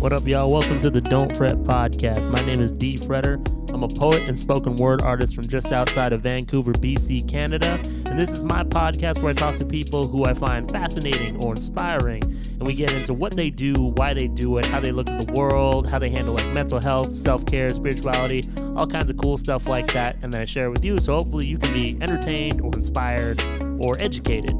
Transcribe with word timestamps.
What 0.00 0.14
up, 0.14 0.26
y'all? 0.26 0.50
Welcome 0.50 0.78
to 0.78 0.88
the 0.88 1.02
Don't 1.02 1.36
Fret 1.36 1.56
podcast. 1.58 2.32
My 2.32 2.42
name 2.46 2.60
is 2.60 2.72
D. 2.72 2.96
Fretter. 2.96 3.36
I'm 3.74 3.82
a 3.82 3.88
poet 3.88 4.30
and 4.30 4.38
spoken 4.38 4.76
word 4.76 5.02
artist 5.02 5.34
from 5.34 5.44
just 5.44 5.74
outside 5.74 6.14
of 6.14 6.22
Vancouver, 6.22 6.72
BC, 6.72 7.28
Canada. 7.28 7.78
And 8.08 8.18
this 8.18 8.30
is 8.30 8.42
my 8.42 8.64
podcast 8.64 9.22
where 9.22 9.32
I 9.32 9.34
talk 9.34 9.56
to 9.56 9.66
people 9.66 10.08
who 10.08 10.24
I 10.24 10.32
find 10.32 10.70
fascinating 10.70 11.44
or 11.44 11.50
inspiring. 11.50 12.22
And 12.22 12.66
we 12.66 12.74
get 12.74 12.94
into 12.94 13.12
what 13.12 13.36
they 13.36 13.50
do, 13.50 13.92
why 13.96 14.14
they 14.14 14.26
do 14.26 14.56
it, 14.56 14.64
how 14.64 14.80
they 14.80 14.90
look 14.90 15.10
at 15.10 15.20
the 15.20 15.32
world, 15.34 15.86
how 15.86 15.98
they 15.98 16.08
handle 16.08 16.32
like 16.32 16.48
mental 16.48 16.80
health, 16.80 17.12
self 17.12 17.44
care, 17.44 17.68
spirituality, 17.68 18.42
all 18.78 18.86
kinds 18.86 19.10
of 19.10 19.18
cool 19.18 19.36
stuff 19.36 19.68
like 19.68 19.92
that. 19.92 20.16
And 20.22 20.32
then 20.32 20.40
I 20.40 20.46
share 20.46 20.68
it 20.68 20.70
with 20.70 20.82
you. 20.82 20.96
So 20.96 21.12
hopefully 21.12 21.46
you 21.46 21.58
can 21.58 21.74
be 21.74 21.98
entertained 22.00 22.62
or 22.62 22.70
inspired 22.74 23.38
or 23.84 23.98
educated. 24.00 24.56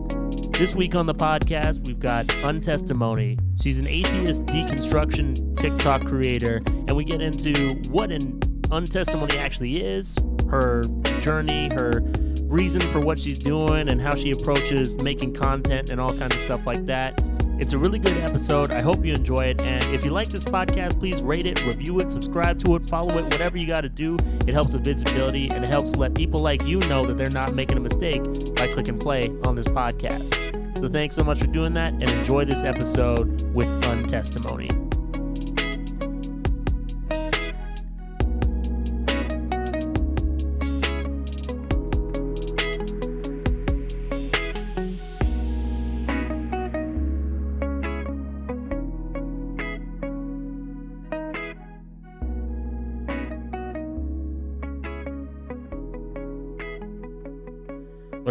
This 0.60 0.76
week 0.76 0.94
on 0.94 1.06
the 1.06 1.14
podcast, 1.14 1.86
we've 1.86 1.98
got 1.98 2.26
Untestimony. 2.26 3.40
She's 3.62 3.78
an 3.78 3.86
atheist 3.88 4.44
deconstruction 4.44 5.56
TikTok 5.56 6.04
creator, 6.04 6.56
and 6.86 6.94
we 6.94 7.02
get 7.02 7.22
into 7.22 7.80
what 7.90 8.12
an 8.12 8.38
untestimony 8.68 9.38
actually 9.38 9.82
is, 9.82 10.18
her 10.50 10.82
journey, 11.18 11.70
her 11.70 12.02
reason 12.44 12.82
for 12.92 13.00
what 13.00 13.18
she's 13.18 13.38
doing, 13.38 13.88
and 13.88 14.02
how 14.02 14.14
she 14.14 14.32
approaches 14.32 15.02
making 15.02 15.32
content 15.32 15.88
and 15.88 15.98
all 15.98 16.10
kinds 16.10 16.34
of 16.34 16.40
stuff 16.40 16.66
like 16.66 16.84
that. 16.84 17.18
It's 17.60 17.74
a 17.74 17.78
really 17.78 17.98
good 17.98 18.16
episode. 18.16 18.70
I 18.70 18.80
hope 18.80 19.04
you 19.04 19.12
enjoy 19.12 19.44
it. 19.44 19.62
And 19.62 19.94
if 19.94 20.02
you 20.02 20.10
like 20.10 20.28
this 20.28 20.44
podcast, 20.44 20.98
please 20.98 21.22
rate 21.22 21.46
it, 21.46 21.62
review 21.64 22.00
it, 22.00 22.10
subscribe 22.10 22.58
to 22.64 22.74
it, 22.76 22.88
follow 22.88 23.14
it, 23.18 23.24
whatever 23.24 23.58
you 23.58 23.66
got 23.66 23.82
to 23.82 23.88
do. 23.90 24.16
It 24.48 24.54
helps 24.54 24.72
with 24.72 24.82
visibility 24.82 25.50
and 25.50 25.62
it 25.62 25.68
helps 25.68 25.96
let 25.96 26.14
people 26.14 26.40
like 26.40 26.66
you 26.66 26.80
know 26.88 27.06
that 27.06 27.18
they're 27.18 27.30
not 27.30 27.54
making 27.54 27.76
a 27.76 27.80
mistake 27.80 28.22
by 28.56 28.66
clicking 28.66 28.98
play 28.98 29.28
on 29.44 29.54
this 29.54 29.66
podcast. 29.66 30.78
So 30.78 30.88
thanks 30.88 31.14
so 31.14 31.22
much 31.22 31.38
for 31.38 31.48
doing 31.48 31.74
that 31.74 31.92
and 31.92 32.10
enjoy 32.10 32.46
this 32.46 32.64
episode 32.64 33.44
with 33.54 33.66
Untestimony. 33.84 34.74
What 34.74 34.89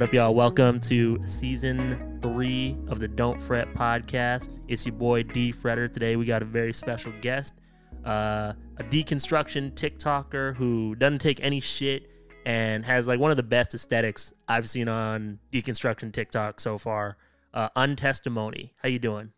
up, 0.10 0.16
y'all? 0.16 0.34
Welcome 0.34 0.80
to 0.82 1.22
season 1.28 2.18
three 2.20 2.76
of 2.88 2.98
the 3.00 3.08
Don't 3.08 3.40
Fret 3.40 3.72
podcast. 3.76 4.60
It's 4.68 4.84
your 4.84 4.96
boy 4.96 5.22
D 5.22 5.54
Fretter. 5.54 5.88
Today 5.88 6.16
we 6.16 6.26
got 6.26 6.42
a 6.42 6.46
very 6.46 6.74
special 6.74 7.14
guest, 7.22 7.62
uh, 8.06 8.54
a 8.78 8.84
deconstruction 8.86 9.72
TikToker 9.74 10.56
who 10.56 10.96
doesn't 10.96 11.20
take 11.20 11.40
any 11.44 11.60
shit 11.60 12.10
and 12.48 12.84
has 12.86 13.08
like 13.08 13.20
one 13.20 13.30
of 13.30 13.38
the 13.38 13.44
best 13.44 13.76
aesthetics 13.76 14.34
I've 14.48 14.68
seen 14.68 14.90
on 14.90 15.38
deconstruction 15.52 16.12
TikTok 16.12 16.60
so 16.60 16.80
far. 16.80 17.18
Uh, 17.54 17.70
Untestimony. 17.76 18.72
How 18.82 18.90
you 18.90 18.98
doing? 18.98 19.32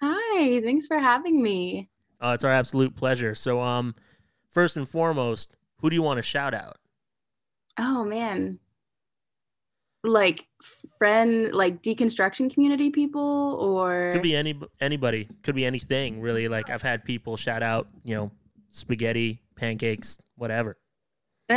Hi, 0.00 0.60
thanks 0.60 0.88
for 0.88 0.98
having 0.98 1.40
me. 1.40 1.88
Uh, 2.20 2.32
it's 2.34 2.42
our 2.42 2.50
absolute 2.50 2.96
pleasure. 2.96 3.36
So, 3.36 3.60
um, 3.60 3.94
first 4.48 4.76
and 4.76 4.88
foremost, 4.88 5.56
who 5.76 5.88
do 5.88 5.94
you 5.94 6.02
want 6.02 6.18
to 6.18 6.22
shout 6.24 6.52
out? 6.52 6.78
Oh 7.78 8.04
man, 8.04 8.58
like 10.04 10.46
friend 10.98 11.52
like 11.52 11.82
deconstruction 11.82 12.52
community 12.52 12.90
people 12.90 13.56
or 13.60 14.10
could 14.12 14.22
be 14.22 14.36
any 14.36 14.58
anybody. 14.80 15.28
Could 15.42 15.54
be 15.54 15.66
anything 15.66 16.20
really. 16.20 16.48
Like 16.48 16.70
i've 16.70 16.82
had 16.82 17.04
people 17.04 17.36
shout 17.36 17.62
out 17.62 17.88
you 18.04 18.14
know 18.14 18.30
spaghetti 18.70 19.42
pancakes 19.56 20.18
whatever. 20.36 20.76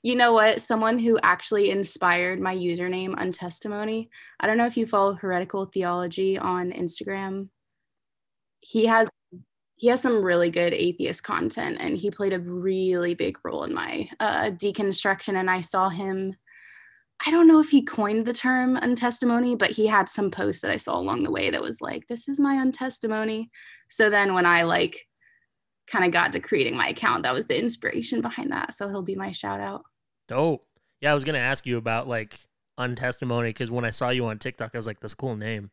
You 0.00 0.14
know 0.14 0.32
what? 0.32 0.62
Someone 0.62 1.00
who 1.00 1.18
actually 1.24 1.70
inspired 1.70 2.38
my 2.38 2.54
username 2.54 3.14
untestimony 3.16 4.08
i 4.38 4.46
don't 4.46 4.56
know 4.56 4.66
if 4.66 4.76
you 4.76 4.86
follow 4.86 5.14
heretical 5.14 5.66
theology 5.66 6.38
on 6.38 6.72
instagram. 6.72 7.48
He 8.60 8.86
has 8.86 9.08
he 9.76 9.88
has 9.88 10.00
some 10.00 10.24
really 10.24 10.50
good 10.50 10.72
atheist 10.72 11.22
content 11.22 11.78
and 11.80 11.96
he 11.96 12.10
played 12.10 12.32
a 12.32 12.40
really 12.40 13.14
big 13.14 13.38
role 13.44 13.64
in 13.64 13.72
my 13.72 14.08
uh, 14.18 14.50
deconstruction 14.50 15.36
and 15.36 15.48
i 15.48 15.60
saw 15.60 15.88
him 15.88 16.34
I 17.26 17.30
don't 17.30 17.48
know 17.48 17.58
if 17.58 17.70
he 17.70 17.82
coined 17.82 18.26
the 18.26 18.32
term 18.32 18.76
untestimony, 18.76 19.58
but 19.58 19.70
he 19.70 19.86
had 19.86 20.08
some 20.08 20.30
posts 20.30 20.62
that 20.62 20.70
I 20.70 20.76
saw 20.76 20.98
along 20.98 21.24
the 21.24 21.32
way 21.32 21.50
that 21.50 21.62
was 21.62 21.80
like, 21.80 22.06
this 22.06 22.28
is 22.28 22.38
my 22.38 22.54
untestimony. 22.54 23.48
So 23.88 24.08
then 24.08 24.34
when 24.34 24.46
I 24.46 24.62
like 24.62 25.06
kind 25.88 26.04
of 26.04 26.12
got 26.12 26.32
to 26.32 26.40
creating 26.40 26.76
my 26.76 26.88
account, 26.88 27.24
that 27.24 27.34
was 27.34 27.46
the 27.46 27.58
inspiration 27.58 28.20
behind 28.20 28.52
that. 28.52 28.74
So 28.74 28.88
he'll 28.88 29.02
be 29.02 29.16
my 29.16 29.32
shout 29.32 29.60
out. 29.60 29.82
Dope. 30.28 30.62
Yeah, 31.00 31.10
I 31.10 31.14
was 31.14 31.24
gonna 31.24 31.38
ask 31.38 31.66
you 31.66 31.76
about 31.76 32.08
like 32.08 32.38
untestimony 32.78 33.50
because 33.50 33.70
when 33.70 33.84
I 33.84 33.90
saw 33.90 34.10
you 34.10 34.26
on 34.26 34.38
TikTok, 34.38 34.70
I 34.74 34.78
was 34.78 34.86
like, 34.86 35.00
"That's 35.00 35.12
a 35.12 35.16
cool 35.16 35.36
name." 35.36 35.70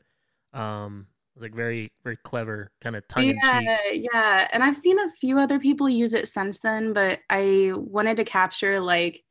Um, 0.53 1.07
it 1.35 1.39
was 1.39 1.43
like 1.43 1.55
very, 1.55 1.91
very 2.03 2.17
clever, 2.17 2.71
kind 2.79 2.95
of 2.95 3.07
tongue 3.07 3.25
in 3.25 3.39
yeah, 3.43 3.59
cheek. 3.59 4.07
Yeah, 4.13 4.47
and 4.53 4.63
I've 4.63 4.77
seen 4.77 4.99
a 4.99 5.09
few 5.09 5.39
other 5.39 5.59
people 5.59 5.89
use 5.89 6.13
it 6.13 6.29
since 6.29 6.59
then, 6.59 6.93
but 6.93 7.19
I 7.29 7.73
wanted 7.75 8.17
to 8.17 8.23
capture 8.23 8.79
like 8.79 9.24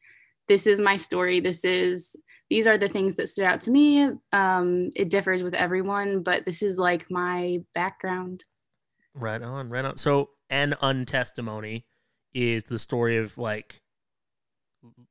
this 0.49 0.67
is 0.67 0.81
my 0.81 0.97
story 0.97 1.41
this 1.41 1.65
is 1.65 2.17
these 2.51 2.67
are 2.67 2.79
the 2.79 2.89
things 2.89 3.17
that 3.17 3.29
stood 3.29 3.45
out 3.45 3.61
to 3.61 3.71
me 3.71 4.11
um 4.33 4.91
it 4.95 5.11
differs 5.11 5.43
with 5.43 5.55
everyone 5.55 6.23
but 6.23 6.45
this 6.45 6.63
is 6.63 6.79
like 6.79 7.11
my 7.11 7.59
background. 7.75 8.45
Right 9.15 9.43
on 9.43 9.71
right 9.71 9.85
on. 9.85 9.97
So 9.97 10.31
an 10.51 10.75
untestimony 10.83 11.85
is 12.33 12.65
the 12.65 12.79
story 12.79 13.17
of 13.17 13.39
like 13.39 13.81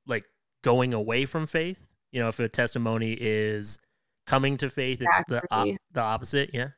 like 0.05 0.25
going 0.63 0.93
away 0.93 1.25
from 1.25 1.45
faith? 1.45 1.87
You 2.11 2.21
know 2.21 2.29
if 2.29 2.39
a 2.39 2.49
testimony 2.49 3.13
is 3.13 3.79
coming 4.25 4.57
to 4.57 4.69
faith 4.69 5.01
exactly. 5.01 5.37
it's 5.37 5.47
the 5.49 5.55
op- 5.55 5.81
the 5.91 6.01
opposite 6.01 6.51
yeah? 6.53 6.69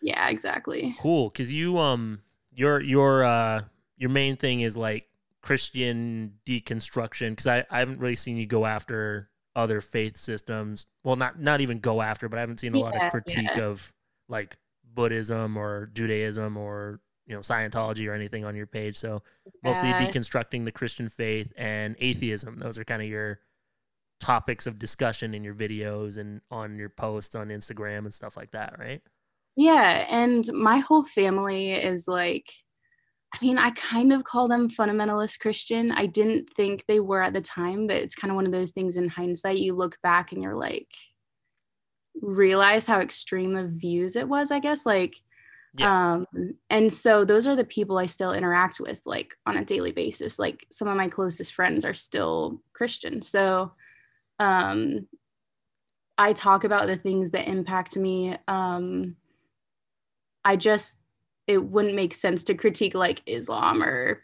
Yeah 0.00 0.28
exactly. 0.28 0.94
Cool 1.00 1.30
because 1.30 1.50
you 1.50 1.78
um 1.78 2.20
your 2.52 2.80
your 2.80 3.24
uh 3.24 3.62
your 3.96 4.10
main 4.10 4.36
thing 4.36 4.60
is 4.60 4.76
like 4.76 5.06
Christian 5.44 6.32
deconstruction 6.46 7.30
because 7.30 7.46
I, 7.46 7.66
I 7.70 7.80
haven't 7.80 8.00
really 8.00 8.16
seen 8.16 8.38
you 8.38 8.46
go 8.46 8.64
after 8.64 9.28
other 9.54 9.82
faith 9.82 10.16
systems. 10.16 10.86
Well, 11.04 11.16
not 11.16 11.38
not 11.38 11.60
even 11.60 11.80
go 11.80 12.00
after, 12.00 12.30
but 12.30 12.38
I 12.38 12.40
haven't 12.40 12.60
seen 12.60 12.74
a 12.74 12.78
yeah, 12.78 12.84
lot 12.84 12.96
of 12.96 13.10
critique 13.10 13.50
yeah. 13.54 13.64
of 13.64 13.92
like 14.26 14.56
Buddhism 14.94 15.58
or 15.58 15.90
Judaism 15.92 16.56
or 16.56 17.00
you 17.26 17.34
know 17.34 17.40
Scientology 17.40 18.08
or 18.08 18.14
anything 18.14 18.46
on 18.46 18.56
your 18.56 18.66
page. 18.66 18.96
So 18.96 19.22
mostly 19.62 19.90
yeah. 19.90 20.06
deconstructing 20.06 20.64
the 20.64 20.72
Christian 20.72 21.10
faith 21.10 21.52
and 21.58 21.94
atheism. 21.98 22.58
Those 22.58 22.78
are 22.78 22.84
kind 22.84 23.02
of 23.02 23.08
your 23.08 23.40
topics 24.20 24.66
of 24.66 24.78
discussion 24.78 25.34
in 25.34 25.44
your 25.44 25.54
videos 25.54 26.16
and 26.16 26.40
on 26.50 26.78
your 26.78 26.88
posts 26.88 27.34
on 27.34 27.48
Instagram 27.48 27.98
and 27.98 28.14
stuff 28.14 28.34
like 28.34 28.52
that, 28.52 28.78
right? 28.78 29.02
Yeah, 29.56 30.06
and 30.08 30.50
my 30.54 30.78
whole 30.78 31.04
family 31.04 31.72
is 31.72 32.08
like 32.08 32.50
I 33.34 33.38
mean, 33.44 33.58
I 33.58 33.70
kind 33.70 34.12
of 34.12 34.22
call 34.22 34.46
them 34.46 34.70
fundamentalist 34.70 35.40
Christian. 35.40 35.90
I 35.90 36.06
didn't 36.06 36.50
think 36.50 36.86
they 36.86 37.00
were 37.00 37.20
at 37.20 37.32
the 37.32 37.40
time, 37.40 37.88
but 37.88 37.96
it's 37.96 38.14
kind 38.14 38.30
of 38.30 38.36
one 38.36 38.46
of 38.46 38.52
those 38.52 38.70
things 38.70 38.96
in 38.96 39.08
hindsight. 39.08 39.58
You 39.58 39.74
look 39.74 39.98
back 40.02 40.30
and 40.30 40.40
you're 40.40 40.54
like, 40.54 40.88
realize 42.22 42.86
how 42.86 43.00
extreme 43.00 43.56
of 43.56 43.70
views 43.70 44.14
it 44.14 44.28
was, 44.28 44.52
I 44.52 44.60
guess. 44.60 44.86
Like, 44.86 45.16
yeah. 45.76 46.12
um, 46.14 46.26
and 46.70 46.92
so 46.92 47.24
those 47.24 47.48
are 47.48 47.56
the 47.56 47.64
people 47.64 47.98
I 47.98 48.06
still 48.06 48.32
interact 48.32 48.78
with, 48.78 49.00
like 49.04 49.34
on 49.46 49.56
a 49.56 49.64
daily 49.64 49.90
basis. 49.90 50.38
Like, 50.38 50.64
some 50.70 50.86
of 50.86 50.96
my 50.96 51.08
closest 51.08 51.54
friends 51.54 51.84
are 51.84 51.94
still 51.94 52.62
Christian. 52.72 53.20
So, 53.20 53.72
um, 54.38 55.08
I 56.16 56.34
talk 56.34 56.62
about 56.62 56.86
the 56.86 56.96
things 56.96 57.32
that 57.32 57.48
impact 57.48 57.96
me. 57.96 58.36
Um, 58.46 59.16
I 60.44 60.54
just 60.54 60.98
it 61.46 61.58
wouldn't 61.58 61.94
make 61.94 62.14
sense 62.14 62.44
to 62.44 62.54
critique 62.54 62.94
like 62.94 63.22
Islam 63.26 63.82
or 63.82 64.22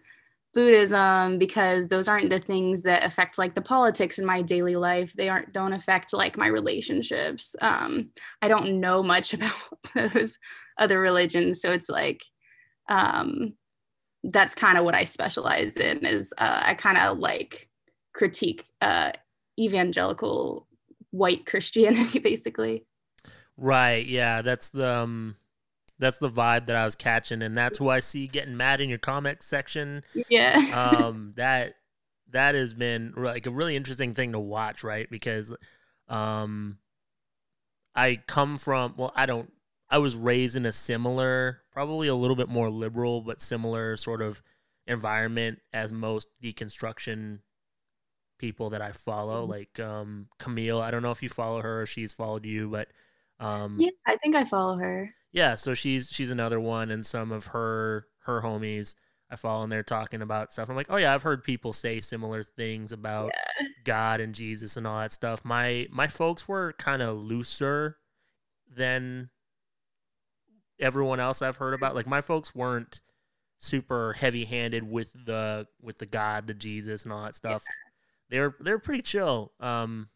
Buddhism 0.52 1.38
because 1.38 1.88
those 1.88 2.08
aren't 2.08 2.30
the 2.30 2.40
things 2.40 2.82
that 2.82 3.04
affect 3.04 3.38
like 3.38 3.54
the 3.54 3.62
politics 3.62 4.18
in 4.18 4.26
my 4.26 4.42
daily 4.42 4.76
life. 4.76 5.12
They 5.12 5.28
aren't 5.28 5.52
don't 5.52 5.72
affect 5.72 6.12
like 6.12 6.36
my 6.36 6.48
relationships. 6.48 7.54
Um, 7.60 8.10
I 8.42 8.48
don't 8.48 8.80
know 8.80 9.02
much 9.02 9.34
about 9.34 9.52
those 9.94 10.38
other 10.78 11.00
religions, 11.00 11.60
so 11.60 11.72
it's 11.72 11.88
like 11.88 12.22
um, 12.88 13.54
that's 14.24 14.54
kind 14.54 14.76
of 14.76 14.84
what 14.84 14.94
I 14.94 15.04
specialize 15.04 15.76
in. 15.76 16.04
Is 16.04 16.32
uh, 16.36 16.62
I 16.64 16.74
kind 16.74 16.98
of 16.98 17.18
like 17.18 17.68
critique 18.12 18.64
uh, 18.80 19.12
evangelical 19.58 20.66
white 21.10 21.46
Christianity, 21.46 22.18
basically. 22.20 22.86
Right. 23.56 24.06
Yeah. 24.06 24.42
That's 24.42 24.70
the. 24.70 24.88
Um 24.88 25.36
that's 26.00 26.18
the 26.18 26.30
vibe 26.30 26.66
that 26.66 26.76
I 26.76 26.84
was 26.84 26.96
catching, 26.96 27.42
and 27.42 27.56
that's 27.56 27.78
who 27.78 27.88
I 27.88 28.00
see 28.00 28.26
getting 28.26 28.56
mad 28.56 28.80
in 28.80 28.88
your 28.88 28.98
comment 28.98 29.42
section. 29.42 30.02
Yeah. 30.28 30.96
um, 30.96 31.32
that 31.36 31.76
that 32.30 32.54
has 32.54 32.72
been 32.72 33.12
like 33.16 33.46
a 33.46 33.50
really 33.50 33.76
interesting 33.76 34.14
thing 34.14 34.32
to 34.32 34.40
watch, 34.40 34.82
right? 34.82 35.08
Because, 35.10 35.54
um, 36.08 36.78
I 37.94 38.22
come 38.26 38.56
from 38.58 38.94
well, 38.96 39.12
I 39.14 39.26
don't. 39.26 39.52
I 39.90 39.98
was 39.98 40.16
raised 40.16 40.56
in 40.56 40.66
a 40.66 40.72
similar 40.72 41.62
probably 41.72 42.08
a 42.08 42.14
little 42.14 42.36
bit 42.36 42.48
more 42.48 42.70
liberal 42.70 43.20
but 43.20 43.40
similar 43.40 43.96
sort 43.96 44.22
of 44.22 44.40
environment 44.86 45.60
as 45.72 45.92
most 45.92 46.28
deconstruction 46.42 47.40
people 48.38 48.70
that 48.70 48.80
I 48.80 48.92
follow, 48.92 49.42
mm-hmm. 49.42 49.50
like 49.50 49.80
um, 49.80 50.28
Camille. 50.38 50.80
I 50.80 50.90
don't 50.90 51.02
know 51.02 51.10
if 51.10 51.22
you 51.22 51.28
follow 51.28 51.60
her 51.60 51.82
or 51.82 51.86
she's 51.86 52.12
followed 52.12 52.46
you, 52.46 52.68
but 52.68 52.88
um, 53.38 53.76
yeah, 53.78 53.90
I 54.06 54.16
think 54.16 54.34
I 54.34 54.44
follow 54.44 54.78
her. 54.78 55.12
Yeah, 55.32 55.54
so 55.54 55.74
she's 55.74 56.10
she's 56.10 56.30
another 56.30 56.60
one, 56.60 56.90
and 56.90 57.04
some 57.04 57.32
of 57.32 57.48
her 57.48 58.06
her 58.24 58.42
homies 58.42 58.94
I 59.30 59.36
follow, 59.36 59.62
and 59.62 59.70
they're 59.70 59.82
talking 59.82 60.22
about 60.22 60.52
stuff. 60.52 60.68
I'm 60.68 60.76
like, 60.76 60.88
oh 60.90 60.96
yeah, 60.96 61.14
I've 61.14 61.22
heard 61.22 61.44
people 61.44 61.72
say 61.72 62.00
similar 62.00 62.42
things 62.42 62.92
about 62.92 63.32
yeah. 63.60 63.66
God 63.84 64.20
and 64.20 64.34
Jesus 64.34 64.76
and 64.76 64.86
all 64.86 64.98
that 64.98 65.12
stuff. 65.12 65.44
My 65.44 65.86
my 65.90 66.08
folks 66.08 66.48
were 66.48 66.74
kind 66.78 67.02
of 67.02 67.16
looser 67.16 67.98
than 68.68 69.30
everyone 70.80 71.20
else 71.20 71.42
I've 71.42 71.56
heard 71.56 71.74
about. 71.74 71.94
Like 71.94 72.06
my 72.06 72.20
folks 72.20 72.54
weren't 72.54 73.00
super 73.58 74.14
heavy 74.14 74.46
handed 74.46 74.90
with 74.90 75.12
the 75.12 75.66
with 75.80 75.98
the 75.98 76.06
God, 76.06 76.46
the 76.46 76.54
Jesus, 76.54 77.04
and 77.04 77.12
all 77.12 77.22
that 77.22 77.34
stuff. 77.34 77.62
Yeah 77.66 77.90
they're 78.30 78.56
they're 78.60 78.78
pretty 78.78 79.02
chill. 79.02 79.52
Um, 79.60 80.08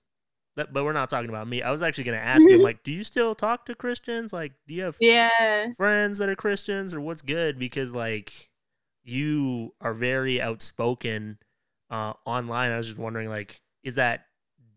that, 0.56 0.72
but 0.72 0.84
we're 0.84 0.92
not 0.92 1.10
talking 1.10 1.28
about 1.28 1.48
me. 1.48 1.62
I 1.62 1.70
was 1.70 1.82
actually 1.82 2.04
going 2.04 2.18
to 2.18 2.24
ask 2.24 2.48
you, 2.48 2.58
like, 2.62 2.82
do 2.82 2.92
you 2.92 3.04
still 3.04 3.34
talk 3.34 3.66
to 3.66 3.74
Christians? 3.74 4.32
Like, 4.32 4.52
do 4.66 4.74
you 4.74 4.82
have 4.82 4.96
yeah 5.00 5.72
friends 5.76 6.18
that 6.18 6.28
are 6.28 6.36
Christians, 6.36 6.94
or 6.94 7.00
what's 7.00 7.22
good? 7.22 7.58
Because 7.58 7.94
like, 7.94 8.50
you 9.02 9.74
are 9.80 9.94
very 9.94 10.40
outspoken 10.40 11.38
uh, 11.90 12.14
online. 12.24 12.70
I 12.70 12.76
was 12.76 12.86
just 12.86 12.98
wondering, 12.98 13.28
like, 13.28 13.60
is 13.82 13.96
that 13.96 14.26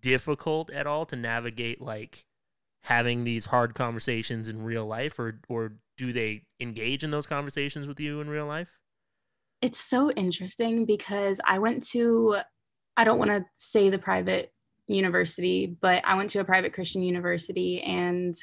difficult 0.01 0.69
at 0.71 0.87
all 0.87 1.05
to 1.05 1.15
navigate, 1.15 1.81
like, 1.81 2.25
having 2.83 3.23
these 3.23 3.45
hard 3.45 3.75
conversations 3.75 4.49
in 4.49 4.63
real 4.63 4.85
life, 4.85 5.19
or 5.19 5.39
or 5.47 5.73
do 5.97 6.13
they 6.13 6.43
engage 6.59 7.03
in 7.03 7.11
those 7.11 7.27
conversations 7.27 7.87
with 7.87 7.99
you 7.99 8.21
in 8.21 8.29
real 8.29 8.45
life? 8.45 8.79
It's 9.61 9.79
so 9.79 10.11
interesting 10.11 10.85
because 10.85 11.41
I 11.43 11.59
went 11.59 11.83
to 11.87 12.37
I 12.95 13.03
don't 13.03 13.19
want 13.19 13.31
to 13.31 13.45
say 13.55 13.89
the 13.89 13.99
private 13.99 14.51
university, 14.87 15.77
but 15.81 16.03
I 16.05 16.15
went 16.15 16.29
to 16.31 16.39
a 16.39 16.45
private 16.45 16.73
Christian 16.73 17.03
university 17.03 17.81
and 17.81 18.35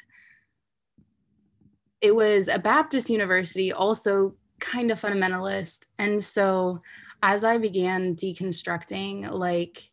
it 2.01 2.15
was 2.15 2.47
a 2.47 2.59
Baptist 2.59 3.09
university, 3.09 3.73
also 3.73 4.35
kind 4.59 4.91
of 4.91 5.01
fundamentalist. 5.01 5.87
And 5.97 6.23
so 6.23 6.81
as 7.23 7.43
I 7.43 7.57
began 7.57 8.15
deconstructing, 8.15 9.31
like, 9.31 9.91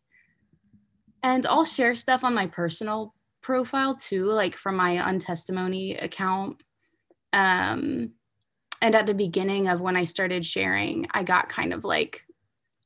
and 1.23 1.45
I'll 1.45 1.65
share 1.65 1.95
stuff 1.95 2.23
on 2.23 2.35
my 2.35 2.47
personal 2.47 3.15
profile 3.41 3.95
too, 3.95 4.25
like 4.25 4.55
from 4.55 4.75
my 4.75 4.97
untestimony 4.97 6.01
account. 6.01 6.61
Um, 7.31 8.11
and 8.81 8.95
at 8.95 9.05
the 9.05 9.13
beginning 9.13 9.67
of 9.67 9.81
when 9.81 9.95
I 9.95 10.03
started 10.03 10.45
sharing, 10.45 11.07
I 11.11 11.23
got 11.23 11.49
kind 11.49 11.73
of 11.73 11.83
like 11.83 12.25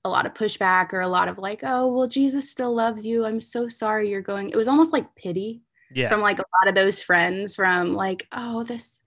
a 0.07 0.09
lot 0.09 0.25
of 0.25 0.33
pushback 0.33 0.94
or 0.94 1.01
a 1.01 1.07
lot 1.07 1.27
of 1.27 1.38
like, 1.38 1.62
oh, 1.63 1.88
well, 1.92 2.07
Jesus 2.07 2.50
still 2.50 2.74
loves 2.74 3.06
you. 3.06 3.25
I'm 3.25 3.42
so 3.42 3.68
sorry 3.68 4.09
you're 4.09 4.21
going. 4.21 4.50
It 4.50 4.56
was 4.56 4.68
almost 4.68 4.94
like 4.94 5.15
pity 5.15 5.62
yeah. 5.92 6.09
from 6.09 6.21
like 6.21 6.39
a 6.39 6.45
lot 6.59 6.69
of 6.69 6.75
those 6.75 7.01
friends 7.01 7.56
from 7.56 7.94
like, 7.94 8.27
oh, 8.31 8.63
this, 8.63 9.00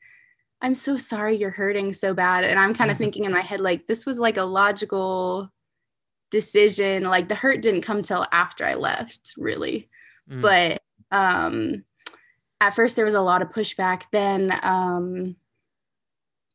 I'm 0.63 0.75
so 0.75 0.97
sorry 0.97 1.37
you're 1.37 1.51
hurting 1.51 1.93
so 1.93 2.15
bad. 2.15 2.45
And 2.45 2.59
I'm 2.59 2.75
kind 2.75 2.91
of 2.91 2.99
thinking 2.99 3.25
in 3.25 3.33
my 3.33 3.41
head, 3.41 3.61
like, 3.61 3.87
this 3.87 4.07
was 4.07 4.19
like 4.19 4.37
a 4.37 4.45
logical 4.45 5.51
decision. 6.31 7.05
Like 7.05 7.29
the 7.29 7.35
hurt 7.35 7.61
didn't 7.61 7.83
come 7.83 8.03
till 8.03 8.27
after 8.33 8.65
I 8.65 8.75
left, 8.75 9.35
really. 9.37 9.89
Mm. 10.31 10.43
But 10.43 10.83
um 11.13 11.85
at 12.61 12.75
first 12.75 12.95
there 12.95 13.05
was 13.05 13.15
a 13.15 13.21
lot 13.21 13.43
of 13.43 13.49
pushback. 13.49 14.05
Then 14.13 14.57
um 14.63 15.37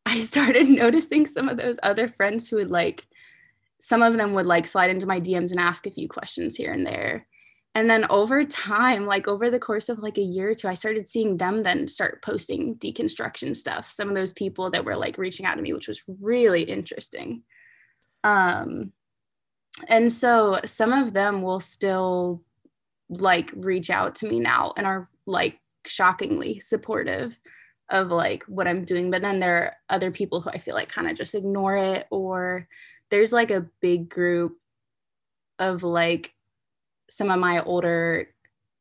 I 0.06 0.20
started 0.22 0.70
noticing 0.70 1.26
some 1.26 1.50
of 1.50 1.58
those 1.58 1.78
other 1.84 2.08
friends 2.08 2.50
who 2.50 2.58
would 2.58 2.72
like 2.72 3.06
some 3.86 4.02
of 4.02 4.18
them 4.18 4.34
would 4.34 4.48
like 4.48 4.66
slide 4.66 4.90
into 4.90 5.06
my 5.06 5.22
DMs 5.22 5.52
and 5.52 5.60
ask 5.60 5.86
a 5.86 5.92
few 5.92 6.10
questions 6.10 6.56
here 6.56 6.74
and 6.74 6.88
there. 6.88 7.28
And 7.76 7.88
then 7.88 8.08
over 8.10 8.44
time, 8.44 9.06
like 9.06 9.28
over 9.28 9.52
the 9.52 9.60
course 9.60 9.90
of 9.90 10.00
like 10.00 10.18
a 10.18 10.24
year 10.24 10.50
or 10.50 10.54
two, 10.56 10.68
I 10.68 10.74
started 10.74 11.08
seeing 11.08 11.38
them 11.38 11.62
then 11.62 11.88
start 11.88 12.24
posting 12.24 12.78
deconstruction 12.78 13.56
stuff. 13.56 13.92
Some 13.92 14.10
of 14.10 14.16
those 14.16 14.34
people 14.34 14.72
that 14.72 14.86
were 14.86 14.96
like 14.96 15.20
reaching 15.20 15.46
out 15.46 15.54
to 15.58 15.62
me, 15.62 15.72
which 15.72 15.88
was 15.88 16.02
really 16.20 16.64
interesting. 16.64 17.44
Um, 18.24 18.92
and 19.88 20.12
so 20.12 20.62
some 20.66 20.92
of 20.92 21.14
them 21.14 21.44
will 21.44 21.60
still 21.60 22.42
like 23.10 23.52
reach 23.56 23.92
out 23.92 24.16
to 24.16 24.28
me 24.28 24.40
now 24.40 24.74
and 24.76 24.88
are 24.88 25.12
like 25.28 25.60
shockingly 25.86 26.58
supportive 26.60 27.38
of 27.92 28.08
like 28.08 28.46
what 28.46 28.68
I'm 28.68 28.84
doing. 28.84 29.12
But 29.12 29.22
then 29.22 29.40
there 29.40 29.58
are 29.58 29.76
other 29.92 30.10
people 30.10 30.42
who 30.42 30.50
I 30.50 30.58
feel 30.58 30.74
like 30.74 30.90
kind 30.90 31.08
of 31.08 31.16
just 31.16 31.36
ignore 31.36 31.78
it 31.78 32.08
or 32.10 32.68
there's 33.10 33.32
like 33.32 33.52
a 33.52 33.68
big 33.82 34.10
group 34.10 34.58
of 35.60 35.84
like 35.84 36.34
some 37.10 37.30
of 37.30 37.40
my 37.40 37.62
older 37.64 38.30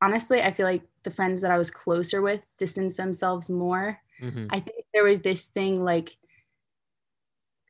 honestly 0.00 0.42
i 0.42 0.50
feel 0.50 0.66
like 0.66 0.82
the 1.02 1.10
friends 1.10 1.40
that 1.40 1.50
i 1.50 1.58
was 1.58 1.70
closer 1.70 2.22
with 2.22 2.40
distance 2.58 2.96
themselves 2.96 3.50
more 3.50 4.00
mm-hmm. 4.20 4.46
i 4.50 4.60
think 4.60 4.84
there 4.92 5.04
was 5.04 5.20
this 5.20 5.46
thing 5.46 5.84
like 5.84 6.16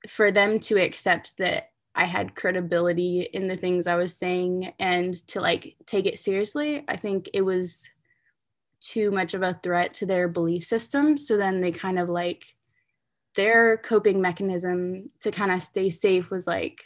for 0.08 0.30
them 0.30 0.58
to 0.58 0.76
accept 0.76 1.36
that 1.38 1.70
i 1.94 2.04
had 2.04 2.34
credibility 2.34 3.22
in 3.32 3.48
the 3.48 3.56
things 3.56 3.86
i 3.86 3.96
was 3.96 4.16
saying 4.16 4.72
and 4.78 5.14
to 5.26 5.40
like 5.40 5.76
take 5.86 6.06
it 6.06 6.18
seriously 6.18 6.84
i 6.88 6.96
think 6.96 7.28
it 7.34 7.42
was 7.42 7.90
too 8.80 9.10
much 9.10 9.34
of 9.34 9.42
a 9.42 9.58
threat 9.62 9.94
to 9.94 10.06
their 10.06 10.28
belief 10.28 10.64
system 10.64 11.16
so 11.16 11.36
then 11.36 11.60
they 11.60 11.72
kind 11.72 11.98
of 11.98 12.08
like 12.08 12.54
their 13.34 13.78
coping 13.78 14.20
mechanism 14.20 15.10
to 15.20 15.30
kind 15.30 15.52
of 15.52 15.62
stay 15.62 15.90
safe 15.90 16.30
was 16.30 16.46
like 16.46 16.84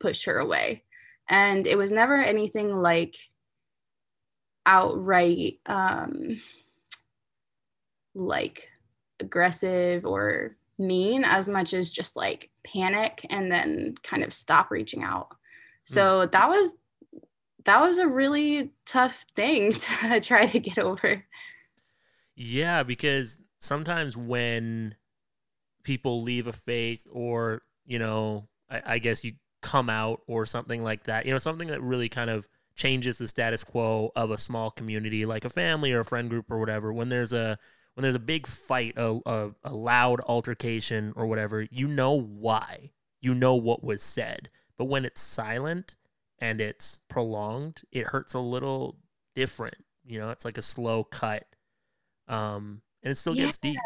push 0.00 0.24
her 0.26 0.38
away. 0.38 0.84
And 1.28 1.66
it 1.66 1.76
was 1.76 1.92
never 1.92 2.20
anything 2.20 2.74
like 2.74 3.16
outright 4.64 5.60
um, 5.66 6.40
like 8.14 8.70
aggressive 9.20 10.04
or 10.04 10.56
mean 10.78 11.24
as 11.24 11.48
much 11.48 11.74
as 11.74 11.90
just 11.90 12.16
like 12.16 12.50
panic 12.64 13.26
and 13.30 13.50
then 13.50 13.94
kind 14.02 14.22
of 14.22 14.32
stop 14.32 14.70
reaching 14.70 15.02
out. 15.02 15.28
So 15.84 16.26
mm. 16.26 16.32
that 16.32 16.48
was 16.48 16.74
that 17.64 17.80
was 17.80 17.98
a 17.98 18.08
really 18.08 18.72
tough 18.86 19.26
thing 19.34 19.72
to 20.02 20.20
try 20.20 20.46
to 20.46 20.60
get 20.60 20.78
over. 20.78 21.24
Yeah, 22.34 22.82
because 22.82 23.40
sometimes 23.60 24.16
when 24.16 24.94
people 25.88 26.20
leave 26.20 26.46
a 26.46 26.52
faith 26.52 27.06
or 27.10 27.62
you 27.86 27.98
know 27.98 28.46
I, 28.68 28.82
I, 28.84 28.98
guess 28.98 29.24
you 29.24 29.32
come 29.62 29.88
out 29.88 30.20
or 30.26 30.44
something 30.44 30.84
like 30.84 31.04
that. 31.04 31.24
You 31.24 31.32
know 31.32 31.38
something 31.38 31.68
that 31.68 31.80
really 31.80 32.10
kind 32.10 32.28
of 32.28 32.46
changes 32.74 33.16
the 33.16 33.26
status 33.26 33.64
quo 33.64 34.12
of 34.14 34.30
a 34.30 34.36
small 34.36 34.70
community 34.70 35.24
like 35.24 35.46
a 35.46 35.48
family 35.48 35.94
or 35.94 36.00
a 36.00 36.04
friend 36.04 36.28
group 36.28 36.50
or 36.50 36.58
whatever. 36.58 36.92
When 36.92 37.08
there's 37.08 37.32
a 37.32 37.58
when 37.94 38.02
there's 38.02 38.14
a 38.14 38.18
big 38.20 38.46
fight 38.46 38.98
a, 38.98 39.18
a, 39.24 39.50
a 39.64 39.72
loud 39.72 40.20
altercation 40.28 41.14
or 41.16 41.26
whatever 41.26 41.66
you 41.70 41.88
know 41.88 42.12
why. 42.12 42.90
You 43.22 43.34
know 43.34 43.54
what 43.54 43.82
was 43.82 44.02
said. 44.02 44.50
But 44.76 44.84
when 44.84 45.06
it's 45.06 45.22
silent 45.22 45.96
and 46.38 46.60
it's 46.60 46.98
prolonged 47.08 47.80
it 47.90 48.08
hurts 48.08 48.34
a 48.34 48.40
little 48.40 48.98
different. 49.34 49.78
You 50.04 50.18
know 50.18 50.28
it's 50.28 50.44
like 50.44 50.58
a 50.58 50.62
slow 50.62 51.02
cut 51.02 51.46
um 52.28 52.82
and 53.02 53.10
it 53.10 53.14
still 53.14 53.34
yeah, 53.34 53.46
gets 53.46 53.56
deep. 53.56 53.78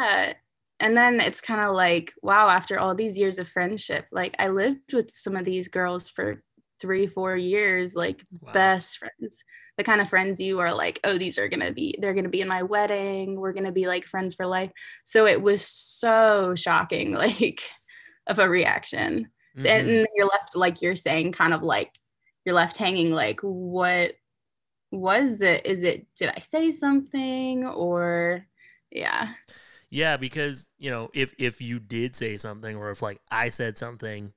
yeah 0.00 0.34
and 0.80 0.96
then 0.96 1.20
it's 1.20 1.40
kind 1.40 1.60
of 1.60 1.74
like 1.74 2.12
wow 2.22 2.48
after 2.48 2.78
all 2.78 2.94
these 2.94 3.16
years 3.18 3.38
of 3.38 3.48
friendship 3.48 4.06
like 4.10 4.34
i 4.38 4.48
lived 4.48 4.92
with 4.92 5.10
some 5.10 5.36
of 5.36 5.44
these 5.44 5.68
girls 5.68 6.08
for 6.08 6.42
three 6.84 7.06
four 7.06 7.34
years 7.34 7.94
like 7.94 8.22
wow. 8.40 8.52
best 8.52 8.98
friends. 8.98 9.42
The 9.78 9.84
kind 9.84 10.02
of 10.02 10.08
friends 10.10 10.38
you 10.38 10.60
are 10.60 10.74
like 10.74 11.00
oh 11.02 11.16
these 11.16 11.38
are 11.38 11.48
gonna 11.48 11.72
be 11.72 11.96
they're 11.98 12.12
gonna 12.12 12.28
be 12.28 12.42
in 12.42 12.48
my 12.48 12.62
wedding 12.62 13.40
we're 13.40 13.54
gonna 13.54 13.72
be 13.72 13.86
like 13.86 14.04
friends 14.04 14.34
for 14.34 14.46
life. 14.46 14.70
So 15.04 15.26
it 15.26 15.40
was 15.40 15.66
so 15.66 16.54
shocking 16.54 17.12
like 17.14 17.62
of 18.26 18.38
a 18.38 18.48
reaction. 18.48 19.28
Mm-hmm. 19.56 19.66
and 19.66 20.06
you're 20.14 20.26
left 20.26 20.56
like 20.56 20.82
you're 20.82 20.96
saying 20.96 21.30
kind 21.30 21.54
of 21.54 21.62
like 21.62 21.92
you're 22.44 22.56
left 22.56 22.76
hanging 22.76 23.12
like 23.12 23.40
what 23.40 24.14
was 24.90 25.40
it? 25.40 25.64
Is 25.64 25.84
it 25.84 26.06
did 26.16 26.32
i 26.36 26.40
say 26.40 26.70
something? 26.70 27.64
Or 27.64 28.46
yeah 28.90 29.32
yeah, 29.94 30.16
because 30.16 30.68
you 30.76 30.90
know, 30.90 31.08
if 31.14 31.34
if 31.38 31.60
you 31.60 31.78
did 31.78 32.16
say 32.16 32.36
something, 32.36 32.74
or 32.74 32.90
if 32.90 33.00
like 33.00 33.20
I 33.30 33.48
said 33.48 33.78
something, 33.78 34.32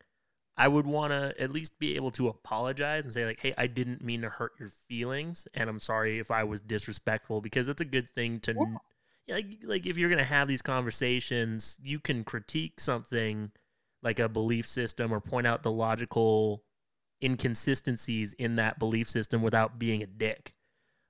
I 0.55 0.67
would 0.67 0.85
want 0.85 1.13
to 1.13 1.33
at 1.41 1.51
least 1.51 1.79
be 1.79 1.95
able 1.95 2.11
to 2.11 2.27
apologize 2.27 3.05
and 3.05 3.11
say 3.11 3.25
like, 3.25 3.39
"Hey, 3.39 3.55
I 3.57 3.65
didn't 3.65 4.03
mean 4.03 4.21
to 4.21 4.29
hurt 4.29 4.51
your 4.59 4.69
feelings, 4.69 5.47
and 5.55 5.67
I'm 5.67 5.79
sorry 5.79 6.19
if 6.19 6.29
I 6.29 6.43
was 6.43 6.61
disrespectful." 6.61 7.41
Because 7.41 7.69
it's 7.69 7.81
a 7.81 7.85
good 7.85 8.07
thing 8.07 8.39
to, 8.41 8.53
yeah. 9.25 9.33
Like, 9.33 9.45
like 9.63 9.85
if 9.87 9.97
you're 9.97 10.11
gonna 10.11 10.23
have 10.23 10.47
these 10.47 10.61
conversations, 10.61 11.79
you 11.81 11.99
can 11.99 12.23
critique 12.23 12.79
something 12.79 13.51
like 14.03 14.19
a 14.19 14.29
belief 14.29 14.67
system 14.67 15.11
or 15.11 15.19
point 15.19 15.47
out 15.47 15.63
the 15.63 15.71
logical 15.71 16.65
inconsistencies 17.23 18.33
in 18.33 18.57
that 18.57 18.77
belief 18.77 19.09
system 19.09 19.41
without 19.41 19.79
being 19.79 20.03
a 20.03 20.07
dick. 20.07 20.53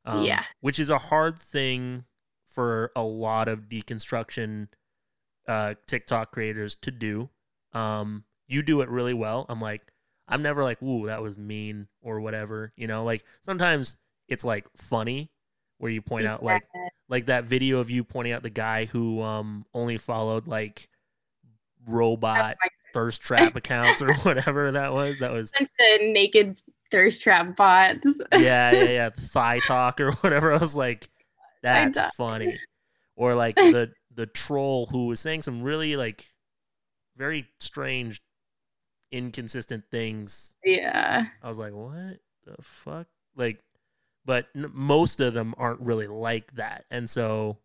Um, 0.06 0.24
yeah, 0.24 0.46
which 0.62 0.80
is 0.80 0.90
a 0.90 0.98
hard 0.98 1.38
thing 1.38 2.06
for 2.58 2.92
a 2.96 3.04
lot 3.04 3.48
of 3.48 3.70
deconstruction 3.70 4.68
uh, 5.48 5.76
TikTok 5.86 6.32
creators 6.32 6.74
to 6.74 6.90
do. 6.90 7.30
Um, 7.72 8.24
you 8.48 8.64
do 8.64 8.82
it 8.82 8.90
really 8.90 9.14
well. 9.14 9.46
I'm 9.48 9.62
like, 9.62 9.84
I'm 10.28 10.42
never 10.42 10.64
like, 10.64 10.82
ooh, 10.82 11.06
that 11.06 11.22
was 11.22 11.38
mean 11.38 11.88
or 12.02 12.20
whatever. 12.20 12.74
You 12.76 12.88
know, 12.88 13.04
like 13.04 13.24
sometimes 13.42 13.98
it's 14.28 14.44
like 14.44 14.66
funny 14.76 15.30
where 15.78 15.92
you 15.92 16.02
point 16.02 16.26
out 16.26 16.42
like 16.42 16.64
like 17.10 17.28
that 17.28 17.44
video 17.44 17.78
of 17.80 17.92
you 17.92 18.04
pointing 18.04 18.34
out 18.34 18.42
the 18.42 18.50
guy 18.50 18.86
who 18.86 19.22
um 19.22 19.64
only 19.76 19.98
followed 19.98 20.48
like 20.48 20.90
robot 21.86 22.58
thirst 22.92 23.22
trap 23.22 23.56
accounts 23.56 24.02
or 24.02 24.14
whatever 24.24 24.72
that 24.72 24.94
was. 24.94 25.20
That 25.20 25.32
was 25.32 25.52
the 25.52 26.00
naked 26.12 26.60
thirst 26.90 27.22
trap 27.22 27.56
bots. 27.56 28.20
yeah, 28.34 28.72
yeah, 28.72 28.84
yeah. 28.84 29.10
Thigh 29.16 29.60
talk 29.60 30.02
or 30.02 30.14
whatever. 30.14 30.52
I 30.52 30.58
was 30.58 30.76
like, 30.76 31.08
that's 31.68 32.16
funny. 32.16 32.58
Or 33.20 33.34
like 33.34 33.56
the 33.56 33.92
the 34.14 34.28
troll 34.28 34.86
who 34.86 35.08
was 35.08 35.20
saying 35.20 35.42
some 35.42 35.64
really 35.64 35.96
like 35.96 36.24
very 37.18 37.48
strange, 37.60 38.22
inconsistent 39.12 39.86
things. 39.90 40.54
Yeah. 40.64 41.26
I 41.42 41.48
was 41.48 41.58
like, 41.58 41.74
what 41.74 42.20
the 42.46 42.62
fuck? 42.62 43.08
Like, 43.36 43.60
but 44.24 44.46
n- 44.56 44.70
most 44.72 45.20
of 45.20 45.34
them 45.34 45.56
aren't 45.58 45.82
really 45.82 46.06
like 46.06 46.54
that, 46.58 46.86
and 46.92 47.10
so 47.10 47.58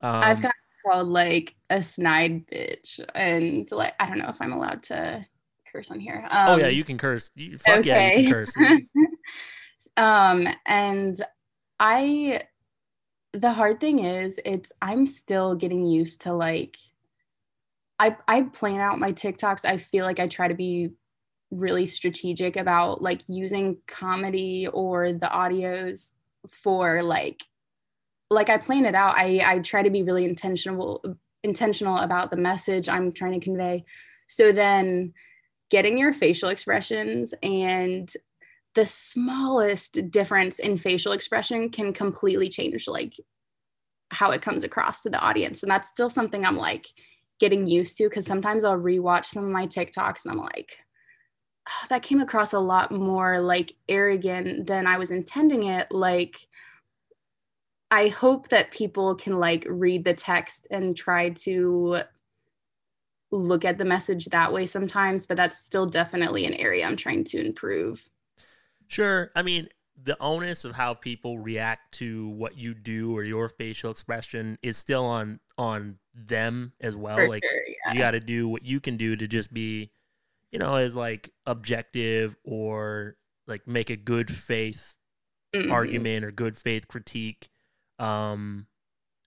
um, 0.00 0.22
I've 0.22 0.42
got 0.42 0.54
called 0.84 1.08
like 1.08 1.54
a 1.70 1.82
snide 1.82 2.46
bitch, 2.46 3.00
and 3.14 3.70
like 3.72 3.94
I 3.98 4.06
don't 4.06 4.18
know 4.18 4.28
if 4.28 4.40
I'm 4.40 4.52
allowed 4.52 4.82
to 4.84 5.26
curse 5.72 5.90
on 5.90 5.98
here. 5.98 6.26
Um, 6.30 6.48
oh 6.50 6.56
yeah, 6.56 6.66
um, 6.66 6.74
you 6.74 6.84
can 6.84 6.98
curse. 6.98 7.30
You, 7.34 7.58
fuck 7.58 7.78
okay. 7.78 7.88
yeah, 7.88 8.12
you 8.12 8.24
can 8.24 8.32
curse. 8.32 8.54
um, 9.96 10.46
and 10.66 11.16
I, 11.80 12.42
the 13.34 13.52
hard 13.52 13.80
thing 13.80 13.98
is, 13.98 14.38
it's 14.44 14.72
I'm 14.80 15.06
still 15.06 15.56
getting 15.56 15.86
used 15.86 16.22
to 16.22 16.32
like, 16.32 16.76
I 17.98 18.16
I 18.28 18.42
plan 18.42 18.80
out 18.80 19.00
my 19.00 19.12
TikToks. 19.12 19.64
I 19.64 19.78
feel 19.78 20.04
like 20.04 20.20
I 20.20 20.28
try 20.28 20.48
to 20.48 20.54
be 20.54 20.90
really 21.50 21.86
strategic 21.86 22.56
about 22.56 23.02
like 23.02 23.22
using 23.28 23.78
comedy 23.86 24.68
or 24.72 25.12
the 25.12 25.26
audios 25.26 26.12
for 26.48 27.02
like 27.02 27.42
like 28.30 28.48
I 28.48 28.56
plan 28.58 28.86
it 28.86 28.94
out. 28.94 29.16
I 29.16 29.40
I 29.44 29.58
try 29.58 29.82
to 29.82 29.90
be 29.90 30.02
really 30.02 30.24
intentional 30.24 31.04
intentional 31.42 31.98
about 31.98 32.30
the 32.30 32.36
message 32.36 32.88
I'm 32.88 33.12
trying 33.12 33.38
to 33.38 33.44
convey. 33.44 33.84
So 34.28 34.52
then 34.52 35.12
getting 35.70 35.98
your 35.98 36.12
facial 36.12 36.50
expressions 36.50 37.34
and 37.42 38.12
the 38.74 38.86
smallest 38.86 40.10
difference 40.10 40.58
in 40.58 40.78
facial 40.78 41.12
expression 41.12 41.70
can 41.70 41.92
completely 41.92 42.48
change 42.48 42.88
like 42.88 43.14
how 44.10 44.30
it 44.30 44.42
comes 44.42 44.64
across 44.64 45.02
to 45.02 45.10
the 45.10 45.20
audience. 45.20 45.62
And 45.62 45.70
that's 45.70 45.88
still 45.88 46.10
something 46.10 46.44
I'm 46.44 46.56
like 46.56 46.86
getting 47.40 47.66
used 47.66 47.96
to 47.98 48.08
because 48.08 48.26
sometimes 48.26 48.64
I'll 48.64 48.78
rewatch 48.78 49.26
some 49.26 49.44
of 49.44 49.50
my 49.50 49.66
TikToks 49.66 50.24
and 50.24 50.32
I'm 50.32 50.38
like, 50.38 50.78
oh, 51.68 51.86
that 51.88 52.02
came 52.02 52.20
across 52.20 52.52
a 52.52 52.60
lot 52.60 52.92
more 52.92 53.40
like 53.40 53.72
arrogant 53.88 54.66
than 54.66 54.86
I 54.86 54.98
was 54.98 55.10
intending 55.10 55.64
it. 55.64 55.90
Like, 55.90 56.36
I 57.90 58.08
hope 58.08 58.48
that 58.48 58.72
people 58.72 59.14
can 59.14 59.38
like 59.38 59.66
read 59.68 60.04
the 60.04 60.14
text 60.14 60.66
and 60.70 60.96
try 60.96 61.30
to 61.30 62.02
look 63.30 63.64
at 63.64 63.78
the 63.78 63.84
message 63.84 64.26
that 64.26 64.52
way 64.52 64.66
sometimes, 64.66 65.26
but 65.26 65.36
that's 65.36 65.58
still 65.58 65.86
definitely 65.86 66.46
an 66.46 66.54
area 66.54 66.86
I'm 66.86 66.96
trying 66.96 67.24
to 67.24 67.44
improve. 67.44 68.08
Sure. 68.88 69.30
I 69.34 69.42
mean, 69.42 69.68
the 70.02 70.20
onus 70.20 70.64
of 70.64 70.74
how 70.74 70.94
people 70.94 71.38
react 71.38 71.92
to 71.94 72.28
what 72.30 72.58
you 72.58 72.74
do 72.74 73.16
or 73.16 73.24
your 73.24 73.48
facial 73.48 73.90
expression 73.90 74.58
is 74.62 74.76
still 74.76 75.04
on 75.04 75.40
on 75.56 75.98
them 76.14 76.72
as 76.80 76.96
well. 76.96 77.16
For 77.16 77.28
like 77.28 77.44
sure, 77.44 77.60
yeah. 77.86 77.92
you 77.92 77.98
got 77.98 78.12
to 78.12 78.20
do 78.20 78.48
what 78.48 78.64
you 78.64 78.80
can 78.80 78.96
do 78.96 79.16
to 79.16 79.26
just 79.26 79.52
be, 79.52 79.90
you 80.50 80.58
know, 80.58 80.74
as 80.74 80.94
like 80.94 81.32
objective 81.46 82.36
or 82.44 83.16
like 83.46 83.66
make 83.66 83.90
a 83.90 83.96
good 83.96 84.30
faith 84.30 84.94
mm-hmm. 85.54 85.72
argument 85.72 86.24
or 86.24 86.30
good 86.30 86.58
faith 86.58 86.88
critique 86.88 87.48
um, 87.98 88.66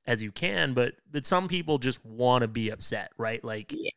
as 0.06 0.22
you 0.22 0.32
can, 0.32 0.74
but 0.74 0.94
but 1.10 1.26
some 1.26 1.48
people 1.48 1.78
just 1.78 2.04
want 2.06 2.42
to 2.42 2.48
be 2.48 2.70
upset, 2.70 3.12
right? 3.18 3.44
Like 3.44 3.74
yeah, 3.76 3.92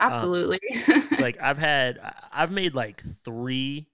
absolutely. 0.00 0.60
Um, 0.88 1.08
like 1.18 1.38
I've 1.40 1.58
had 1.58 1.98
I've 2.32 2.50
made 2.50 2.74
like 2.74 3.00
three 3.00 3.88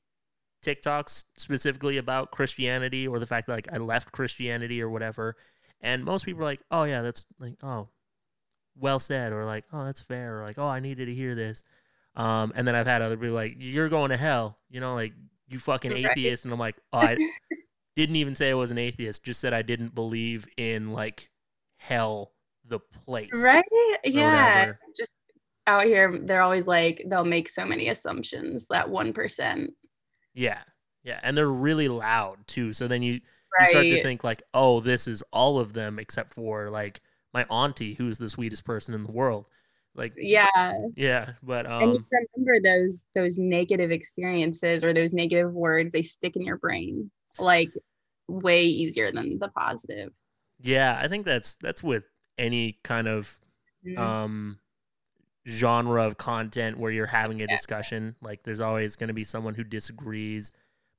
TikToks 0.63 1.25
specifically 1.37 1.99
about 1.99 2.31
Christianity 2.31 3.07
or 3.09 3.19
the 3.19 3.27
fact 3.27 3.47
that 3.47 3.55
like 3.55 3.69
I 3.73 3.79
left 3.79 4.13
Christianity 4.13 4.83
or 4.83 4.89
whatever, 4.89 5.37
and 5.81 6.05
most 6.05 6.25
people 6.25 6.43
are 6.43 6.47
like, 6.47 6.61
oh 6.71 6.85
yeah, 6.85 7.03
that's 7.03 7.25
like 7.39 7.55
oh, 7.63 7.89
well 8.77 8.99
said, 8.99 9.33
or 9.33 9.45
like 9.45 9.65
oh 9.73 9.85
that's 9.85 10.01
fair, 10.01 10.41
or 10.41 10.45
like 10.45 10.59
oh 10.59 10.69
I 10.69 10.81
needed 10.81 11.07
to 11.07 11.15
hear 11.15 11.35
this. 11.35 11.63
Um, 12.17 12.53
and 12.57 12.67
then 12.67 12.75
I've 12.75 12.87
had 12.87 13.03
other 13.03 13.17
people 13.17 13.35
like 13.35 13.57
you're 13.59 13.89
going 13.89 14.11
to 14.11 14.17
hell, 14.17 14.57
you 14.69 14.81
know, 14.81 14.95
like 14.95 15.13
you 15.49 15.59
fucking 15.59 15.93
atheist, 15.93 16.45
and 16.45 16.53
I'm 16.53 16.61
like 16.61 16.77
oh 16.93 16.99
I. 16.99 17.17
didn't 17.97 18.17
even 18.17 18.35
say 18.35 18.51
I 18.51 18.55
was 18.55 18.71
an 18.71 18.79
atheist, 18.79 19.25
just 19.25 19.41
said 19.41 19.53
I 19.53 19.63
didn't 19.63 19.95
believe 19.95 20.47
in 20.57 20.93
like 20.93 21.29
hell, 21.77 22.33
the 22.65 22.79
place. 22.79 23.31
Right? 23.35 23.65
Yeah. 24.05 24.61
Whatever. 24.61 24.79
Just 24.97 25.15
out 25.67 25.85
here, 25.85 26.19
they're 26.23 26.43
always 26.43 26.67
like, 26.67 27.05
they'll 27.09 27.25
make 27.25 27.49
so 27.49 27.65
many 27.65 27.89
assumptions 27.89 28.69
that 28.69 28.87
1%. 28.87 29.69
Yeah. 30.35 30.63
Yeah. 31.03 31.21
And 31.23 31.37
they're 31.37 31.51
really 31.51 31.89
loud 31.89 32.39
too. 32.47 32.73
So 32.73 32.89
then 32.89 33.03
you, 33.03 33.21
right. 33.59 33.67
you 33.67 33.71
start 33.71 33.85
to 33.85 34.03
think 34.03 34.25
like, 34.25 34.43
oh, 34.55 34.81
this 34.81 35.07
is 35.07 35.23
all 35.33 35.59
of 35.59 35.73
them 35.73 35.99
except 35.99 36.31
for 36.31 36.71
like 36.71 37.01
my 37.33 37.45
auntie, 37.45 37.95
who's 37.95 38.19
the 38.19 38.29
sweetest 38.29 38.65
person 38.65 38.95
in 38.95 39.05
the 39.05 39.13
world. 39.13 39.47
Like 39.95 40.13
yeah, 40.17 40.79
yeah, 40.95 41.33
but 41.43 41.67
um, 41.67 41.83
and 41.83 41.95
you 41.95 42.05
remember 42.37 42.61
those 42.63 43.07
those 43.15 43.39
negative 43.39 43.91
experiences 43.91 44.85
or 44.85 44.93
those 44.93 45.13
negative 45.13 45.53
words 45.53 45.93
they 45.93 46.03
stick 46.03 46.37
in 46.37 46.43
your 46.43 46.59
brain 46.59 47.11
like 47.41 47.73
way 48.29 48.63
easier 48.63 49.11
than 49.11 49.39
the 49.41 49.49
positive. 49.49 50.13
Yeah, 50.61 50.99
I 51.03 51.09
think 51.09 51.27
that's 51.27 51.55
that's 51.55 51.83
with 51.83 52.05
any 52.39 52.79
kind 52.85 53.09
of 53.09 53.37
mm-hmm. 53.85 54.01
um 54.01 54.59
genre 55.49 56.07
of 56.07 56.17
content 56.17 56.79
where 56.79 56.91
you're 56.91 57.07
having 57.07 57.43
a 57.43 57.47
discussion. 57.47 58.17
Like 58.23 58.43
there's 58.43 58.61
always 58.61 58.97
going 58.97 59.09
to 59.09 59.15
be 59.15 59.25
someone 59.25 59.55
who 59.55 59.65
disagrees 59.65 60.53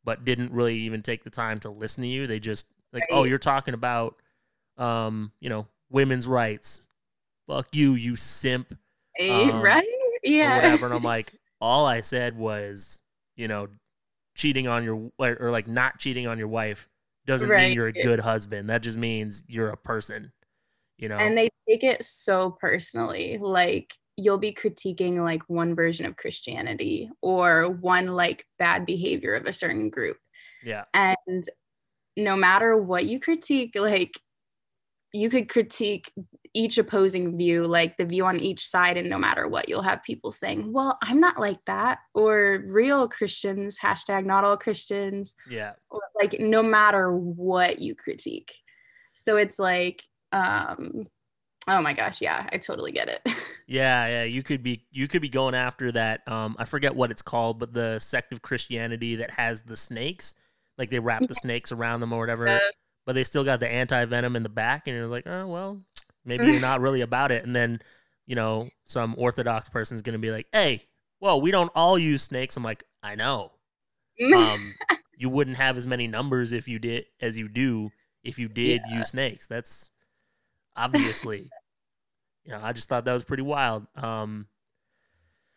but 0.03 0.25
didn't 0.25 0.51
really 0.51 0.75
even 0.75 1.01
take 1.01 1.24
the 1.24 1.29
time 1.29 1.60
to 1.60 1.69
listen 1.69 2.03
to 2.03 2.07
you. 2.07 2.27
They 2.27 2.39
just 2.39 2.67
like. 2.93 3.03
"Oh, 3.12 3.24
you're 3.24 3.38
talking 3.38 3.74
about 3.74 4.15
um, 4.77 5.31
you 5.39 5.50
know, 5.50 5.67
women's 5.89 6.27
rights. 6.27 6.81
Fuck 7.48 7.67
you, 7.74 7.93
you 7.93 8.15
simp." 8.15 8.75
Um, 9.19 9.62
right? 9.62 9.86
Yeah. 10.24 10.55
whatever. 10.55 10.86
And 10.88 10.95
I'm 10.95 11.03
like, 11.03 11.33
all 11.60 11.86
I 11.86 12.01
said 12.01 12.38
was, 12.38 13.01
you 13.36 13.48
know, 13.48 13.67
cheating 14.36 14.67
on 14.67 14.83
your 14.83 15.12
or 15.19 15.51
like 15.51 15.67
not 15.67 16.00
cheating 16.00 16.27
on 16.27 16.38
your 16.38 16.48
wife 16.48 16.89
doesn't 17.25 17.50
right. 17.50 17.67
mean 17.67 17.75
you're 17.75 17.88
a 17.88 17.93
good 17.93 18.19
husband. 18.19 18.69
That 18.69 18.81
just 18.81 18.98
means 18.98 19.43
you're 19.48 19.69
a 19.69 19.77
person, 19.77 20.31
you 20.98 21.10
know. 21.10 21.17
And 21.17 21.38
they 21.38 21.50
take 21.69 21.83
it 21.83 22.03
so 22.03 22.57
personally. 22.60 23.38
Like 23.39 23.93
you'll 24.21 24.37
be 24.37 24.53
critiquing 24.53 25.17
like 25.17 25.41
one 25.47 25.75
version 25.75 26.05
of 26.05 26.15
Christianity 26.15 27.09
or 27.21 27.69
one 27.69 28.07
like 28.07 28.45
bad 28.59 28.85
behavior 28.85 29.33
of 29.33 29.45
a 29.45 29.53
certain 29.53 29.89
group. 29.89 30.17
Yeah. 30.63 30.83
And 30.93 31.43
no 32.15 32.35
matter 32.35 32.77
what 32.77 33.05
you 33.05 33.19
critique, 33.19 33.71
like 33.75 34.13
you 35.11 35.29
could 35.29 35.49
critique 35.49 36.11
each 36.53 36.77
opposing 36.77 37.37
view, 37.37 37.65
like 37.65 37.97
the 37.97 38.05
view 38.05 38.25
on 38.25 38.39
each 38.39 38.65
side, 38.65 38.97
and 38.97 39.09
no 39.09 39.17
matter 39.17 39.47
what, 39.47 39.67
you'll 39.67 39.81
have 39.81 40.03
people 40.03 40.31
saying, 40.31 40.71
Well, 40.71 40.97
I'm 41.01 41.19
not 41.19 41.39
like 41.39 41.59
that, 41.65 41.99
or 42.13 42.63
real 42.65 43.07
Christians, 43.07 43.79
hashtag 43.79 44.25
not 44.25 44.43
all 44.43 44.57
Christians. 44.57 45.33
Yeah. 45.49 45.73
Or 45.89 46.01
like 46.21 46.39
no 46.39 46.61
matter 46.61 47.11
what 47.11 47.79
you 47.79 47.95
critique. 47.95 48.53
So 49.13 49.37
it's 49.37 49.57
like, 49.57 50.03
um, 50.31 51.05
oh 51.68 51.82
my 51.82 51.94
gosh, 51.94 52.22
yeah, 52.22 52.48
I 52.51 52.58
totally 52.58 52.91
get 52.91 53.08
it. 53.08 53.22
yeah, 53.68 54.08
yeah. 54.08 54.24
You 54.24 54.44
could 54.44 54.63
be 54.63 54.86
you 54.91 55.08
could 55.08 55.22
be 55.22 55.30
going 55.30 55.56
after 55.56 55.91
that. 55.91 56.27
Um, 56.27 56.56
I 56.60 56.65
forget 56.65 56.96
what 56.96 57.12
it's 57.12 57.22
called, 57.22 57.60
but 57.60 57.74
the 57.74 58.00
sect 58.00 58.34
of 58.34 58.41
Christianity 58.41 59.18
that 59.18 59.32
has 59.32 59.62
the 59.62 59.75
snakes. 59.75 60.34
Like 60.77 60.89
they 60.89 61.00
wrap 61.00 61.27
the 61.27 61.36
snakes 61.36 61.72
around 61.72 62.00
them 62.00 62.13
or 62.13 62.20
whatever. 62.20 62.48
Uh, 62.48 62.60
but 63.06 63.13
they 63.13 63.24
still 63.24 63.44
got 63.44 63.60
the 63.60 63.72
anti 63.72 64.06
venom 64.06 64.36
in 64.36 64.44
the 64.44 64.50
back, 64.50 64.88
and 64.88 64.96
you're 64.96 65.08
like, 65.08 65.27
oh 65.27 65.48
well, 65.48 65.82
maybe 66.25 66.46
you're 66.46 66.62
not 66.62 66.82
really 66.82 67.01
about 67.01 67.32
it. 67.32 67.46
And 67.46 67.56
then, 67.56 67.82
you 68.25 68.36
know, 68.36 68.70
some 68.86 69.15
orthodox 69.18 69.70
person's 69.70 70.01
gonna 70.01 70.20
be 70.20 70.32
like, 70.32 70.48
hey, 70.51 70.84
well, 71.20 71.41
we 71.41 71.51
don't 71.51 71.72
all 71.75 71.98
use 71.98 72.24
snakes. 72.24 72.58
I'm 72.58 72.63
like, 72.63 72.84
I 73.03 73.15
know. 73.15 73.51
Um, 74.22 74.75
you 75.18 75.30
wouldn't 75.30 75.58
have 75.58 75.77
as 75.77 75.88
many 75.88 76.06
numbers 76.06 76.51
if 76.51 76.68
you 76.68 76.77
did 76.77 77.06
as 77.22 77.38
you 77.38 77.48
do 77.50 77.89
if 78.24 78.38
you 78.38 78.48
did 78.48 78.82
yeah. 78.88 78.98
use 78.98 79.10
snakes. 79.10 79.48
That's 79.48 79.89
obviously, 80.75 81.49
you 82.45 82.51
know, 82.51 82.59
I 82.61 82.73
just 82.73 82.89
thought 82.89 83.05
that 83.05 83.13
was 83.13 83.23
pretty 83.23 83.43
wild. 83.43 83.87
Um, 83.95 84.47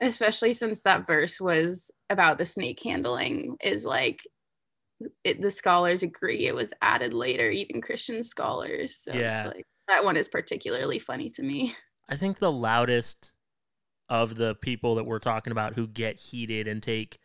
especially 0.01 0.53
since 0.53 0.83
that 0.83 1.07
verse 1.07 1.41
was 1.41 1.91
about 2.11 2.39
the 2.39 2.47
snake 2.47 2.81
handling 2.83 3.57
is 3.63 3.85
like 3.85 4.23
it, 5.25 5.41
the 5.41 5.51
scholars 5.51 6.03
agree 6.03 6.47
it 6.47 6.55
was 6.55 6.73
added 6.83 7.13
later, 7.13 7.51
even 7.51 7.81
Christian 7.81 8.23
scholars. 8.23 8.97
So 8.97 9.13
yeah. 9.13 9.53
Like, 9.55 9.67
that 9.89 10.05
one 10.05 10.17
is 10.17 10.29
particularly 10.29 10.99
funny 10.99 11.31
to 11.31 11.43
me. 11.43 11.75
I 12.09 12.17
think 12.17 12.39
the 12.39 12.53
loudest 12.53 13.33
of 14.09 14.35
the 14.37 14.55
people 14.55 14.95
that 14.97 15.05
we're 15.05 15.19
talking 15.19 15.51
about 15.51 15.75
who 15.75 15.87
get 15.87 16.19
heated 16.19 16.69
and 16.69 16.83
take 16.83 17.19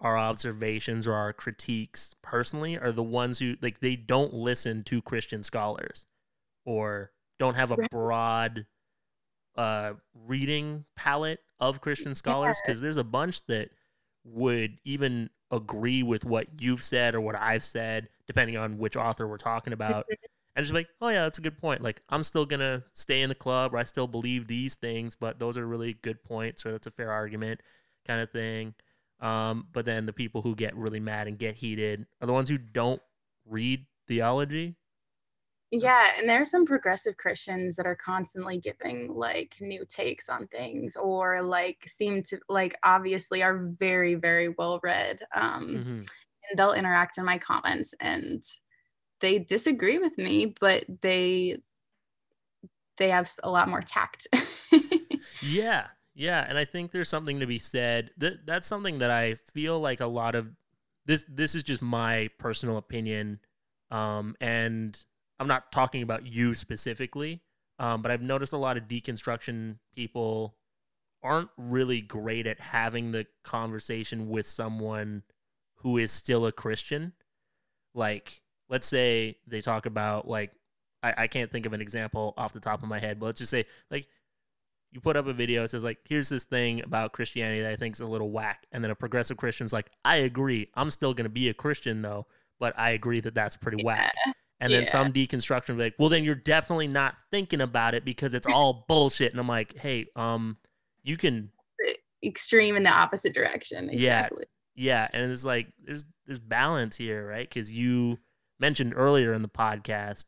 our 0.00 0.18
observations 0.18 1.06
or 1.06 1.14
our 1.14 1.32
critiques 1.32 2.14
personally 2.22 2.78
are 2.78 2.92
the 2.92 3.02
ones 3.02 3.38
who 3.38 3.56
like 3.62 3.80
they 3.80 3.96
don't 3.96 4.34
listen 4.34 4.82
to 4.84 5.00
Christian 5.00 5.42
scholars 5.42 6.06
or 6.64 7.12
don't 7.44 7.56
have 7.56 7.70
a 7.70 7.88
broad 7.90 8.66
uh 9.56 9.92
reading 10.26 10.84
palette 10.96 11.40
of 11.60 11.80
Christian 11.80 12.14
scholars 12.14 12.60
because 12.64 12.80
yeah. 12.80 12.84
there's 12.84 12.96
a 12.96 13.04
bunch 13.04 13.46
that 13.46 13.70
would 14.24 14.78
even 14.84 15.30
agree 15.50 16.02
with 16.02 16.24
what 16.24 16.46
you've 16.58 16.82
said 16.82 17.14
or 17.14 17.20
what 17.20 17.36
I've 17.40 17.62
said 17.62 18.08
depending 18.26 18.56
on 18.56 18.78
which 18.78 18.96
author 18.96 19.28
we're 19.28 19.36
talking 19.36 19.72
about 19.72 20.06
and 20.56 20.64
just 20.64 20.74
like, 20.74 20.88
oh 21.00 21.08
yeah, 21.08 21.22
that's 21.22 21.38
a 21.38 21.42
good 21.42 21.58
point. 21.58 21.82
Like 21.82 22.02
I'm 22.08 22.22
still 22.22 22.46
gonna 22.46 22.84
stay 22.92 23.22
in 23.22 23.28
the 23.28 23.34
club, 23.34 23.74
or 23.74 23.78
I 23.78 23.82
still 23.82 24.06
believe 24.06 24.46
these 24.46 24.76
things, 24.76 25.14
but 25.14 25.38
those 25.38 25.56
are 25.56 25.66
really 25.66 25.94
good 25.94 26.22
points, 26.22 26.64
or 26.64 26.72
that's 26.72 26.86
a 26.86 26.92
fair 26.92 27.10
argument, 27.10 27.60
kind 28.06 28.20
of 28.20 28.30
thing. 28.30 28.74
Um, 29.20 29.66
but 29.72 29.84
then 29.84 30.06
the 30.06 30.12
people 30.12 30.42
who 30.42 30.54
get 30.54 30.76
really 30.76 31.00
mad 31.00 31.26
and 31.26 31.38
get 31.38 31.56
heated 31.56 32.06
are 32.20 32.26
the 32.26 32.32
ones 32.32 32.48
who 32.48 32.58
don't 32.58 33.02
read 33.46 33.86
theology. 34.06 34.76
Yeah, 35.82 36.08
and 36.18 36.28
there 36.28 36.40
are 36.40 36.44
some 36.44 36.64
progressive 36.64 37.16
Christians 37.16 37.76
that 37.76 37.86
are 37.86 37.96
constantly 37.96 38.58
giving 38.58 39.12
like 39.14 39.56
new 39.60 39.84
takes 39.86 40.28
on 40.28 40.46
things, 40.48 40.96
or 40.96 41.42
like 41.42 41.82
seem 41.86 42.22
to 42.24 42.38
like 42.48 42.76
obviously 42.82 43.42
are 43.42 43.70
very 43.78 44.14
very 44.14 44.48
well 44.50 44.80
read. 44.82 45.20
Um, 45.34 45.68
mm-hmm. 45.68 46.02
And 46.50 46.58
they'll 46.58 46.74
interact 46.74 47.18
in 47.18 47.24
my 47.24 47.38
comments 47.38 47.94
and 48.00 48.44
they 49.20 49.38
disagree 49.38 49.98
with 49.98 50.16
me, 50.18 50.54
but 50.60 50.84
they 51.00 51.58
they 52.98 53.08
have 53.08 53.30
a 53.42 53.50
lot 53.50 53.68
more 53.68 53.80
tact. 53.80 54.28
yeah. 55.42 55.86
Yeah, 56.16 56.46
and 56.48 56.56
I 56.56 56.64
think 56.64 56.92
there's 56.92 57.08
something 57.08 57.40
to 57.40 57.46
be 57.46 57.58
said. 57.58 58.12
That 58.18 58.46
that's 58.46 58.68
something 58.68 58.98
that 58.98 59.10
I 59.10 59.34
feel 59.34 59.80
like 59.80 60.00
a 60.00 60.06
lot 60.06 60.36
of 60.36 60.48
this 61.06 61.26
this 61.28 61.56
is 61.56 61.64
just 61.64 61.82
my 61.82 62.30
personal 62.38 62.76
opinion 62.76 63.40
um 63.90 64.34
and 64.40 65.04
I'm 65.38 65.48
not 65.48 65.72
talking 65.72 66.02
about 66.02 66.26
you 66.26 66.54
specifically, 66.54 67.42
um, 67.78 68.02
but 68.02 68.10
I've 68.10 68.22
noticed 68.22 68.52
a 68.52 68.58
lot 68.58 68.76
of 68.76 68.84
deconstruction 68.84 69.78
people 69.94 70.56
aren't 71.22 71.50
really 71.56 72.00
great 72.00 72.46
at 72.46 72.60
having 72.60 73.10
the 73.10 73.26
conversation 73.42 74.28
with 74.28 74.46
someone 74.46 75.22
who 75.76 75.98
is 75.98 76.12
still 76.12 76.46
a 76.46 76.52
Christian. 76.52 77.12
Like 77.94 78.42
let's 78.68 78.86
say 78.86 79.38
they 79.46 79.60
talk 79.60 79.86
about 79.86 80.28
like 80.28 80.52
I, 81.02 81.14
I 81.18 81.26
can't 81.26 81.50
think 81.50 81.66
of 81.66 81.72
an 81.72 81.80
example 81.80 82.34
off 82.36 82.52
the 82.52 82.60
top 82.60 82.82
of 82.82 82.88
my 82.88 82.98
head, 82.98 83.18
but 83.18 83.26
let's 83.26 83.38
just 83.38 83.50
say 83.50 83.64
like 83.90 84.06
you 84.92 85.00
put 85.00 85.16
up 85.16 85.26
a 85.26 85.32
video 85.32 85.62
that 85.62 85.68
says 85.68 85.82
like 85.82 85.98
here's 86.08 86.28
this 86.28 86.44
thing 86.44 86.82
about 86.82 87.12
Christianity 87.12 87.62
that 87.62 87.72
I 87.72 87.76
think 87.76 87.94
is 87.94 88.00
a 88.00 88.06
little 88.06 88.30
whack, 88.30 88.66
and 88.70 88.84
then 88.84 88.90
a 88.90 88.94
progressive 88.94 89.36
Christian's 89.36 89.72
like 89.72 89.90
I 90.04 90.16
agree, 90.16 90.70
I'm 90.74 90.90
still 90.90 91.14
gonna 91.14 91.28
be 91.28 91.48
a 91.48 91.54
Christian 91.54 92.02
though, 92.02 92.26
but 92.60 92.78
I 92.78 92.90
agree 92.90 93.20
that 93.20 93.34
that's 93.34 93.56
pretty 93.56 93.78
yeah. 93.80 93.86
whack. 93.86 94.14
And 94.60 94.72
then 94.72 94.82
yeah. 94.82 94.88
some 94.88 95.12
deconstruction 95.12 95.78
like, 95.78 95.94
well, 95.98 96.08
then 96.08 96.24
you're 96.24 96.34
definitely 96.34 96.86
not 96.86 97.16
thinking 97.30 97.60
about 97.60 97.94
it 97.94 98.04
because 98.04 98.34
it's 98.34 98.46
all 98.46 98.84
bullshit. 98.88 99.32
And 99.32 99.40
I'm 99.40 99.48
like, 99.48 99.78
hey, 99.78 100.06
um, 100.16 100.56
you 101.02 101.16
can 101.16 101.50
extreme 102.24 102.76
in 102.76 102.82
the 102.82 102.90
opposite 102.90 103.34
direction. 103.34 103.90
Exactly. 103.90 104.46
Yeah, 104.74 105.08
yeah, 105.08 105.08
and 105.12 105.30
it's 105.30 105.44
like 105.44 105.72
there's 105.82 106.06
there's 106.26 106.38
balance 106.38 106.96
here, 106.96 107.28
right? 107.28 107.48
Because 107.48 107.70
you 107.70 108.18
mentioned 108.58 108.94
earlier 108.96 109.34
in 109.34 109.42
the 109.42 109.48
podcast 109.48 110.26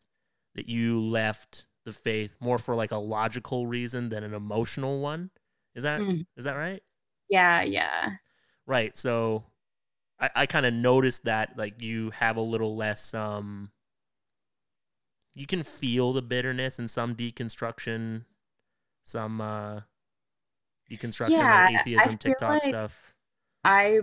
that 0.55 0.69
you 0.69 1.01
left 1.01 1.67
the 1.85 1.93
faith 1.93 2.37
more 2.41 2.59
for 2.59 2.75
like 2.75 2.91
a 2.91 2.97
logical 2.97 3.67
reason 3.67 4.09
than 4.09 4.25
an 4.25 4.35
emotional 4.35 5.01
one. 5.01 5.31
Is 5.75 5.83
that 5.85 6.01
mm. 6.01 6.27
is 6.37 6.45
that 6.45 6.57
right? 6.57 6.83
Yeah, 7.29 7.63
yeah. 7.63 8.11
Right. 8.67 8.97
So 8.97 9.45
I, 10.21 10.31
I 10.35 10.47
kind 10.47 10.67
of 10.67 10.75
noticed 10.75 11.25
that 11.25 11.57
like 11.57 11.81
you 11.81 12.11
have 12.11 12.37
a 12.37 12.43
little 12.43 12.77
less 12.77 13.15
um 13.15 13.71
you 15.37 15.47
can 15.47 15.63
feel 15.63 16.15
the 16.15 16.23
bitterness 16.23 16.79
and 16.79 16.91
some 16.91 17.15
deconstruction, 17.15 18.25
some 19.05 19.41
uh 19.41 19.81
deconstruction 20.91 21.31
yeah, 21.31 21.81
atheism 21.81 22.17
TikTok 22.17 22.51
like 22.51 22.63
stuff. 22.65 23.15
I 23.63 24.01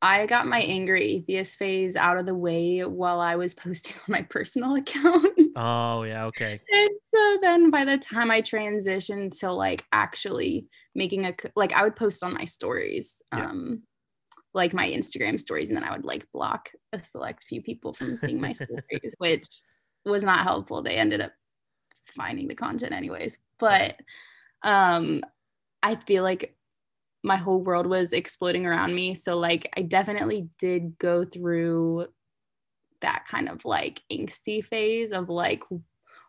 I 0.00 0.26
got 0.26 0.46
my 0.46 0.60
angry 0.60 1.02
atheist 1.02 1.58
phase 1.58 1.96
out 1.96 2.18
of 2.18 2.26
the 2.26 2.34
way 2.34 2.80
while 2.80 3.20
I 3.20 3.36
was 3.36 3.54
posting 3.54 3.94
on 3.96 4.12
my 4.12 4.22
personal 4.22 4.74
account. 4.74 5.38
Oh, 5.56 6.02
yeah, 6.02 6.24
okay. 6.26 6.60
And 6.72 6.90
so 7.04 7.38
then 7.42 7.70
by 7.70 7.84
the 7.84 7.98
time 7.98 8.30
I 8.30 8.40
transitioned 8.40 9.38
to 9.40 9.52
like 9.52 9.84
actually 9.92 10.66
making 10.94 11.26
a 11.26 11.34
like 11.54 11.74
I 11.74 11.84
would 11.84 11.94
post 11.94 12.24
on 12.24 12.32
my 12.32 12.46
stories. 12.46 13.20
Yeah. 13.34 13.50
Um 13.50 13.82
like 14.54 14.72
my 14.72 14.88
Instagram 14.88 15.38
stories 15.38 15.68
and 15.68 15.76
then 15.76 15.84
I 15.84 15.92
would 15.92 16.04
like 16.04 16.26
block 16.32 16.70
a 16.92 16.98
select 16.98 17.44
few 17.44 17.60
people 17.60 17.92
from 17.92 18.16
seeing 18.16 18.40
my 18.40 18.52
stories, 18.52 19.14
which 19.18 19.44
was 20.10 20.24
not 20.24 20.44
helpful. 20.44 20.82
They 20.82 20.96
ended 20.96 21.20
up 21.20 21.32
finding 22.16 22.48
the 22.48 22.54
content 22.54 22.92
anyways. 22.92 23.38
But 23.58 23.96
um 24.62 25.22
I 25.82 25.96
feel 25.96 26.22
like 26.22 26.56
my 27.22 27.36
whole 27.36 27.62
world 27.62 27.86
was 27.86 28.12
exploding 28.12 28.66
around 28.66 28.94
me. 28.94 29.14
So 29.14 29.38
like 29.38 29.70
I 29.76 29.82
definitely 29.82 30.48
did 30.58 30.98
go 30.98 31.24
through 31.24 32.06
that 33.00 33.26
kind 33.26 33.48
of 33.48 33.64
like 33.64 34.02
angsty 34.12 34.64
phase 34.64 35.12
of 35.12 35.28
like 35.28 35.62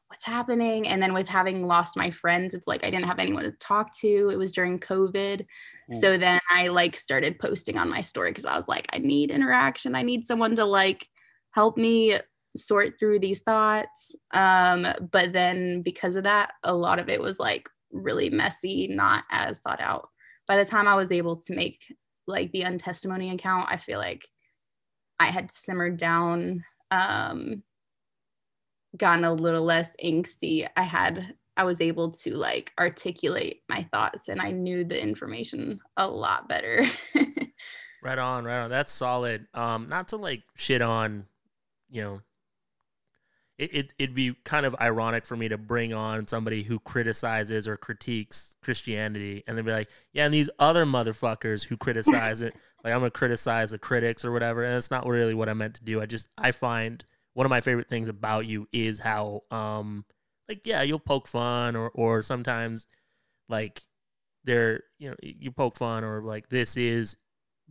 what's 0.08 0.26
happening 0.26 0.88
and 0.88 1.02
then 1.02 1.14
with 1.14 1.28
having 1.28 1.66
lost 1.66 1.98
my 1.98 2.12
friends 2.12 2.54
it's 2.54 2.68
like 2.68 2.86
I 2.86 2.90
didn't 2.90 3.08
have 3.08 3.20
anyone 3.20 3.44
to 3.44 3.52
talk 3.52 3.94
to. 4.00 4.30
It 4.30 4.38
was 4.38 4.52
during 4.52 4.80
COVID. 4.80 5.46
Mm. 5.92 6.00
So 6.00 6.18
then 6.18 6.40
I 6.50 6.68
like 6.68 6.96
started 6.96 7.40
posting 7.40 7.78
on 7.78 7.90
my 7.90 8.02
story 8.02 8.32
cuz 8.34 8.46
I 8.46 8.56
was 8.56 8.68
like 8.68 8.88
I 8.94 9.00
need 9.00 9.32
interaction. 9.32 9.96
I 9.96 10.04
need 10.04 10.26
someone 10.26 10.56
to 10.56 10.66
like 10.66 11.08
help 11.52 11.78
me 11.78 12.20
sort 12.56 13.00
through 13.00 13.20
these 13.20 13.42
thoughts. 13.42 14.16
Um 14.34 14.88
but 15.12 15.34
then 15.34 15.82
because 15.82 16.16
of 16.16 16.24
that 16.24 16.52
a 16.64 16.74
lot 16.74 17.00
of 17.00 17.10
it 17.10 17.22
was 17.22 17.40
like 17.40 17.70
really 17.92 18.30
messy, 18.30 18.88
not 18.88 19.24
as 19.30 19.60
thought 19.60 19.82
out 19.82 20.10
by 20.48 20.58
the 20.58 20.66
time 20.66 20.88
I 20.88 20.96
was 20.96 21.12
able 21.12 21.38
to 21.38 21.56
make 21.56 21.80
like 22.28 22.52
the 22.52 22.64
untestimony 22.64 23.34
account, 23.34 23.68
I 23.70 23.78
feel 23.78 24.00
like 24.00 24.28
I 25.20 25.28
had 25.28 25.52
simmered 25.52 25.98
down, 25.98 26.64
um, 26.92 27.64
gotten 28.98 29.24
a 29.24 29.34
little 29.34 29.64
less 29.64 29.94
angsty. 30.04 30.68
I 30.76 30.84
had 30.84 31.36
I 31.58 31.64
was 31.64 31.80
able 31.80 32.12
to 32.12 32.36
like 32.36 32.74
articulate 32.78 33.62
my 33.70 33.88
thoughts 33.92 34.28
and 34.28 34.42
I 34.42 34.52
knew 34.52 34.84
the 34.84 35.02
information 35.02 35.80
a 35.96 36.08
lot 36.08 36.50
better. 36.50 36.84
right 38.04 38.20
on, 38.20 38.44
right 38.44 38.64
on. 38.64 38.70
That's 38.70 38.92
solid. 38.92 39.48
Um, 39.54 39.88
not 39.88 40.10
to 40.10 40.18
like 40.18 40.44
shit 40.58 40.82
on, 40.82 41.26
you 41.90 42.02
know, 42.02 42.22
it, 43.58 43.74
it, 43.74 43.94
it'd 43.98 44.16
be 44.16 44.36
kind 44.44 44.66
of 44.66 44.76
ironic 44.82 45.26
for 45.26 45.38
me 45.38 45.48
to 45.48 45.58
bring 45.58 45.94
on 45.94 46.28
somebody 46.28 46.64
who 46.64 46.80
criticizes 46.80 47.68
or 47.68 47.78
critiques 47.78 48.56
Christianity 48.62 49.44
and 49.48 49.58
then 49.58 49.66
be 49.66 49.72
like, 49.72 49.90
yeah, 50.12 50.26
and 50.26 50.34
these 50.34 50.50
other 50.60 50.86
motherfuckers 50.86 51.66
who 51.66 51.78
criticize 51.78 52.42
it, 52.42 52.54
like 52.84 52.94
I'm 52.94 53.00
gonna 53.00 53.12
criticize 53.12 53.72
the 53.72 53.80
critics 53.80 54.26
or 54.26 54.32
whatever. 54.32 54.64
And 54.64 54.76
it's 54.76 54.92
not 54.92 55.06
really 55.06 55.34
what 55.34 55.50
I 55.50 55.54
meant 55.54 55.76
to 55.76 55.84
do. 55.84 56.02
I 56.02 56.06
just 56.06 56.28
I 56.38 56.52
find 56.52 57.04
one 57.34 57.46
of 57.46 57.50
my 57.50 57.62
favorite 57.62 57.88
things 57.88 58.10
about 58.10 58.46
you 58.46 58.68
is 58.74 59.00
how 59.00 59.44
um 59.52 60.06
like 60.50 60.66
yeah, 60.66 60.82
you'll 60.82 61.00
poke 61.00 61.28
fun 61.28 61.76
or 61.76 61.90
or 61.90 62.22
sometimes 62.22 62.88
like 63.48 63.84
there 64.44 64.84
you 65.00 65.10
know 65.10 65.16
you 65.22 65.52
poke 65.52 65.78
fun 65.78 66.04
or 66.04 66.22
like 66.22 66.50
this 66.50 66.78
is 66.78 67.18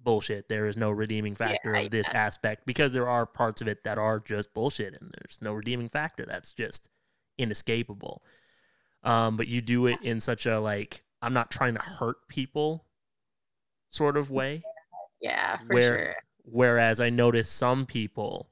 bullshit. 0.04 0.48
There 0.48 0.66
is 0.66 0.76
no 0.76 0.90
redeeming 0.90 1.34
factor 1.34 1.72
yeah, 1.74 1.80
of 1.80 1.90
this 1.90 2.08
aspect 2.10 2.66
because 2.66 2.92
there 2.92 3.08
are 3.08 3.26
parts 3.26 3.60
of 3.60 3.68
it 3.68 3.84
that 3.84 3.98
are 3.98 4.20
just 4.20 4.54
bullshit 4.54 4.94
and 5.00 5.14
there's 5.18 5.40
no 5.40 5.52
redeeming 5.52 5.88
factor. 5.88 6.24
That's 6.26 6.52
just 6.52 6.88
inescapable. 7.38 8.22
Um, 9.02 9.36
but 9.36 9.48
you 9.48 9.60
do 9.60 9.86
it 9.86 9.98
in 10.02 10.20
such 10.20 10.46
a 10.46 10.60
like, 10.60 11.02
I'm 11.20 11.32
not 11.32 11.50
trying 11.50 11.74
to 11.74 11.80
hurt 11.80 12.28
people 12.28 12.84
sort 13.90 14.16
of 14.16 14.30
way. 14.30 14.62
Yeah, 15.20 15.56
for 15.58 15.74
where, 15.74 15.98
sure. 15.98 16.14
Whereas 16.44 17.00
I 17.00 17.10
notice 17.10 17.48
some 17.48 17.86
people 17.86 18.50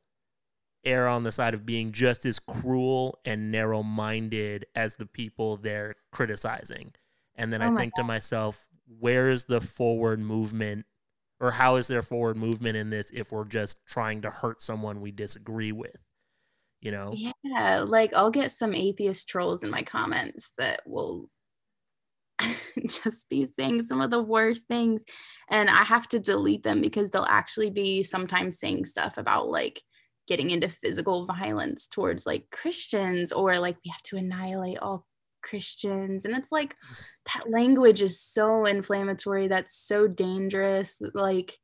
err 0.84 1.06
on 1.06 1.22
the 1.22 1.32
side 1.32 1.54
of 1.54 1.64
being 1.64 1.92
just 1.92 2.24
as 2.24 2.38
cruel 2.38 3.18
and 3.24 3.52
narrow 3.52 3.82
minded 3.82 4.66
as 4.74 4.96
the 4.96 5.06
people 5.06 5.56
they're 5.56 5.94
criticizing. 6.10 6.92
And 7.34 7.52
then 7.52 7.62
oh 7.62 7.72
I 7.72 7.76
think 7.76 7.94
God. 7.94 8.02
to 8.02 8.06
myself, 8.06 8.68
where 8.98 9.30
is 9.30 9.44
the 9.44 9.60
forward 9.60 10.20
movement 10.20 10.86
or 11.42 11.50
how 11.50 11.74
is 11.74 11.88
there 11.88 12.02
forward 12.02 12.36
movement 12.36 12.76
in 12.76 12.88
this 12.88 13.10
if 13.10 13.32
we're 13.32 13.44
just 13.44 13.84
trying 13.84 14.22
to 14.22 14.30
hurt 14.30 14.62
someone 14.62 15.00
we 15.00 15.10
disagree 15.10 15.72
with 15.72 15.98
you 16.80 16.90
know? 16.90 17.12
Yeah 17.44 17.80
like 17.80 18.14
i'll 18.14 18.30
get 18.30 18.50
some 18.50 18.72
atheist 18.72 19.28
trolls 19.28 19.62
in 19.62 19.70
my 19.70 19.82
comments 19.82 20.52
that 20.56 20.82
will 20.86 21.28
just 22.86 23.28
be 23.28 23.44
saying 23.44 23.82
some 23.82 24.00
of 24.00 24.10
the 24.10 24.22
worst 24.22 24.66
things 24.66 25.04
and 25.50 25.68
i 25.68 25.82
have 25.82 26.08
to 26.08 26.18
delete 26.18 26.62
them 26.62 26.80
because 26.80 27.10
they'll 27.10 27.26
actually 27.28 27.70
be 27.70 28.02
sometimes 28.02 28.58
saying 28.58 28.84
stuff 28.84 29.18
about 29.18 29.48
like 29.48 29.82
getting 30.28 30.50
into 30.50 30.68
physical 30.68 31.26
violence 31.26 31.86
towards 31.86 32.24
like 32.26 32.44
christians 32.50 33.32
or 33.32 33.58
like 33.58 33.76
we 33.84 33.90
have 33.90 34.02
to 34.02 34.16
annihilate 34.16 34.78
all 34.78 35.06
Christians. 35.42 36.24
And 36.24 36.34
it's 36.34 36.52
like 36.52 36.74
that 37.32 37.50
language 37.50 38.02
is 38.02 38.20
so 38.20 38.64
inflammatory. 38.64 39.48
That's 39.48 39.74
so 39.74 40.08
dangerous. 40.08 41.00
Like, 41.14 41.58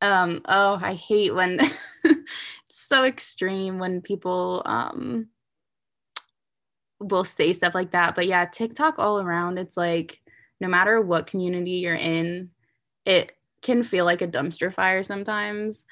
um, 0.00 0.42
oh, 0.46 0.78
I 0.80 0.94
hate 0.94 1.34
when 1.34 1.60
it's 2.04 2.24
so 2.68 3.04
extreme 3.04 3.78
when 3.78 4.00
people 4.00 4.62
um 4.64 5.28
will 7.00 7.24
say 7.24 7.52
stuff 7.52 7.74
like 7.74 7.92
that. 7.92 8.14
But 8.14 8.26
yeah, 8.26 8.44
TikTok 8.44 8.98
all 8.98 9.20
around, 9.20 9.58
it's 9.58 9.76
like 9.76 10.20
no 10.60 10.68
matter 10.68 11.00
what 11.00 11.26
community 11.26 11.72
you're 11.72 11.94
in, 11.94 12.50
it 13.04 13.32
can 13.62 13.82
feel 13.82 14.04
like 14.04 14.22
a 14.22 14.28
dumpster 14.28 14.72
fire 14.72 15.02
sometimes. 15.02 15.84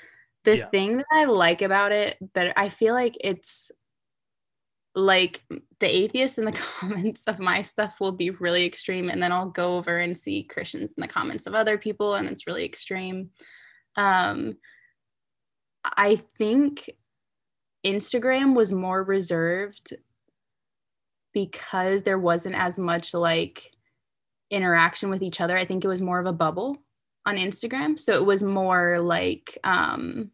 The 0.45 0.59
yeah. 0.59 0.67
thing 0.69 0.99
that 0.99 1.07
I 1.13 1.25
like 1.25 1.63
about 1.63 1.93
it, 1.93 2.17
but 2.35 2.53
I 2.57 2.69
feel 2.69 2.95
like 2.95 3.17
it's 3.21 3.73
like 4.99 5.43
the 5.81 5.87
atheists 5.87 6.39
in 6.39 6.45
the 6.45 6.53
comments 6.81 7.25
of 7.27 7.39
my 7.39 7.61
stuff 7.61 7.97
will 8.01 8.13
be 8.13 8.31
really 8.31 8.67
extreme 8.67 9.09
and 9.09 9.23
then 9.23 9.33
I'll 9.33 9.51
go 9.51 9.77
over 9.77 9.99
and 9.99 10.17
see 10.17 10.43
Christians 10.43 10.93
in 10.97 11.01
the 11.01 11.09
comments 11.09 11.47
of 11.47 11.55
other 11.55 11.79
people 11.79 12.17
and 12.17 12.29
it's 12.29 12.47
really 12.47 12.65
extreme. 12.65 13.31
Um 13.97 14.57
I 15.85 16.21
think 16.37 16.91
Instagram 17.87 18.55
was 18.55 18.73
more 18.73 19.03
reserved 19.03 19.95
because 21.33 22.03
there 22.03 22.19
wasn't 22.19 22.57
as 22.57 22.79
much 22.79 23.15
like 23.15 23.71
interaction 24.51 25.11
with 25.11 25.23
each 25.23 25.41
other. 25.41 25.57
I 25.57 25.65
think 25.65 25.85
it 25.85 25.89
was 25.89 26.03
more 26.03 26.19
of 26.19 26.27
a 26.27 26.33
bubble 26.33 26.77
on 27.27 27.37
Instagram. 27.37 27.99
So 27.99 28.15
it 28.15 28.25
was 28.25 28.43
more 28.43 28.99
like 28.99 29.57
um, 29.63 30.31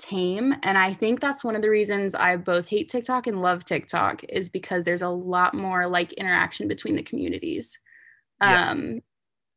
tame. 0.00 0.54
And 0.62 0.76
I 0.76 0.94
think 0.94 1.20
that's 1.20 1.44
one 1.44 1.54
of 1.54 1.62
the 1.62 1.70
reasons 1.70 2.14
I 2.14 2.36
both 2.36 2.66
hate 2.66 2.88
TikTok 2.88 3.26
and 3.26 3.42
love 3.42 3.64
TikTok 3.64 4.24
is 4.28 4.48
because 4.48 4.84
there's 4.84 5.02
a 5.02 5.08
lot 5.08 5.54
more 5.54 5.86
like 5.86 6.12
interaction 6.14 6.66
between 6.66 6.96
the 6.96 7.02
communities. 7.02 7.78
Yeah. 8.40 8.70
Um, 8.70 9.00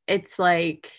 it's 0.08 0.38
like 0.38 0.92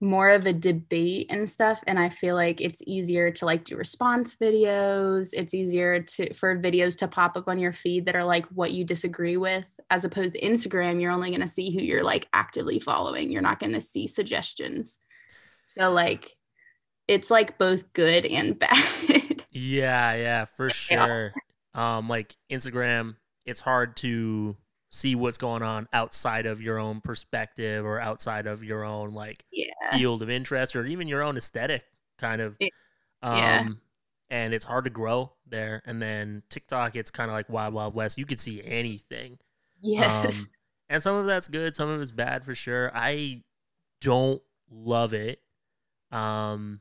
more 0.00 0.30
of 0.30 0.46
a 0.46 0.52
debate 0.52 1.26
and 1.28 1.48
stuff 1.48 1.82
and 1.86 1.98
i 1.98 2.08
feel 2.08 2.34
like 2.34 2.60
it's 2.60 2.80
easier 2.86 3.30
to 3.30 3.44
like 3.44 3.64
do 3.64 3.76
response 3.76 4.34
videos 4.34 5.28
it's 5.34 5.52
easier 5.52 6.00
to 6.00 6.32
for 6.32 6.58
videos 6.58 6.96
to 6.96 7.06
pop 7.06 7.36
up 7.36 7.48
on 7.48 7.58
your 7.58 7.72
feed 7.72 8.06
that 8.06 8.16
are 8.16 8.24
like 8.24 8.46
what 8.46 8.72
you 8.72 8.82
disagree 8.82 9.36
with 9.36 9.64
as 9.90 10.04
opposed 10.04 10.32
to 10.32 10.40
instagram 10.40 11.02
you're 11.02 11.12
only 11.12 11.28
going 11.28 11.40
to 11.42 11.46
see 11.46 11.70
who 11.70 11.82
you're 11.82 12.02
like 12.02 12.26
actively 12.32 12.80
following 12.80 13.30
you're 13.30 13.42
not 13.42 13.60
going 13.60 13.72
to 13.72 13.80
see 13.80 14.06
suggestions 14.06 14.96
so 15.66 15.90
like 15.90 16.34
it's 17.10 17.28
like 17.30 17.58
both 17.58 17.92
good 17.92 18.24
and 18.24 18.58
bad. 18.58 19.44
Yeah 19.52 20.14
yeah 20.14 20.44
for 20.44 20.70
sure. 20.70 21.34
Um 21.74 22.08
like 22.08 22.36
instagram 22.50 23.16
it's 23.44 23.60
hard 23.60 23.96
to 23.96 24.56
see 24.92 25.14
what's 25.14 25.38
going 25.38 25.62
on 25.62 25.88
outside 25.92 26.46
of 26.46 26.62
your 26.62 26.78
own 26.78 27.00
perspective 27.00 27.84
or 27.84 28.00
outside 28.00 28.46
of 28.46 28.62
your 28.62 28.84
own 28.84 29.12
like 29.12 29.44
yeah. 29.52 29.66
field 29.92 30.22
of 30.22 30.30
interest 30.30 30.74
or 30.76 30.86
even 30.86 31.08
your 31.08 31.22
own 31.22 31.36
aesthetic 31.36 31.84
kind 32.18 32.40
of. 32.40 32.56
Um 33.22 33.36
yeah. 33.36 33.68
and 34.30 34.54
it's 34.54 34.64
hard 34.64 34.84
to 34.84 34.90
grow 34.90 35.32
there. 35.46 35.82
And 35.84 36.00
then 36.00 36.44
tiktok 36.48 36.94
it's 36.94 37.10
kind 37.10 37.28
of 37.28 37.34
like 37.34 37.48
wild 37.48 37.74
wild 37.74 37.94
west. 37.94 38.18
You 38.18 38.26
could 38.26 38.40
see 38.40 38.62
anything. 38.64 39.38
Yes. 39.82 40.42
Um, 40.42 40.46
and 40.90 41.02
some 41.02 41.16
of 41.16 41.26
that's 41.26 41.48
good 41.48 41.74
some 41.74 41.88
of 41.88 42.00
it's 42.00 42.12
bad 42.12 42.44
for 42.44 42.54
sure. 42.54 42.92
I 42.94 43.42
don't 44.00 44.40
love 44.70 45.12
it. 45.12 45.40
Um 46.12 46.80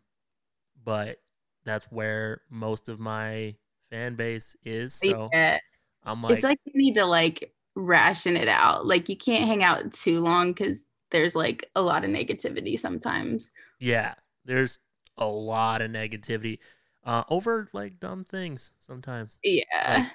but 0.83 1.17
that's 1.65 1.85
where 1.85 2.41
most 2.49 2.89
of 2.89 2.99
my 2.99 3.55
fan 3.89 4.15
base 4.15 4.55
is 4.63 4.93
so 4.93 5.29
yeah. 5.33 5.57
i'm 6.03 6.21
like 6.21 6.33
it's 6.33 6.43
like 6.43 6.59
you 6.65 6.73
need 6.75 6.93
to 6.93 7.05
like 7.05 7.53
ration 7.79 8.35
it 8.35 8.47
out. 8.47 8.85
Like 8.85 9.09
you 9.09 9.15
can't 9.15 9.47
hang 9.47 9.63
out 9.63 9.91
too 9.91 10.19
long 10.19 10.51
because 10.51 10.85
there's 11.11 11.35
like 11.35 11.69
a 11.75 11.81
lot 11.81 12.03
of 12.03 12.11
negativity 12.11 12.77
sometimes. 12.77 13.51
Yeah, 13.79 14.15
there's 14.45 14.79
a 15.17 15.25
lot 15.25 15.81
of 15.81 15.91
negativity 15.91 16.59
uh, 17.03 17.23
over 17.29 17.69
like 17.73 17.99
dumb 17.99 18.23
things 18.23 18.71
sometimes. 18.79 19.39
Yeah, 19.43 19.63
like, 19.99 20.07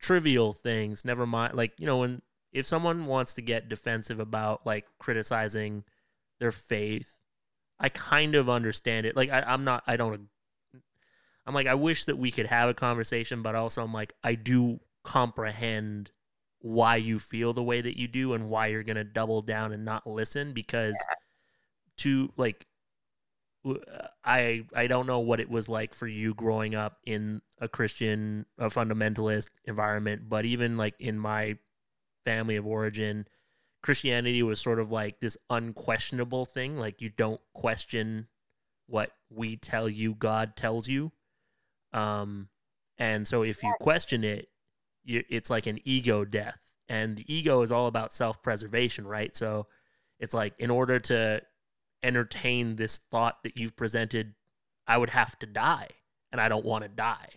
trivial 0.00 0.52
things. 0.52 1.04
Never 1.04 1.26
mind. 1.26 1.54
Like 1.54 1.72
you 1.78 1.86
know 1.86 1.98
when 1.98 2.22
if 2.52 2.66
someone 2.66 3.06
wants 3.06 3.34
to 3.34 3.42
get 3.42 3.68
defensive 3.68 4.20
about 4.20 4.66
like 4.66 4.86
criticizing 4.98 5.84
their 6.38 6.52
faith, 6.52 7.14
I 7.78 7.88
kind 7.88 8.34
of 8.34 8.48
understand 8.48 9.06
it. 9.06 9.16
Like 9.16 9.30
I, 9.30 9.40
I'm 9.40 9.64
not. 9.64 9.82
I 9.86 9.96
don't. 9.96 10.28
I'm 11.46 11.54
like 11.54 11.66
I 11.66 11.74
wish 11.74 12.06
that 12.06 12.18
we 12.18 12.30
could 12.30 12.46
have 12.46 12.68
a 12.68 12.74
conversation, 12.74 13.42
but 13.42 13.54
also 13.54 13.82
I'm 13.82 13.92
like 13.92 14.14
I 14.24 14.34
do 14.34 14.80
comprehend 15.04 16.10
why 16.60 16.96
you 16.96 17.18
feel 17.18 17.52
the 17.52 17.62
way 17.62 17.80
that 17.80 17.98
you 17.98 18.08
do 18.08 18.32
and 18.32 18.50
why 18.50 18.66
you're 18.66 18.82
going 18.82 18.96
to 18.96 19.04
double 19.04 19.42
down 19.42 19.72
and 19.72 19.84
not 19.84 20.06
listen 20.06 20.52
because 20.52 20.96
yeah. 21.08 21.14
to 21.98 22.32
like 22.36 22.66
I 24.24 24.64
I 24.74 24.86
don't 24.88 25.06
know 25.06 25.20
what 25.20 25.38
it 25.38 25.48
was 25.48 25.68
like 25.68 25.94
for 25.94 26.08
you 26.08 26.34
growing 26.34 26.74
up 26.74 26.98
in 27.04 27.40
a 27.60 27.68
Christian 27.68 28.46
a 28.58 28.66
fundamentalist 28.66 29.50
environment 29.64 30.28
but 30.28 30.44
even 30.44 30.76
like 30.76 30.94
in 30.98 31.18
my 31.18 31.56
family 32.24 32.56
of 32.56 32.66
origin 32.66 33.28
Christianity 33.86 34.42
was 34.42 34.60
sort 34.60 34.80
of 34.80 34.90
like 34.90 35.20
this 35.20 35.36
unquestionable 35.48 36.44
thing 36.44 36.76
like 36.76 37.00
you 37.00 37.08
don't 37.08 37.40
question 37.54 38.26
what 38.88 39.12
we 39.30 39.56
tell 39.56 39.88
you 39.88 40.12
God 40.12 40.56
tells 40.56 40.88
you. 40.88 41.12
Um 41.92 42.48
and 42.98 43.28
so 43.28 43.44
if 43.44 43.62
you 43.62 43.72
question 43.80 44.24
it 44.24 44.48
you, 45.04 45.22
it's 45.30 45.50
like 45.50 45.68
an 45.68 45.78
ego 45.84 46.24
death. 46.24 46.60
And 46.88 47.16
the 47.16 47.32
ego 47.32 47.62
is 47.62 47.70
all 47.70 47.86
about 47.86 48.12
self-preservation 48.12 49.06
right? 49.06 49.36
So 49.36 49.66
it's 50.18 50.34
like 50.34 50.54
in 50.58 50.70
order 50.70 50.98
to 50.98 51.42
entertain 52.02 52.74
this 52.74 52.98
thought 52.98 53.40
that 53.44 53.56
you've 53.56 53.76
presented 53.76 54.34
i 54.88 54.98
would 54.98 55.10
have 55.10 55.38
to 55.38 55.46
die 55.46 55.88
and 56.32 56.40
i 56.40 56.48
don't 56.48 56.64
want 56.64 56.82
to 56.82 56.88
die. 56.88 57.28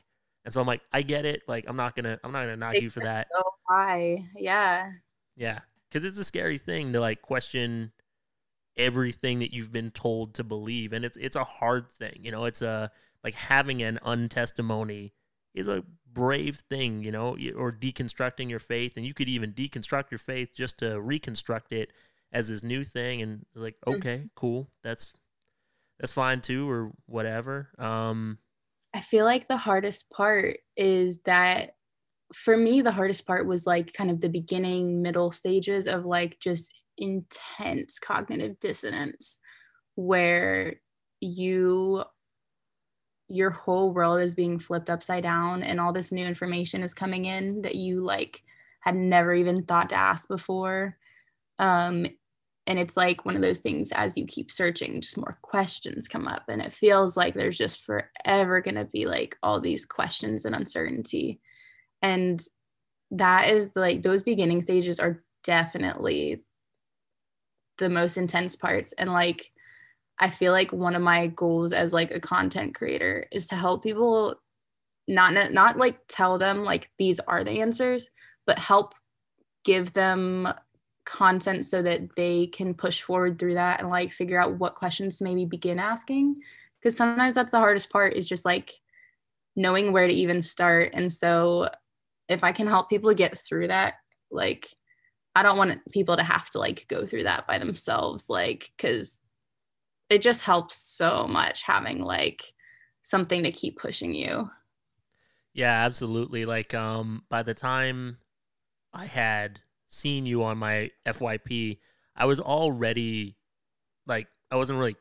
And 0.45 0.51
so 0.51 0.61
i'm 0.61 0.67
like 0.67 0.81
i 0.91 1.03
get 1.03 1.25
it. 1.25 1.43
Like 1.47 1.65
i'm 1.67 1.75
not 1.75 1.95
gonna 1.95 2.19
i'm 2.23 2.31
not 2.31 2.41
gonna 2.41 2.57
knock 2.57 2.81
you 2.81 2.89
for 2.89 3.01
that. 3.01 3.27
So 3.31 3.43
high 3.69 4.25
yeah. 4.35 4.89
Yeah 5.35 5.59
because 5.89 6.05
it's 6.05 6.17
a 6.17 6.23
scary 6.23 6.57
thing 6.57 6.93
to 6.93 6.99
like 6.99 7.21
question 7.21 7.91
everything 8.77 9.39
that 9.39 9.53
you've 9.53 9.71
been 9.71 9.89
told 9.89 10.33
to 10.33 10.43
believe 10.43 10.93
and 10.93 11.03
it's 11.03 11.17
it's 11.17 11.35
a 11.35 11.43
hard 11.43 11.89
thing 11.89 12.17
you 12.21 12.31
know 12.31 12.45
it's 12.45 12.61
a 12.61 12.89
like 13.23 13.35
having 13.35 13.81
an 13.81 13.99
untestimony 14.05 15.11
is 15.53 15.67
a 15.67 15.83
brave 16.11 16.57
thing, 16.69 17.03
you 17.03 17.11
know, 17.11 17.37
or 17.55 17.71
deconstructing 17.71 18.49
your 18.49 18.59
faith. 18.59 18.97
And 18.97 19.05
you 19.05 19.13
could 19.13 19.29
even 19.29 19.53
deconstruct 19.53 20.11
your 20.11 20.17
faith 20.17 20.49
just 20.55 20.79
to 20.79 20.99
reconstruct 20.99 21.71
it 21.71 21.91
as 22.31 22.49
this 22.49 22.63
new 22.63 22.83
thing. 22.83 23.21
And 23.21 23.45
like, 23.55 23.75
mm. 23.85 23.95
okay, 23.95 24.23
cool, 24.35 24.69
that's 24.83 25.13
that's 25.99 26.11
fine 26.11 26.41
too, 26.41 26.69
or 26.69 26.91
whatever. 27.05 27.69
Um, 27.77 28.37
I 28.93 29.01
feel 29.01 29.25
like 29.25 29.47
the 29.47 29.57
hardest 29.57 30.09
part 30.09 30.59
is 30.75 31.19
that 31.19 31.75
for 32.33 32.55
me, 32.55 32.81
the 32.81 32.91
hardest 32.91 33.25
part 33.25 33.47
was 33.47 33.65
like 33.65 33.93
kind 33.93 34.11
of 34.11 34.21
the 34.21 34.29
beginning, 34.29 35.01
middle 35.01 35.31
stages 35.31 35.87
of 35.87 36.05
like 36.05 36.39
just 36.39 36.73
intense 36.97 37.97
cognitive 37.99 38.59
dissonance 38.59 39.39
where 39.95 40.75
you 41.21 42.03
your 43.27 43.51
whole 43.51 43.93
world 43.93 44.19
is 44.21 44.33
being 44.33 44.57
flipped 44.57 44.89
upside 44.89 45.21
down 45.23 45.61
and 45.61 45.79
all 45.79 45.93
this 45.93 46.11
new 46.11 46.25
information 46.25 46.81
is 46.81 46.95
coming 46.95 47.25
in 47.25 47.61
that 47.61 47.75
you 47.75 48.01
like 48.01 48.43
had 48.79 48.95
never 48.95 49.33
even 49.33 49.63
thought 49.63 49.89
to 49.89 49.95
ask 49.95 50.27
before. 50.27 50.97
Um 51.57 52.07
and 52.67 52.77
it's 52.77 52.95
like 52.95 53.25
one 53.25 53.35
of 53.35 53.41
those 53.41 53.61
things 53.61 53.91
as 53.93 54.15
you 54.15 54.25
keep 54.25 54.51
searching 54.51 55.01
just 55.01 55.17
more 55.17 55.39
questions 55.41 56.07
come 56.07 56.27
up 56.27 56.43
and 56.49 56.61
it 56.61 56.71
feels 56.71 57.17
like 57.17 57.33
there's 57.33 57.57
just 57.57 57.83
forever 57.83 58.61
going 58.61 58.75
to 58.75 58.85
be 58.85 59.07
like 59.07 59.35
all 59.41 59.59
these 59.59 59.87
questions 59.87 60.45
and 60.45 60.53
uncertainty 60.53 61.39
and 62.01 62.41
that 63.11 63.49
is 63.49 63.71
like 63.75 64.01
those 64.01 64.23
beginning 64.23 64.61
stages 64.61 64.99
are 64.99 65.23
definitely 65.43 66.43
the 67.77 67.89
most 67.89 68.17
intense 68.17 68.55
parts. 68.55 68.93
And 68.93 69.11
like 69.11 69.51
I 70.19 70.29
feel 70.29 70.51
like 70.51 70.71
one 70.71 70.95
of 70.95 71.01
my 71.01 71.27
goals 71.27 71.71
as 71.71 71.93
like 71.93 72.11
a 72.11 72.19
content 72.19 72.75
creator 72.75 73.25
is 73.31 73.47
to 73.47 73.55
help 73.55 73.83
people 73.83 74.35
not 75.07 75.51
not 75.51 75.77
like 75.77 75.99
tell 76.07 76.37
them 76.37 76.63
like 76.63 76.91
these 76.97 77.19
are 77.21 77.43
the 77.43 77.61
answers, 77.61 78.11
but 78.45 78.59
help 78.59 78.93
give 79.63 79.93
them 79.93 80.47
content 81.05 81.65
so 81.65 81.81
that 81.81 82.15
they 82.15 82.47
can 82.47 82.73
push 82.73 83.01
forward 83.01 83.39
through 83.39 83.55
that 83.55 83.81
and 83.81 83.89
like 83.89 84.11
figure 84.11 84.39
out 84.39 84.59
what 84.59 84.75
questions 84.75 85.17
to 85.17 85.23
maybe 85.23 85.45
begin 85.45 85.79
asking. 85.79 86.35
Because 86.79 86.95
sometimes 86.95 87.33
that's 87.33 87.51
the 87.51 87.57
hardest 87.57 87.89
part 87.89 88.13
is 88.13 88.27
just 88.27 88.45
like 88.45 88.71
knowing 89.55 89.91
where 89.91 90.07
to 90.07 90.13
even 90.13 90.41
start. 90.41 90.91
And 90.93 91.11
so 91.11 91.69
if 92.29 92.43
i 92.43 92.51
can 92.51 92.67
help 92.67 92.89
people 92.89 93.13
get 93.13 93.37
through 93.37 93.67
that 93.67 93.95
like 94.31 94.67
i 95.35 95.43
don't 95.43 95.57
want 95.57 95.79
people 95.91 96.15
to 96.15 96.23
have 96.23 96.49
to 96.49 96.59
like 96.59 96.85
go 96.87 97.05
through 97.05 97.23
that 97.23 97.45
by 97.47 97.57
themselves 97.57 98.29
like 98.29 98.71
because 98.77 99.19
it 100.09 100.21
just 100.21 100.41
helps 100.41 100.75
so 100.75 101.27
much 101.27 101.63
having 101.63 102.01
like 102.01 102.53
something 103.01 103.43
to 103.43 103.51
keep 103.51 103.77
pushing 103.77 104.13
you. 104.13 104.49
Yeah, 105.53 105.85
absolutely. 105.85 106.45
Like 106.45 106.73
um 106.73 107.23
by 107.29 107.43
the 107.43 107.53
time 107.53 108.17
I 108.93 109.05
had 109.05 109.59
seen 109.87 110.25
you 110.25 110.43
on 110.43 110.57
my 110.57 110.91
FYP, 111.05 111.79
I 112.15 112.25
was 112.25 112.39
already 112.39 113.37
like 114.07 114.27
I 114.51 114.55
wasn't 114.55 114.79
really 114.79 114.95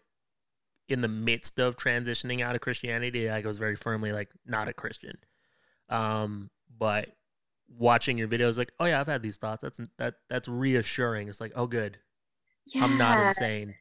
in 0.88 1.00
the 1.00 1.08
midst 1.08 1.58
of 1.58 1.76
transitioning 1.76 2.40
out 2.40 2.54
of 2.54 2.60
Christianity. 2.60 3.30
Like 3.30 3.44
I 3.44 3.48
was 3.48 3.58
very 3.58 3.76
firmly 3.76 4.12
like 4.12 4.30
not 4.46 4.68
a 4.68 4.72
Christian. 4.72 5.18
Um, 5.88 6.50
but 6.78 7.08
watching 7.68 8.18
your 8.18 8.28
videos, 8.28 8.58
like, 8.58 8.72
oh 8.80 8.86
yeah, 8.86 9.00
I've 9.00 9.06
had 9.06 9.22
these 9.22 9.36
thoughts. 9.36 9.62
That's 9.62 9.80
that 9.98 10.14
that's 10.28 10.48
reassuring. 10.48 11.28
It's 11.28 11.40
like, 11.40 11.52
oh 11.54 11.66
good, 11.66 11.98
yeah. 12.74 12.84
I'm 12.84 12.98
not 12.98 13.26
insane. 13.26 13.74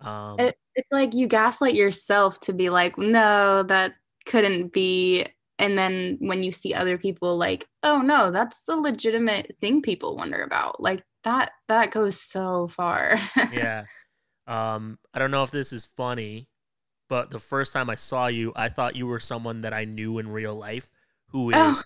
Um, 0.00 0.38
it, 0.40 0.56
it's 0.74 0.88
like 0.90 1.14
you 1.14 1.26
gaslight 1.26 1.74
yourself 1.74 2.40
to 2.40 2.52
be 2.52 2.70
like, 2.70 2.98
no, 2.98 3.62
that 3.64 3.94
couldn't 4.26 4.72
be. 4.72 5.26
And 5.58 5.78
then 5.78 6.16
when 6.20 6.42
you 6.42 6.50
see 6.50 6.74
other 6.74 6.98
people, 6.98 7.36
like, 7.36 7.68
oh 7.82 7.98
no, 7.98 8.30
that's 8.30 8.64
the 8.64 8.76
legitimate 8.76 9.56
thing 9.60 9.82
people 9.82 10.16
wonder 10.16 10.42
about. 10.42 10.82
Like 10.82 11.04
that, 11.24 11.52
that 11.68 11.92
goes 11.92 12.20
so 12.20 12.66
far. 12.68 13.18
yeah. 13.52 13.84
Um, 14.46 14.98
I 15.14 15.20
don't 15.20 15.30
know 15.30 15.44
if 15.44 15.52
this 15.52 15.72
is 15.72 15.84
funny, 15.84 16.48
but 17.08 17.30
the 17.30 17.38
first 17.38 17.72
time 17.72 17.88
I 17.88 17.94
saw 17.94 18.26
you, 18.26 18.52
I 18.56 18.68
thought 18.68 18.96
you 18.96 19.06
were 19.06 19.20
someone 19.20 19.60
that 19.60 19.72
I 19.72 19.84
knew 19.84 20.18
in 20.18 20.28
real 20.28 20.54
life 20.54 20.90
who 21.28 21.52
oh. 21.54 21.74
oh. 21.76 21.82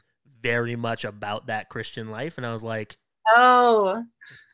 Very 0.47 0.77
much 0.77 1.05
about 1.05 1.49
that 1.49 1.69
Christian 1.69 2.11
life. 2.11 2.37
And 2.37 2.47
I 2.47 2.53
was 2.53 2.63
like, 2.63 2.97
oh, 3.35 4.05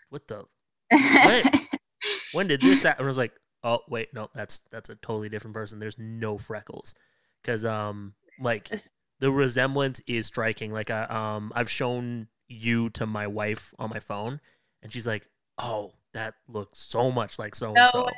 what 0.09 0.27
the? 0.29 0.45
When, 0.91 1.45
when 2.33 2.47
did 2.49 2.61
this 2.61 2.83
happen? 2.83 3.05
I 3.05 3.09
was 3.09 3.19
like, 3.19 3.33
oh 3.63 3.81
wait, 3.89 4.13
no, 4.15 4.29
that's 4.35 4.61
that's 4.71 4.89
a 4.89 4.95
totally 4.97 5.29
different 5.29 5.55
person. 5.55 5.79
There's 5.79 5.99
no 5.99 6.39
freckles, 6.39 6.95
because 7.43 7.65
um, 7.65 8.15
like 8.41 8.71
the 9.21 9.31
resemblance 9.31 10.01
is 10.07 10.27
striking. 10.27 10.73
Like 10.73 10.91
I 10.91 11.05
um, 11.05 11.53
I've 11.55 11.71
shown 11.71 12.29
you 12.49 12.91
to 12.91 13.07
my 13.07 13.27
wife 13.27 13.73
on 13.79 13.91
my 13.91 14.01
phone, 14.01 14.41
and 14.83 14.93
she's 14.93 15.07
like, 15.07 15.27
oh, 15.59 15.93
that 16.15 16.35
looks 16.49 16.79
so 16.79 17.11
much 17.11 17.39
like 17.39 17.55
so 17.55 17.75
and 17.75 17.89
so. 17.89 18.09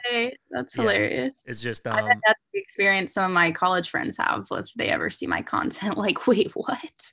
That's 0.50 0.76
yeah. 0.76 0.82
hilarious. 0.82 1.42
It's 1.46 1.60
just 1.60 1.86
um, 1.86 1.96
that's 1.96 2.40
the 2.52 2.60
experience 2.60 3.12
some 3.12 3.24
of 3.24 3.30
my 3.30 3.52
college 3.52 3.90
friends 3.90 4.16
have 4.18 4.46
if 4.50 4.72
they 4.74 4.88
ever 4.88 5.10
see 5.10 5.26
my 5.26 5.42
content. 5.42 5.98
Like, 6.04 6.26
wait, 6.26 6.52
what? 6.54 7.12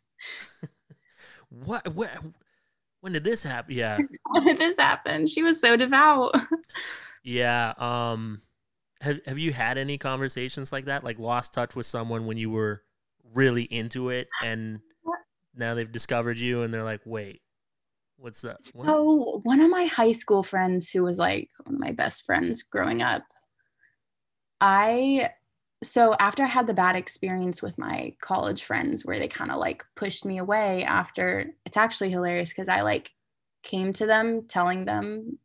what? 1.50 1.94
Where? 1.94 2.18
When 3.02 3.14
did 3.14 3.24
this 3.24 3.44
happen? 3.44 3.76
Yeah. 3.76 3.98
when 4.32 4.46
did 4.46 4.60
this 4.60 4.78
happen? 4.78 5.28
She 5.28 5.44
was 5.44 5.60
so 5.60 5.76
devout. 5.76 6.36
yeah. 7.24 7.74
Um. 7.78 8.42
Have 9.02 9.20
Have 9.26 9.38
you 9.40 9.54
had 9.54 9.78
any 9.78 9.98
conversations 9.98 10.72
like 10.72 10.86
that? 10.86 11.04
Like 11.04 11.20
lost 11.20 11.54
touch 11.54 11.76
with 11.76 11.86
someone 11.86 12.26
when 12.26 12.38
you 12.38 12.50
were 12.50 12.84
really 13.34 13.64
into 13.64 14.10
it, 14.10 14.28
and 14.44 14.80
now 15.56 15.74
they've 15.74 15.92
discovered 15.92 16.38
you, 16.38 16.64
and 16.64 16.74
they're 16.74 16.84
like, 16.84 17.02
wait 17.06 17.42
What's 18.22 18.42
that? 18.42 18.64
So 18.64 19.42
one 19.44 19.62
of 19.62 19.72
my 19.72 19.86
high 19.86 20.12
school 20.12 20.44
friends 20.44 20.92
who 20.92 21.02
was 21.02 21.18
like 21.18 21.50
one 21.64 21.74
of 21.74 21.82
my 21.82 21.92
best 21.92 22.24
friends 22.24 22.62
growing 22.62 23.02
up, 23.02 23.24
I 24.62 25.32
so 25.84 26.16
after 26.20 26.44
I 26.44 26.48
had 26.48 26.68
the 26.68 26.74
bad 26.74 26.96
experience 26.96 27.62
with 27.62 27.78
my 27.78 28.16
college 28.22 28.64
friends 28.64 29.04
where 29.04 29.18
they 29.18 29.28
kind 29.28 29.52
of 29.52 29.58
like 29.58 29.84
pushed 29.96 30.26
me 30.26 30.38
away 30.38 30.84
after 30.84 31.52
it's 31.66 31.78
actually 31.78 32.12
hilarious 32.12 32.50
because 32.50 32.70
I 32.70 32.82
like 32.82 33.12
came 33.64 33.94
to 33.94 34.06
them 34.06 34.48
telling 34.48 34.86
them 34.86 35.40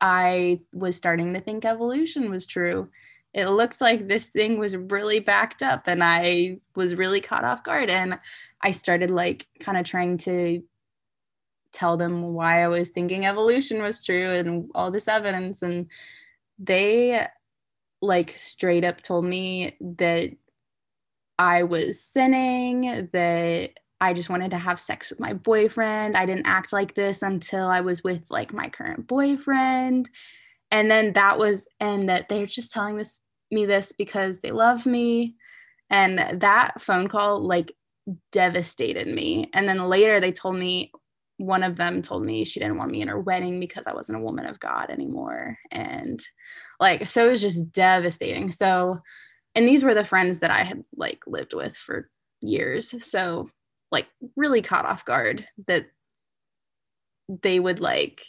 I 0.00 0.60
was 0.74 0.96
starting 0.96 1.32
to 1.34 1.40
think 1.40 1.64
evolution 1.64 2.30
was 2.30 2.46
true. 2.46 2.90
It 3.32 3.46
looked 3.48 3.80
like 3.80 4.08
this 4.08 4.28
thing 4.28 4.58
was 4.58 4.76
really 4.76 5.20
backed 5.20 5.62
up 5.62 5.84
and 5.86 6.02
I 6.04 6.58
was 6.74 6.94
really 6.94 7.20
caught 7.20 7.44
off 7.44 7.64
guard 7.64 7.88
and 7.88 8.18
I 8.60 8.70
started 8.72 9.10
like 9.10 9.46
kind 9.60 9.78
of 9.78 9.84
trying 9.84 10.18
to 10.18 10.62
tell 11.72 11.96
them 11.96 12.34
why 12.34 12.62
I 12.62 12.68
was 12.68 12.90
thinking 12.90 13.26
evolution 13.26 13.82
was 13.82 14.04
true 14.04 14.32
and 14.32 14.70
all 14.74 14.90
this 14.90 15.08
evidence. 15.08 15.62
And 15.62 15.90
they 16.58 17.26
like 18.06 18.30
straight 18.30 18.84
up 18.84 19.00
told 19.00 19.24
me 19.24 19.76
that 19.80 20.30
I 21.38 21.64
was 21.64 22.02
sinning, 22.02 23.08
that 23.12 23.70
I 24.00 24.12
just 24.12 24.30
wanted 24.30 24.50
to 24.50 24.58
have 24.58 24.80
sex 24.80 25.10
with 25.10 25.20
my 25.20 25.32
boyfriend. 25.32 26.16
I 26.16 26.26
didn't 26.26 26.46
act 26.46 26.72
like 26.72 26.94
this 26.94 27.22
until 27.22 27.66
I 27.66 27.80
was 27.80 28.04
with 28.04 28.22
like 28.30 28.52
my 28.52 28.68
current 28.68 29.06
boyfriend. 29.06 30.10
And 30.70 30.90
then 30.90 31.12
that 31.14 31.38
was, 31.38 31.66
and 31.80 32.08
that 32.08 32.28
they're 32.28 32.46
just 32.46 32.72
telling 32.72 32.96
this 32.96 33.18
me 33.50 33.64
this 33.64 33.92
because 33.92 34.40
they 34.40 34.50
love 34.50 34.86
me. 34.86 35.36
And 35.88 36.18
that 36.40 36.80
phone 36.80 37.08
call 37.08 37.40
like 37.46 37.72
devastated 38.32 39.08
me. 39.08 39.50
And 39.54 39.68
then 39.68 39.88
later 39.88 40.20
they 40.20 40.32
told 40.32 40.56
me 40.56 40.92
one 41.38 41.62
of 41.62 41.76
them 41.76 42.02
told 42.02 42.24
me 42.24 42.44
she 42.44 42.60
didn't 42.60 42.78
want 42.78 42.90
me 42.90 43.02
in 43.02 43.08
her 43.08 43.20
wedding 43.20 43.60
because 43.60 43.86
I 43.86 43.94
wasn't 43.94 44.18
a 44.18 44.22
woman 44.22 44.46
of 44.46 44.58
God 44.58 44.90
anymore. 44.90 45.58
And 45.70 46.20
like, 46.80 47.06
so 47.06 47.26
it 47.26 47.30
was 47.30 47.40
just 47.40 47.72
devastating. 47.72 48.50
So, 48.50 49.00
and 49.54 49.66
these 49.66 49.82
were 49.82 49.94
the 49.94 50.04
friends 50.04 50.40
that 50.40 50.50
I 50.50 50.60
had 50.60 50.84
like 50.96 51.22
lived 51.26 51.54
with 51.54 51.76
for 51.76 52.10
years. 52.40 52.94
So, 53.04 53.48
like, 53.90 54.06
really 54.36 54.62
caught 54.62 54.84
off 54.84 55.04
guard 55.04 55.46
that 55.66 55.86
they 57.42 57.58
would 57.58 57.80
like 57.80 58.22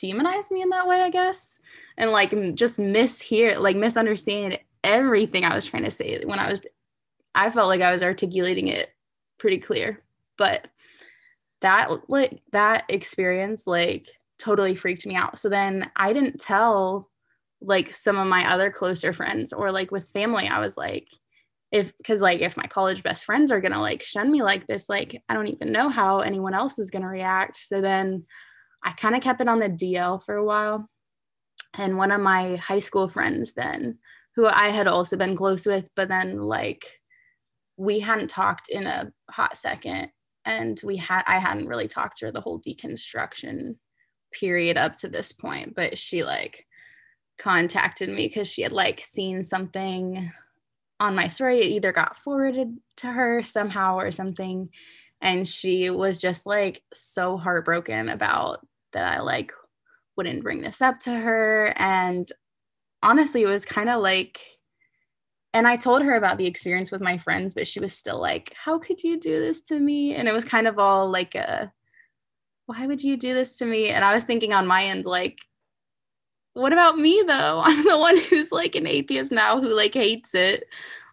demonize 0.00 0.50
me 0.50 0.62
in 0.62 0.70
that 0.70 0.88
way, 0.88 1.00
I 1.02 1.10
guess. 1.10 1.58
And 1.96 2.10
like, 2.10 2.30
just 2.54 2.78
mishear, 2.78 3.58
like, 3.58 3.76
misunderstand 3.76 4.58
everything 4.82 5.44
I 5.44 5.54
was 5.54 5.64
trying 5.64 5.84
to 5.84 5.90
say 5.90 6.22
when 6.24 6.38
I 6.38 6.50
was, 6.50 6.62
I 7.34 7.50
felt 7.50 7.68
like 7.68 7.80
I 7.80 7.92
was 7.92 8.02
articulating 8.02 8.68
it 8.68 8.90
pretty 9.38 9.58
clear. 9.58 10.02
But 10.36 10.68
that 11.62 12.08
like 12.08 12.42
that 12.50 12.84
experience 12.88 13.66
like 13.66 14.08
totally 14.38 14.74
freaked 14.74 15.06
me 15.06 15.14
out. 15.14 15.38
So 15.38 15.48
then 15.48 15.90
I 15.96 16.12
didn't 16.12 16.40
tell 16.40 17.08
like 17.64 17.94
some 17.94 18.18
of 18.18 18.26
my 18.26 18.50
other 18.52 18.70
closer 18.70 19.12
friends 19.12 19.52
or 19.52 19.70
like 19.70 19.90
with 19.90 20.08
family. 20.08 20.46
I 20.46 20.60
was 20.60 20.76
like, 20.76 21.08
if 21.70 21.96
because 21.96 22.20
like 22.20 22.40
if 22.40 22.56
my 22.56 22.66
college 22.66 23.02
best 23.02 23.24
friends 23.24 23.50
are 23.50 23.60
gonna 23.60 23.80
like 23.80 24.02
shun 24.02 24.30
me 24.30 24.42
like 24.42 24.66
this, 24.66 24.88
like 24.88 25.20
I 25.28 25.34
don't 25.34 25.48
even 25.48 25.72
know 25.72 25.88
how 25.88 26.20
anyone 26.20 26.54
else 26.54 26.78
is 26.78 26.90
gonna 26.90 27.08
react. 27.08 27.56
So 27.56 27.80
then 27.80 28.22
I 28.84 28.92
kind 28.92 29.14
of 29.14 29.22
kept 29.22 29.40
it 29.40 29.48
on 29.48 29.58
the 29.58 29.68
DL 29.68 30.22
for 30.24 30.36
a 30.36 30.44
while. 30.44 30.88
And 31.78 31.96
one 31.96 32.12
of 32.12 32.20
my 32.20 32.56
high 32.56 32.80
school 32.80 33.08
friends 33.08 33.54
then, 33.54 33.98
who 34.36 34.46
I 34.46 34.68
had 34.68 34.86
also 34.86 35.16
been 35.16 35.36
close 35.36 35.64
with, 35.64 35.88
but 35.96 36.08
then 36.08 36.36
like 36.36 36.84
we 37.78 38.00
hadn't 38.00 38.28
talked 38.28 38.68
in 38.68 38.86
a 38.86 39.10
hot 39.30 39.56
second 39.56 40.10
and 40.44 40.80
we 40.84 40.96
had 40.96 41.22
I 41.26 41.38
hadn't 41.38 41.68
really 41.68 41.88
talked 41.88 42.18
to 42.18 42.26
her 42.26 42.32
the 42.32 42.40
whole 42.40 42.60
deconstruction 42.60 43.76
period 44.32 44.76
up 44.76 44.96
to 44.96 45.08
this 45.08 45.32
point, 45.32 45.74
but 45.74 45.96
she 45.96 46.24
like 46.24 46.66
contacted 47.42 48.08
me 48.08 48.28
because 48.28 48.48
she 48.48 48.62
had 48.62 48.72
like 48.72 49.00
seen 49.00 49.42
something 49.42 50.30
on 51.00 51.16
my 51.16 51.28
story. 51.28 51.58
It 51.58 51.72
either 51.72 51.92
got 51.92 52.16
forwarded 52.16 52.78
to 52.98 53.08
her 53.08 53.42
somehow 53.42 53.96
or 53.96 54.10
something. 54.10 54.70
And 55.20 55.46
she 55.46 55.90
was 55.90 56.20
just 56.20 56.46
like 56.46 56.82
so 56.92 57.36
heartbroken 57.36 58.08
about 58.08 58.66
that 58.92 59.04
I 59.04 59.20
like 59.20 59.52
wouldn't 60.16 60.42
bring 60.42 60.62
this 60.62 60.80
up 60.80 61.00
to 61.00 61.10
her. 61.10 61.72
And 61.76 62.28
honestly, 63.02 63.42
it 63.42 63.46
was 63.46 63.64
kind 63.64 63.88
of 63.88 64.00
like 64.00 64.40
and 65.54 65.68
I 65.68 65.76
told 65.76 66.02
her 66.02 66.16
about 66.16 66.38
the 66.38 66.46
experience 66.46 66.90
with 66.90 67.02
my 67.02 67.18
friends, 67.18 67.52
but 67.52 67.66
she 67.66 67.78
was 67.78 67.92
still 67.92 68.18
like, 68.18 68.54
How 68.54 68.78
could 68.78 69.02
you 69.02 69.20
do 69.20 69.38
this 69.38 69.60
to 69.62 69.78
me? 69.78 70.14
And 70.14 70.26
it 70.26 70.32
was 70.32 70.44
kind 70.46 70.66
of 70.66 70.78
all 70.78 71.10
like 71.10 71.34
a, 71.34 71.70
Why 72.66 72.86
would 72.86 73.02
you 73.02 73.18
do 73.18 73.34
this 73.34 73.58
to 73.58 73.66
me? 73.66 73.90
And 73.90 74.02
I 74.02 74.14
was 74.14 74.24
thinking 74.24 74.54
on 74.54 74.66
my 74.66 74.86
end, 74.86 75.04
like, 75.04 75.38
what 76.54 76.72
about 76.72 76.98
me 76.98 77.22
though? 77.26 77.60
I'm 77.64 77.84
the 77.84 77.98
one 77.98 78.16
who's 78.16 78.52
like 78.52 78.74
an 78.74 78.86
atheist 78.86 79.32
now 79.32 79.60
who 79.60 79.74
like 79.74 79.94
hates 79.94 80.34
it. 80.34 80.64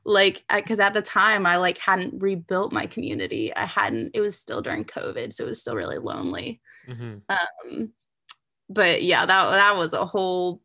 Like, 0.06 0.44
because 0.54 0.80
at 0.80 0.94
the 0.94 1.02
time 1.02 1.46
I 1.46 1.58
like 1.58 1.78
hadn't 1.78 2.22
rebuilt 2.22 2.72
my 2.72 2.88
community. 2.88 3.54
I 3.56 3.66
hadn't, 3.66 4.12
it 4.16 4.22
was 4.22 4.38
still 4.38 4.62
during 4.62 4.86
COVID. 4.86 5.34
So 5.34 5.44
it 5.44 5.48
was 5.48 5.62
still 5.62 5.76
really 5.76 5.98
lonely. 5.98 6.62
Mm-hmm. 6.88 7.18
Um, 7.30 7.94
but 8.70 9.04
yeah, 9.04 9.26
that, 9.26 9.52
that 9.52 9.76
was 9.76 9.94
a 9.94 10.06
whole 10.06 10.62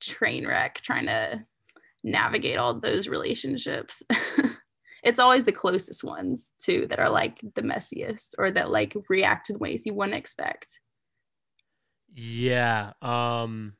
train 0.00 0.46
wreck 0.46 0.80
trying 0.80 1.06
to 1.06 1.44
navigate 2.04 2.58
all 2.58 2.78
those 2.78 3.08
relationships. 3.08 4.02
it's 5.02 5.18
always 5.18 5.44
the 5.44 5.52
closest 5.52 6.04
ones 6.04 6.52
too 6.60 6.86
that 6.88 6.98
are 6.98 7.10
like 7.10 7.40
the 7.54 7.62
messiest 7.62 8.34
or 8.38 8.50
that 8.50 8.70
like 8.70 8.94
react 9.08 9.50
in 9.50 9.58
ways 9.58 9.86
you 9.86 9.94
wouldn't 9.94 10.16
expect. 10.16 10.80
Yeah. 12.12 12.92
Um 13.02 13.74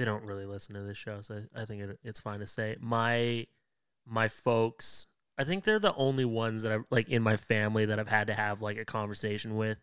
they 0.00 0.06
don't 0.06 0.24
really 0.24 0.46
listen 0.46 0.74
to 0.76 0.82
this 0.82 0.96
show, 0.96 1.20
so 1.20 1.42
I, 1.54 1.62
I 1.62 1.64
think 1.66 1.82
it, 1.82 1.98
it's 2.02 2.20
fine 2.20 2.40
to 2.40 2.46
say. 2.46 2.76
My 2.80 3.46
my 4.06 4.28
folks, 4.28 5.08
I 5.38 5.44
think 5.44 5.64
they're 5.64 5.78
the 5.78 5.94
only 5.94 6.24
ones 6.24 6.62
that 6.62 6.72
I've 6.72 6.86
like 6.90 7.10
in 7.10 7.22
my 7.22 7.36
family 7.36 7.84
that 7.84 8.00
I've 8.00 8.08
had 8.08 8.28
to 8.28 8.34
have 8.34 8.62
like 8.62 8.78
a 8.78 8.86
conversation 8.86 9.56
with 9.56 9.78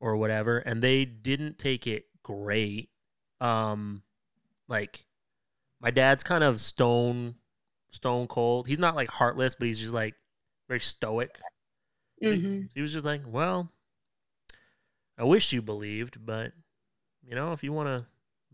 or 0.00 0.16
whatever, 0.16 0.58
and 0.58 0.82
they 0.82 1.04
didn't 1.04 1.58
take 1.58 1.86
it 1.86 2.06
great. 2.24 2.90
Um 3.40 4.02
like 4.68 5.06
my 5.80 5.90
dad's 5.90 6.24
kind 6.24 6.44
of 6.44 6.60
stone 6.60 7.36
stone 7.92 8.26
cold. 8.26 8.66
He's 8.66 8.80
not 8.80 8.96
like 8.96 9.10
heartless, 9.10 9.54
but 9.54 9.68
he's 9.68 9.80
just 9.80 9.94
like 9.94 10.16
very 10.68 10.80
stoic. 10.80 11.40
hmm 12.22 12.68
He 12.74 12.80
was 12.82 12.92
just 12.92 13.04
like, 13.04 13.22
well, 13.26 13.72
I 15.18 15.24
wish 15.24 15.52
you 15.52 15.62
believed, 15.62 16.24
but 16.24 16.52
you 17.22 17.34
know, 17.34 17.52
if 17.52 17.62
you 17.64 17.72
want 17.72 17.88
to 17.88 18.06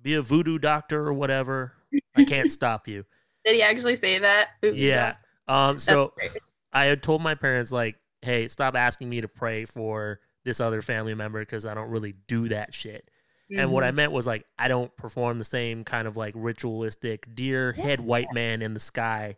be 0.03 0.15
a 0.15 0.23
voodoo 0.23 0.59
doctor 0.59 1.07
or 1.07 1.13
whatever, 1.13 1.73
I 2.15 2.25
can't 2.25 2.51
stop 2.53 2.89
you. 2.89 3.05
Did 3.45 3.55
he 3.57 3.63
actually 3.63 3.97
say 3.97 4.19
that? 4.19 4.49
Ooh, 4.65 4.73
Yeah. 4.75 5.15
Um. 5.49 5.79
So 5.79 6.13
great. 6.17 6.31
I 6.73 6.85
had 6.85 7.03
told 7.03 7.23
my 7.23 7.35
parents 7.35 7.73
like, 7.73 7.97
hey, 8.23 8.47
stop 8.49 8.77
asking 8.77 9.09
me 9.09 9.21
to 9.23 9.29
pray 9.29 9.65
for 9.65 10.21
this 10.45 10.61
other 10.61 10.83
family 10.83 11.15
member 11.15 11.41
because 11.41 11.67
I 11.67 11.75
don't 11.75 11.91
really 11.91 12.15
do 12.29 12.49
that 12.49 12.73
shit. 12.75 13.11
And 13.57 13.73
what 13.73 13.83
I 13.83 13.91
Mhm. 13.91 13.95
meant 13.97 14.13
was 14.13 14.27
like 14.29 14.45
I 14.59 14.69
don't 14.69 14.97
perform 14.97 15.39
the 15.39 15.45
same 15.45 15.83
kind 15.85 16.07
of 16.07 16.17
like 16.17 16.35
ritualistic 16.37 17.35
deer 17.35 17.73
head 17.73 18.01
white 18.01 18.33
man 18.33 18.63
in 18.63 18.75
the 18.75 18.81
sky. 18.81 19.37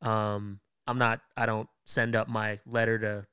Um, 0.00 0.60
I'm 0.86 0.98
not. 0.98 1.20
I 1.36 1.46
don't 1.46 1.68
send 1.84 2.14
up 2.14 2.28
my 2.28 2.60
letter 2.66 2.98
to 3.00 3.26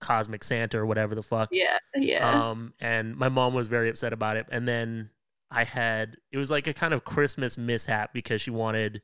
cosmic 0.00 0.44
Santa 0.44 0.78
or 0.78 0.86
whatever 0.86 1.14
the 1.14 1.22
fuck. 1.22 1.48
Yeah, 1.50 1.78
yeah. 1.94 2.50
Um, 2.50 2.74
and 2.80 3.16
my 3.16 3.28
mom 3.28 3.54
was 3.54 3.68
very 3.68 3.88
upset 3.88 4.12
about 4.12 4.36
it. 4.36 4.46
And 4.50 4.66
then 4.68 5.10
I 5.50 5.64
had 5.64 6.16
it 6.30 6.38
was 6.38 6.50
like 6.50 6.66
a 6.66 6.72
kind 6.72 6.94
of 6.94 7.04
Christmas 7.04 7.58
mishap 7.58 8.12
because 8.12 8.40
she 8.40 8.50
wanted 8.50 9.02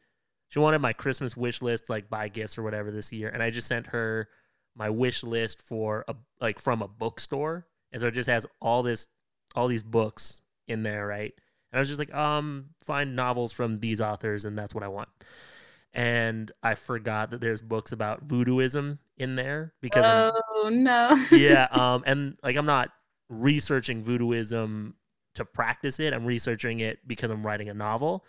she 0.49 0.59
wanted 0.59 0.81
my 0.81 0.93
Christmas 0.93 1.37
wish 1.37 1.61
list 1.61 1.91
like 1.91 2.09
buy 2.09 2.29
gifts 2.29 2.57
or 2.57 2.63
whatever 2.63 2.91
this 2.91 3.13
year, 3.13 3.29
and 3.29 3.43
I 3.43 3.51
just 3.51 3.67
sent 3.67 3.89
her 3.89 4.29
my 4.77 4.91
wish 4.91 5.23
list 5.25 5.63
for 5.63 6.05
a 6.09 6.15
like 6.41 6.59
from 6.59 6.83
a 6.83 6.89
bookstore, 6.89 7.67
and 7.93 8.01
so 8.01 8.09
it 8.09 8.15
just 8.15 8.29
has 8.29 8.47
all 8.61 8.83
this 8.83 9.09
all 9.55 9.69
these 9.69 9.83
books 9.83 10.43
in 10.69 10.83
there, 10.83 11.07
right? 11.07 11.33
And 11.73 11.79
I 11.79 11.81
was 11.81 11.89
just 11.89 11.99
like, 11.99 12.15
um, 12.15 12.71
find 12.85 13.17
novels 13.17 13.53
from 13.53 13.81
these 13.81 14.01
authors, 14.01 14.45
and 14.45 14.57
that's 14.57 14.75
what 14.75 14.85
I 14.85 14.89
want. 14.89 15.09
And 15.93 16.53
I 16.63 16.75
forgot 16.75 17.31
that 17.31 17.41
there's 17.41 17.61
books 17.61 17.91
about 17.93 18.27
voodooism 18.27 18.99
in 19.17 19.35
there 19.35 19.73
because 19.81 20.05
I'm- 20.05 20.33
oh 20.55 20.69
no. 20.69 21.25
yeah 21.33 21.67
um 21.73 22.03
and 22.07 22.37
like 22.43 22.57
i'm 22.57 22.67
not 22.67 22.91
researching 23.31 24.05
voodooism 24.05 24.93
to 25.37 25.45
practice 25.45 26.01
it. 26.01 26.13
I'm 26.13 26.25
researching 26.27 26.81
it 26.81 26.99
because 27.07 27.31
i'm 27.31 27.47
writing 27.47 27.69
a 27.69 27.75
novel. 27.75 28.25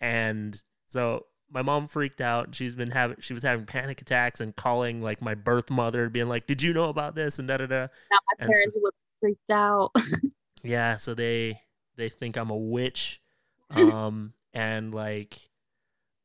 And 0.00 0.60
so 0.86 1.26
my 1.50 1.62
mom 1.62 1.86
freaked 1.86 2.20
out. 2.20 2.54
She's 2.54 2.74
been 2.74 2.90
having 2.90 3.16
she 3.20 3.34
was 3.34 3.42
having 3.42 3.64
panic 3.66 4.00
attacks 4.00 4.40
and 4.40 4.54
calling 4.54 5.02
like 5.02 5.20
my 5.22 5.34
birth 5.34 5.70
mother 5.70 6.08
being 6.10 6.28
like 6.28 6.46
did 6.46 6.62
you 6.62 6.72
know 6.72 6.88
about 6.90 7.14
this? 7.14 7.38
and 7.38 7.48
da 7.48 7.56
da 7.56 7.66
da. 7.66 7.80
Now 7.80 7.86
my 8.12 8.34
And 8.38 8.48
so- 8.48 8.52
parents 8.52 8.78
would 8.82 8.92
have 8.94 9.20
freaked 9.20 9.50
out. 9.50 9.90
yeah 10.62 10.96
so 10.96 11.14
they 11.14 11.60
they 11.96 12.08
think 12.08 12.36
i'm 12.36 12.50
a 12.50 12.56
witch. 12.56 13.20
Um 13.70 14.32
and 14.54 14.94
like 14.94 15.38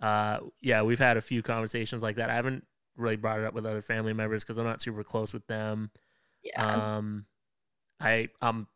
uh 0.02 0.40
yeah 0.62 0.82
we've 0.82 1.00
had 1.00 1.18
a 1.18 1.22
few 1.22 1.42
conversations 1.42 2.02
like 2.04 2.16
that. 2.18 2.30
I 2.30 2.36
haven't 2.36 2.66
really 2.96 3.16
brought 3.16 3.40
it 3.40 3.46
up 3.46 3.54
with 3.54 3.66
other 3.66 3.82
family 3.82 4.14
members 4.14 4.44
because 4.44 4.58
i'm 4.60 4.66
not 4.66 4.82
super 4.82 5.04
close 5.04 5.34
with 5.34 5.46
them. 5.48 5.90
Yeah. 6.44 6.96
Um, 6.98 7.26
I 8.00 8.30
I'm 8.42 8.68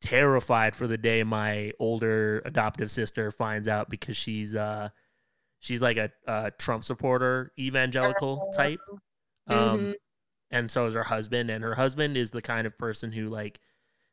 terrified 0.00 0.74
for 0.74 0.86
the 0.86 0.98
day 0.98 1.22
my 1.22 1.72
older 1.78 2.40
adoptive 2.44 2.90
sister 2.90 3.30
finds 3.30 3.68
out 3.68 3.90
because 3.90 4.16
she's 4.16 4.54
uh 4.54 4.88
she's 5.60 5.82
like 5.82 5.96
a, 5.98 6.10
a 6.26 6.50
Trump 6.58 6.84
supporter 6.84 7.52
evangelical 7.58 8.50
type. 8.54 8.80
Um, 9.48 9.80
Mhm. 9.80 9.94
and 10.50 10.70
so 10.70 10.86
is 10.86 10.94
her 10.94 11.04
husband, 11.04 11.50
and 11.50 11.62
her 11.64 11.74
husband 11.74 12.16
is 12.16 12.30
the 12.30 12.42
kind 12.42 12.66
of 12.66 12.78
person 12.78 13.12
who 13.12 13.28
like 13.28 13.60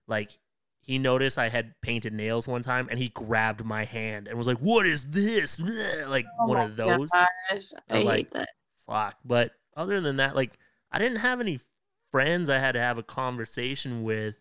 like 0.08 0.40
he 0.82 0.98
noticed 1.00 1.38
I 1.38 1.50
had 1.50 1.74
painted 1.82 2.14
nails 2.14 2.48
one 2.48 2.62
time, 2.64 2.88
and 2.90 3.00
he 3.00 3.10
grabbed 3.10 3.66
my 3.66 3.86
hand 3.86 4.28
and 4.28 4.38
was 4.38 4.48
like, 4.48 4.60
"What 4.60 4.86
is 4.86 5.12
this?" 5.12 5.60
Like 6.08 6.26
Oh 6.40 6.48
one 6.48 6.58
of 6.60 6.76
those 6.76 7.12
gosh, 7.12 7.30
I 7.50 7.62
I 7.90 7.98
hate 7.98 8.06
like, 8.06 8.32
that. 8.32 8.50
fuck. 8.86 9.18
But 9.26 9.52
other 9.76 10.00
than 10.02 10.18
that, 10.18 10.36
like 10.36 10.58
I 10.92 11.00
didn't 11.00 11.18
have 11.20 11.40
any 11.42 11.60
friends 12.12 12.50
I 12.50 12.60
had 12.60 12.74
to 12.74 12.80
have 12.80 12.98
a 12.98 13.04
conversation 13.04 14.04
with 14.04 14.40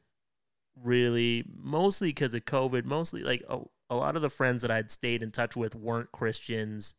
really 0.83 1.45
mostly 1.57 2.09
because 2.09 2.35
of 2.35 2.45
COVID, 2.45 2.85
mostly 2.85 3.23
like 3.23 3.43
a, 3.49 3.61
a 3.91 3.97
lot 3.97 4.17
of 4.17 4.23
the 4.23 4.31
friends 4.31 4.63
that 4.63 4.71
I'd 4.71 4.91
stayed 4.91 5.23
in 5.23 5.31
touch 5.31 5.57
with 5.57 5.75
weren't 5.75 6.13
Christians 6.13 6.95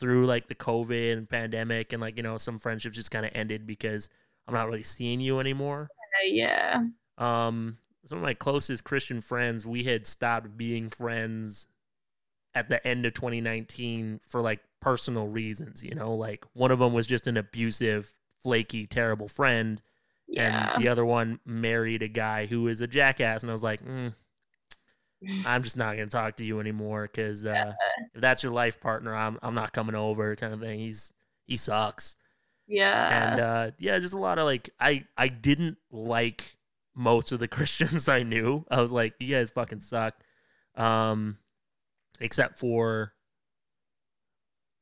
through 0.00 0.26
like 0.26 0.48
the 0.48 0.54
COVID 0.54 1.12
and 1.12 1.28
pandemic 1.28 1.92
and 1.92 2.00
like, 2.00 2.16
you 2.16 2.22
know, 2.22 2.38
some 2.38 2.58
friendships 2.58 2.96
just 2.96 3.10
kind 3.10 3.24
of 3.24 3.32
ended 3.34 3.66
because 3.66 4.08
I'm 4.46 4.54
not 4.54 4.66
really 4.66 4.82
seeing 4.82 5.20
you 5.20 5.38
anymore. 5.38 5.88
Uh, 6.22 6.26
yeah. 6.26 6.82
Um 7.18 7.78
some 8.04 8.18
of 8.18 8.24
my 8.24 8.34
closest 8.34 8.84
Christian 8.84 9.20
friends, 9.20 9.64
we 9.64 9.84
had 9.84 10.06
stopped 10.06 10.56
being 10.56 10.88
friends 10.88 11.68
at 12.54 12.68
the 12.68 12.84
end 12.86 13.06
of 13.06 13.14
2019 13.14 14.20
for 14.28 14.40
like 14.40 14.60
personal 14.80 15.28
reasons, 15.28 15.82
you 15.84 15.94
know, 15.94 16.14
like 16.14 16.44
one 16.52 16.70
of 16.70 16.80
them 16.80 16.92
was 16.92 17.06
just 17.06 17.26
an 17.26 17.36
abusive, 17.36 18.12
flaky, 18.42 18.86
terrible 18.86 19.28
friend, 19.28 19.80
Yeah. 20.28 20.74
and 20.74 20.82
the 20.82 20.88
other 20.88 21.04
one 21.04 21.40
married 21.44 22.02
a 22.02 22.08
guy 22.08 22.46
who 22.46 22.68
is 22.68 22.80
a 22.80 22.86
jackass, 22.86 23.42
and 23.42 23.50
I 23.50 23.52
was 23.52 23.62
like, 23.62 23.84
mm, 23.84 24.14
I'm 25.46 25.62
just 25.62 25.76
not 25.76 25.96
gonna 25.96 26.06
talk 26.06 26.36
to 26.36 26.44
you 26.44 26.60
anymore 26.60 27.02
because 27.02 27.44
uh, 27.44 27.72
if 28.14 28.20
that's 28.20 28.42
your 28.42 28.52
life 28.52 28.80
partner, 28.80 29.14
I'm 29.14 29.38
I'm 29.42 29.54
not 29.54 29.72
coming 29.72 29.94
over, 29.94 30.34
kind 30.36 30.54
of 30.54 30.60
thing. 30.60 30.78
He's 30.78 31.12
he 31.46 31.56
sucks 31.56 32.16
yeah. 32.66 33.32
and 33.32 33.40
uh 33.40 33.70
yeah 33.78 33.98
just 33.98 34.14
a 34.14 34.18
lot 34.18 34.38
of 34.38 34.44
like 34.44 34.70
i 34.80 35.04
i 35.16 35.28
didn't 35.28 35.76
like 35.90 36.56
most 36.94 37.32
of 37.32 37.38
the 37.38 37.48
christians 37.48 38.08
i 38.08 38.22
knew 38.22 38.64
i 38.70 38.80
was 38.80 38.92
like 38.92 39.14
you 39.18 39.34
guys 39.34 39.50
fucking 39.50 39.80
suck 39.80 40.14
um 40.76 41.36
except 42.20 42.58
for 42.58 43.12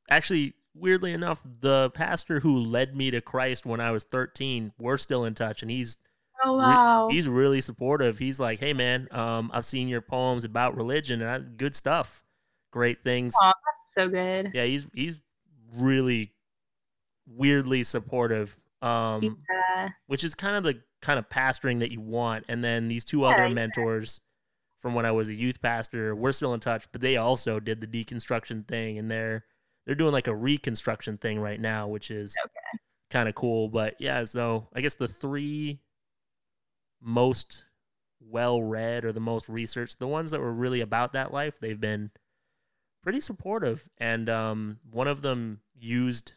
actually 0.09 0.55
weirdly 0.81 1.13
enough 1.13 1.43
the 1.61 1.91
pastor 1.91 2.41
who 2.41 2.59
led 2.59 2.97
me 2.97 3.11
to 3.11 3.21
christ 3.21 3.67
when 3.67 3.81
i 3.81 3.91
was 3.91 4.05
13 4.05 4.73
we're 4.79 4.97
still 4.97 5.25
in 5.25 5.35
touch 5.35 5.63
and 5.63 5.71
he's 5.71 5.99
oh 6.45 6.55
re- 6.57 6.65
wow. 6.65 7.09
he's 7.11 7.29
really 7.29 7.61
supportive 7.61 8.19
he's 8.19 8.41
like 8.41 8.59
hey 8.61 8.73
man 8.73 9.07
um 9.11 9.51
i've 9.53 9.65
seen 9.65 9.89
your 9.89 10.01
poems 10.01 10.45
about 10.45 10.77
religion 10.77 11.21
and 11.23 11.31
I, 11.31 11.39
good 11.57 11.75
stuff 11.75 12.25
great 12.71 13.03
things 13.05 13.35
so 13.95 14.09
good. 14.09 14.51
yeah 14.55 14.65
he's 14.65 14.87
he's 14.95 15.21
really 15.77 16.33
weirdly 17.27 17.85
supportive 17.85 18.59
um 18.83 19.39
Yeah. 19.75 19.89
which 20.07 20.25
is 20.25 20.35
kind 20.35 20.57
of 20.57 20.63
the 20.63 20.81
kind 21.03 21.19
of 21.19 21.29
pastoring 21.29 21.81
that 21.81 21.91
you 21.91 22.01
want 22.01 22.45
and 22.49 22.63
then 22.65 22.89
these 22.89 23.05
two 23.05 23.21
Yeah, 23.21 23.29
other 23.29 23.47
yeah. 23.47 23.55
mentors 23.55 24.21
from 24.79 24.95
when 24.95 25.05
i 25.07 25.11
was 25.13 25.29
a 25.29 25.35
youth 25.35 25.61
pastor 25.61 26.15
we're 26.15 26.33
still 26.33 26.55
in 26.55 26.61
touch 26.61 26.87
but 26.93 27.01
they 27.01 27.17
also 27.17 27.61
did 27.61 27.81
the 27.81 27.87
deconstruction 27.87 28.67
thing 28.67 28.99
and 28.99 29.11
they're 29.11 29.45
they're 29.87 29.95
doing 29.95 30.13
like 30.13 30.29
a 30.29 30.35
reconstruction 30.35 31.17
thing 31.17 31.39
right 31.39 31.61
now 31.61 31.89
which 31.89 32.11
is 32.11 32.37
kind 33.11 33.29
of 33.29 33.35
cool 33.35 33.69
but 33.69 33.95
yeah 33.99 34.23
so 34.25 34.69
i 34.75 34.81
guess 34.81 34.95
the 34.95 35.09
three 35.09 35.81
most 37.01 37.65
well 38.21 38.63
read 38.63 39.05
or 39.05 39.13
the 39.13 39.21
most 39.21 39.49
researched 39.49 39.99
the 39.99 40.07
ones 40.07 40.31
that 40.31 40.41
were 40.41 40.53
really 40.53 40.81
about 40.81 41.13
that 41.13 41.33
life 41.33 41.59
they've 41.59 41.81
been 41.81 42.11
pretty 43.03 43.21
supportive 43.21 43.89
and 43.99 44.29
um, 44.29 44.79
one 44.91 45.09
of 45.09 45.23
them 45.23 45.61
used 45.75 46.35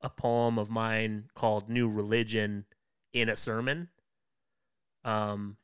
a 0.00 0.08
poem 0.08 0.58
of 0.58 0.70
mine 0.70 1.28
called 1.34 1.68
new 1.68 1.88
religion 1.88 2.64
in 3.12 3.28
a 3.28 3.36
sermon. 3.36 3.88
Um 5.04 5.56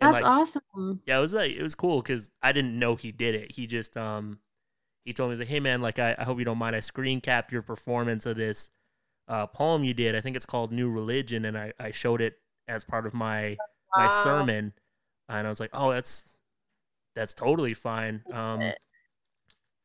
That's 0.00 0.14
like 0.14 0.24
awesome. 0.24 1.00
yeah 1.06 1.18
it 1.18 1.20
was 1.20 1.34
like 1.34 1.52
it 1.52 1.62
was 1.62 1.74
cool 1.74 2.00
because 2.00 2.30
i 2.42 2.52
didn't 2.52 2.78
know 2.78 2.96
he 2.96 3.12
did 3.12 3.34
it. 3.34 3.52
He 3.52 3.66
just 3.66 3.96
um 3.96 4.40
he 5.08 5.12
told 5.14 5.30
me 5.30 5.32
he's 5.32 5.40
like 5.40 5.48
hey 5.48 5.60
man 5.60 5.82
like 5.82 5.98
i, 5.98 6.14
I 6.18 6.24
hope 6.24 6.38
you 6.38 6.44
don't 6.44 6.58
mind. 6.58 6.76
I 6.76 6.80
screen 6.80 7.20
capped 7.20 7.50
your 7.52 7.62
performance 7.62 8.26
of 8.26 8.36
this 8.36 8.70
uh, 9.26 9.46
poem 9.46 9.84
you 9.84 9.92
did. 9.92 10.14
I 10.16 10.20
think 10.20 10.36
it's 10.36 10.46
called 10.46 10.72
new 10.72 10.90
religion 10.90 11.44
and 11.44 11.58
i, 11.58 11.72
I 11.80 11.90
showed 11.90 12.20
it 12.20 12.38
as 12.68 12.84
part 12.84 13.06
of 13.06 13.14
my 13.14 13.56
my 13.96 14.04
Wow. 14.04 14.08
sermon. 14.08 14.72
And 15.28 15.46
i 15.46 15.50
was 15.50 15.60
like 15.60 15.70
oh 15.72 15.90
that's 15.90 16.24
that's 17.14 17.34
totally 17.34 17.74
fine. 17.74 18.22
Um 18.32 18.72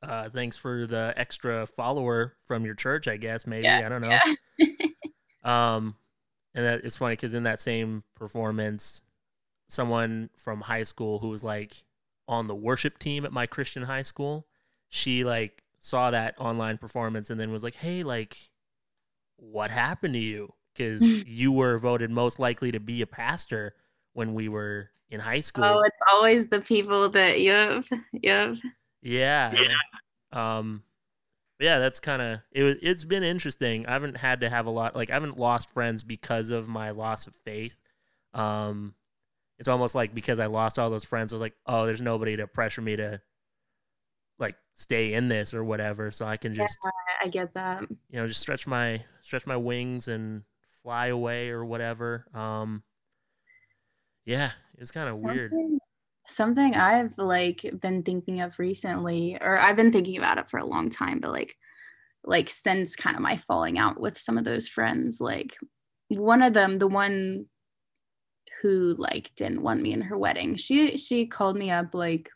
uh 0.02 0.30
thanks 0.30 0.58
for 0.58 0.86
the 0.86 1.14
extra 1.16 1.66
follower 1.66 2.36
from 2.46 2.66
your 2.66 2.76
church 2.76 3.08
i 3.08 3.16
guess 3.18 3.48
maybe. 3.48 3.66
Yeah, 3.66 3.86
i 3.86 3.90
don't 3.90 4.02
know. 4.02 4.20
Yeah. 4.58 4.76
um, 5.44 5.96
and 6.56 6.66
that 6.66 6.82
it's 6.84 6.98
funny 6.98 7.14
because 7.14 7.34
in 7.34 7.44
that 7.44 7.60
same 7.60 8.04
performance, 8.16 9.02
someone 9.70 10.30
from 10.38 10.62
high 10.62 10.84
school 10.84 11.20
who 11.20 11.30
was 11.30 11.44
like 11.44 11.84
on 12.28 12.48
the 12.48 12.56
worship 12.56 13.00
team 13.00 13.26
at 13.26 13.34
my 13.34 13.46
Christian 13.48 13.84
high 13.84 14.04
school, 14.04 14.46
she 14.94 15.24
like 15.24 15.64
saw 15.80 16.12
that 16.12 16.36
online 16.38 16.78
performance 16.78 17.32
and 17.32 17.40
then 17.40 17.52
was 17.52 17.64
like, 17.64 17.74
"Hey, 17.74 18.04
like, 18.04 18.38
what 19.38 19.72
happened 19.72 20.14
to 20.14 20.20
you? 20.20 20.54
Because 20.74 21.02
you 21.28 21.52
were 21.52 21.80
voted 21.80 22.12
most 22.12 22.38
likely 22.38 22.72
to 22.72 22.80
be 22.80 23.02
a 23.02 23.08
pastor 23.08 23.74
when 24.14 24.36
we 24.36 24.48
were 24.48 24.92
in 25.10 25.20
high 25.20 25.40
school." 25.40 25.64
oh, 25.64 25.82
it's 25.82 25.98
always 26.12 26.48
the 26.48 26.62
people 26.62 27.10
that 27.10 27.42
you 27.42 27.52
have. 27.52 27.90
Yep. 28.12 28.58
Yeah. 29.02 29.54
yeah. 29.60 29.78
Um 30.32 30.84
yeah, 31.60 31.80
that's 31.80 32.00
kind 32.00 32.22
of 32.22 32.40
it 32.52 32.62
was- 32.64 32.78
it's 32.84 33.04
been 33.04 33.24
interesting. 33.24 33.88
I 33.88 33.94
haven't 33.94 34.18
had 34.18 34.42
to 34.42 34.50
have 34.50 34.68
a 34.68 34.72
lot 34.72 34.96
like 34.96 35.10
I 35.10 35.14
haven't 35.14 35.40
lost 35.40 35.72
friends 35.72 36.04
because 36.04 36.52
of 36.52 36.68
my 36.68 36.92
loss 36.92 37.26
of 37.26 37.34
faith. 37.34 37.78
Um 38.36 38.94
it's 39.58 39.68
almost 39.68 39.96
like 39.96 40.14
because 40.14 40.40
I 40.40 40.46
lost 40.46 40.78
all 40.78 40.92
those 40.92 41.04
friends, 41.04 41.34
I 41.34 41.36
was 41.36 41.42
like, 41.42 41.56
"Oh, 41.66 41.88
there's 41.88 42.02
nobody 42.02 42.38
to 42.38 42.46
pressure 42.48 42.82
me 42.82 42.96
to 42.98 43.22
like 44.44 44.56
stay 44.76 45.14
in 45.14 45.28
this 45.28 45.54
or 45.54 45.64
whatever, 45.64 46.12
so 46.12 46.26
I 46.26 46.38
can 46.38 46.54
just, 46.54 46.78
I 47.24 47.28
get 47.30 47.54
that. 47.56 47.82
you 48.10 48.20
know, 48.20 48.28
just 48.28 48.42
stretch 48.42 48.68
my 48.68 49.04
stretch 49.24 49.48
my 49.48 49.58
wings 49.58 50.08
and 50.08 50.44
fly 50.84 51.08
away 51.08 51.50
or 51.50 51.66
whatever. 51.66 52.28
Um, 52.34 52.84
yeah, 54.26 54.52
it's 54.78 54.92
kind 54.92 55.10
of 55.10 55.22
weird. 55.22 55.54
Something 56.28 56.76
I've 56.76 57.18
like 57.18 57.66
been 57.82 58.04
thinking 58.04 58.42
of 58.42 58.60
recently, 58.60 59.38
or 59.42 59.58
I've 59.58 59.76
been 59.76 59.92
thinking 59.92 60.18
about 60.18 60.38
it 60.38 60.50
for 60.50 60.60
a 60.60 60.66
long 60.66 60.90
time, 60.90 61.20
but 61.20 61.32
like, 61.32 61.58
like 62.24 62.50
since 62.50 62.96
kind 62.96 63.16
of 63.16 63.22
my 63.22 63.38
falling 63.38 63.78
out 63.78 64.00
with 64.00 64.18
some 64.18 64.38
of 64.38 64.46
those 64.46 64.68
friends, 64.68 65.20
like 65.20 65.58
one 66.10 66.42
of 66.42 66.54
them, 66.54 66.80
the 66.80 66.88
one 66.88 67.46
who 68.62 68.96
like 68.98 69.32
didn't 69.36 69.62
want 69.62 69.82
me 69.82 69.92
in 69.92 70.02
her 70.02 70.18
wedding, 70.18 70.56
she 70.56 70.96
she 70.98 71.26
called 71.26 71.58
me 71.58 71.72
up 71.72 71.94
like 71.94 72.30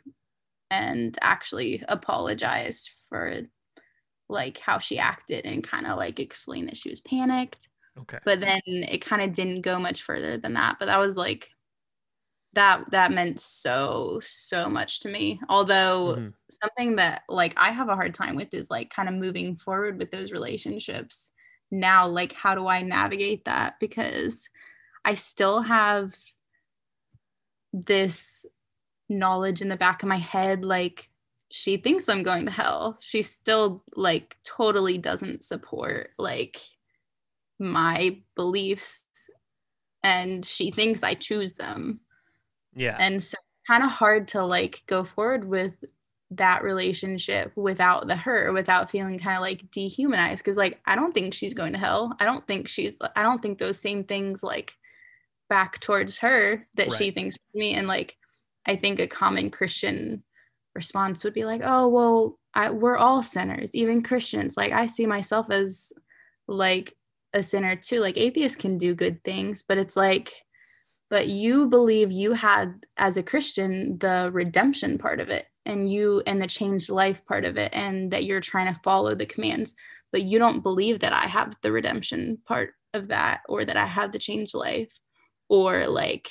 and 0.70 1.18
actually 1.22 1.84
apologized 1.88 2.92
for 3.10 3.42
like 4.30 4.58
how 4.58 4.78
she 4.78 5.00
acted 5.00 5.46
and 5.46 5.64
kind 5.64 5.88
of 5.88 5.98
like 5.98 6.20
explained 6.20 6.68
that 6.68 6.78
she 6.78 6.90
was 6.90 7.00
panicked. 7.02 7.70
Okay. 8.00 8.20
But 8.26 8.42
then 8.42 8.62
it 8.66 9.00
kind 9.00 9.22
of 9.22 9.34
didn't 9.34 9.62
go 9.62 9.80
much 9.80 10.04
further 10.04 10.38
than 10.38 10.54
that. 10.54 10.78
But 10.80 10.88
that 10.88 11.00
was 11.00 11.18
like 11.18 11.50
that 12.58 12.90
that 12.90 13.12
meant 13.12 13.40
so 13.40 14.20
so 14.24 14.68
much 14.68 15.02
to 15.02 15.10
me 15.10 15.40
although 15.48 16.16
mm-hmm. 16.18 16.30
something 16.50 16.96
that 16.96 17.22
like 17.30 17.54
i 17.56 17.70
have 17.70 17.88
a 17.88 17.96
hard 17.96 18.16
time 18.16 18.36
with 18.36 18.52
is 18.52 18.72
like 18.72 18.90
kind 18.90 19.08
of 19.08 19.14
moving 19.14 19.56
forward 19.56 20.00
with 20.00 20.10
those 20.10 20.32
relationships 20.32 21.32
now 21.70 22.08
like 22.08 22.34
how 22.34 22.56
do 22.56 22.66
i 22.66 22.82
navigate 22.82 23.46
that 23.46 23.76
because 23.80 24.50
i 25.06 25.14
still 25.14 25.62
have 25.62 26.16
this 27.74 28.44
knowledge 29.10 29.62
in 29.62 29.70
the 29.70 29.78
back 29.78 30.04
of 30.04 30.10
my 30.10 30.18
head 30.18 30.64
like 30.64 31.10
she 31.50 31.78
thinks 31.78 32.10
i'm 32.10 32.24
going 32.24 32.46
to 32.46 32.52
hell 32.52 32.98
she 33.00 33.22
still 33.22 33.84
like 33.96 34.38
totally 34.44 34.98
doesn't 34.98 35.44
support 35.44 36.12
like 36.18 36.58
my 37.60 38.20
beliefs 38.36 39.02
and 40.04 40.46
she 40.46 40.72
thinks 40.72 41.04
i 41.04 41.14
choose 41.14 41.54
them 41.54 42.00
yeah. 42.78 42.96
And 43.00 43.22
so 43.22 43.38
kind 43.68 43.84
of 43.84 43.90
hard 43.90 44.30
to 44.30 44.46
like 44.46 44.84
go 44.86 45.04
forward 45.04 45.46
with 45.46 45.76
that 46.32 46.64
relationship 46.64 47.52
without 47.56 48.08
the 48.08 48.16
her 48.16 48.54
without 48.54 48.90
feeling 48.90 49.18
kind 49.18 49.36
of 49.36 49.42
like 49.42 49.70
dehumanized 49.72 50.44
because 50.44 50.58
like 50.58 50.80
i 50.86 50.94
don't 50.94 51.14
think 51.14 51.34
she's 51.34 51.54
going 51.54 51.72
to 51.72 51.80
hell 51.80 52.14
i 52.20 52.26
don't 52.26 52.46
think 52.48 52.68
she's 52.68 52.98
i 53.16 53.24
don't 53.24 53.42
think 53.42 53.58
those 53.58 53.80
same 53.80 54.04
things 54.04 54.44
like 54.44 54.74
back 55.50 55.80
towards 55.80 56.18
her 56.18 56.68
that 56.76 56.90
right. 56.90 56.98
she 56.98 57.12
thinks 57.12 57.38
me 57.54 57.74
and 57.74 57.88
like 57.88 58.18
i 58.68 58.76
think 58.76 59.00
a 59.00 59.08
common 59.08 59.50
christian 59.50 60.24
response 60.76 61.24
would 61.24 61.34
be 61.34 61.46
like 61.46 61.62
oh 61.64 61.88
well 61.88 62.40
I, 62.54 62.72
we're 62.72 62.98
all 62.98 63.22
sinners 63.22 63.76
even 63.76 64.02
christians. 64.02 64.58
Like 64.58 64.72
i 64.72 64.86
see 64.86 65.06
myself 65.06 65.50
as 65.52 65.92
like 66.48 66.94
a 67.34 67.44
sinner 67.44 67.76
too. 67.76 68.00
Like 68.00 68.18
atheists 68.18 68.58
can 68.58 68.78
do 68.78 68.96
good 68.96 69.24
things 69.24 69.64
but 69.68 69.78
it's 69.78 69.96
like 69.96 70.34
but 71.10 71.28
you 71.28 71.68
believe 71.68 72.12
you 72.12 72.34
had 72.34 72.86
as 72.98 73.18
a 73.18 73.24
christian 73.24 73.98
the 74.00 74.30
redemption 74.34 74.98
part 74.98 75.20
of 75.20 75.30
it 75.30 75.46
and 75.66 75.92
you 75.92 76.24
and 76.26 76.42
the 76.42 76.48
changed 76.48 76.90
life 76.90 77.26
part 77.26 77.46
of 77.46 77.58
it 77.58 77.72
and 77.74 78.12
that 78.12 78.24
you're 78.24 78.42
trying 78.42 78.74
to 78.74 78.80
follow 78.84 79.14
the 79.14 79.26
commands 79.26 79.76
but 80.12 80.24
you 80.24 80.40
don't 80.40 80.64
believe 80.64 81.00
that 81.00 81.14
i 81.14 81.28
have 81.28 81.56
the 81.62 81.72
redemption 81.72 82.38
part 82.46 82.74
of 82.94 83.10
that 83.10 83.42
or 83.48 83.66
that 83.66 83.78
i 83.78 83.86
have 83.86 84.12
the 84.12 84.20
changed 84.20 84.54
life 84.54 84.92
or 85.50 85.88
like 85.88 86.30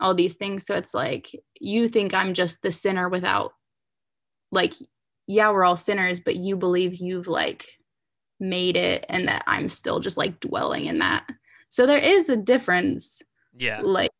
all 0.00 0.14
these 0.14 0.34
things. 0.34 0.66
So 0.66 0.74
it's 0.74 0.94
like 0.94 1.28
you 1.60 1.88
think 1.88 2.14
i'm 2.14 2.34
just 2.34 2.62
the 2.62 2.72
sinner 2.72 3.08
without 3.08 3.52
like 4.52 4.74
yeah 5.26 5.50
we're 5.50 5.64
all 5.64 5.76
sinners 5.76 6.20
but 6.20 6.36
you 6.36 6.56
believe 6.56 6.96
you've 6.96 7.26
like 7.26 7.66
made 8.38 8.76
it 8.76 9.04
and 9.08 9.26
that 9.28 9.42
i'm 9.46 9.68
still 9.68 9.98
just 9.98 10.16
like 10.16 10.40
dwelling 10.40 10.86
in 10.86 10.98
that. 10.98 11.26
So 11.68 11.86
there 11.86 11.98
is 11.98 12.28
a 12.28 12.36
difference. 12.36 13.20
Yeah. 13.56 13.80
Like 13.82 14.10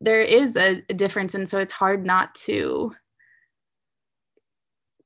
there 0.00 0.22
is 0.22 0.56
a, 0.56 0.82
a 0.88 0.94
difference. 0.94 1.34
And 1.34 1.48
so 1.48 1.58
it's 1.58 1.72
hard 1.72 2.06
not 2.06 2.34
to 2.46 2.92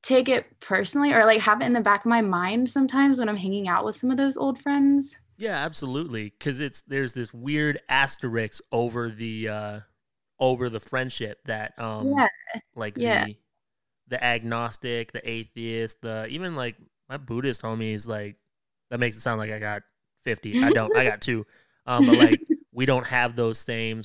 take 0.03 0.29
it 0.29 0.47
personally 0.61 1.13
or 1.13 1.25
like 1.25 1.41
have 1.41 1.61
it 1.61 1.65
in 1.67 1.73
the 1.73 1.81
back 1.81 2.01
of 2.01 2.07
my 2.07 2.23
mind 2.23 2.71
sometimes 2.71 3.19
when 3.19 3.29
i'm 3.29 3.37
hanging 3.37 3.69
out 3.69 3.85
with 3.85 3.97
some 3.97 4.11
of 4.11 4.17
those 4.17 4.37
old 4.37 4.59
friends. 4.59 5.17
Yeah 5.37 5.57
absolutely. 5.65 6.33
Because 6.39 6.61
it's 6.61 6.83
there's 6.83 7.13
this 7.13 7.35
weird 7.35 7.81
asterisk 7.89 8.63
over 8.73 9.11
the 9.11 9.49
uh 9.49 9.81
over 10.41 10.69
the 10.69 10.81
friendship 10.81 11.39
that 11.47 11.79
um 11.79 12.15
yeah. 12.17 12.29
like 12.77 12.97
yeah. 12.97 13.25
the 13.27 13.37
the 14.09 14.25
agnostic 14.25 15.13
the 15.13 15.29
atheist 15.29 16.01
the 16.03 16.27
even 16.29 16.55
like 16.55 16.77
my 17.09 17.17
buddhist 17.17 17.63
homies 17.63 18.09
like 18.09 18.37
that 18.91 19.01
makes 19.01 19.17
it 19.17 19.21
sound 19.21 19.39
like 19.39 19.51
i 19.51 19.59
got 19.59 19.83
50 20.23 20.63
i 20.63 20.71
don't 20.71 20.97
i 20.97 21.05
got 21.05 21.21
two 21.21 21.45
um 21.87 22.07
but 22.07 22.17
like 22.17 22.41
we 22.73 22.87
don't 22.87 23.07
have 23.07 23.35
those 23.35 23.59
same 23.59 24.03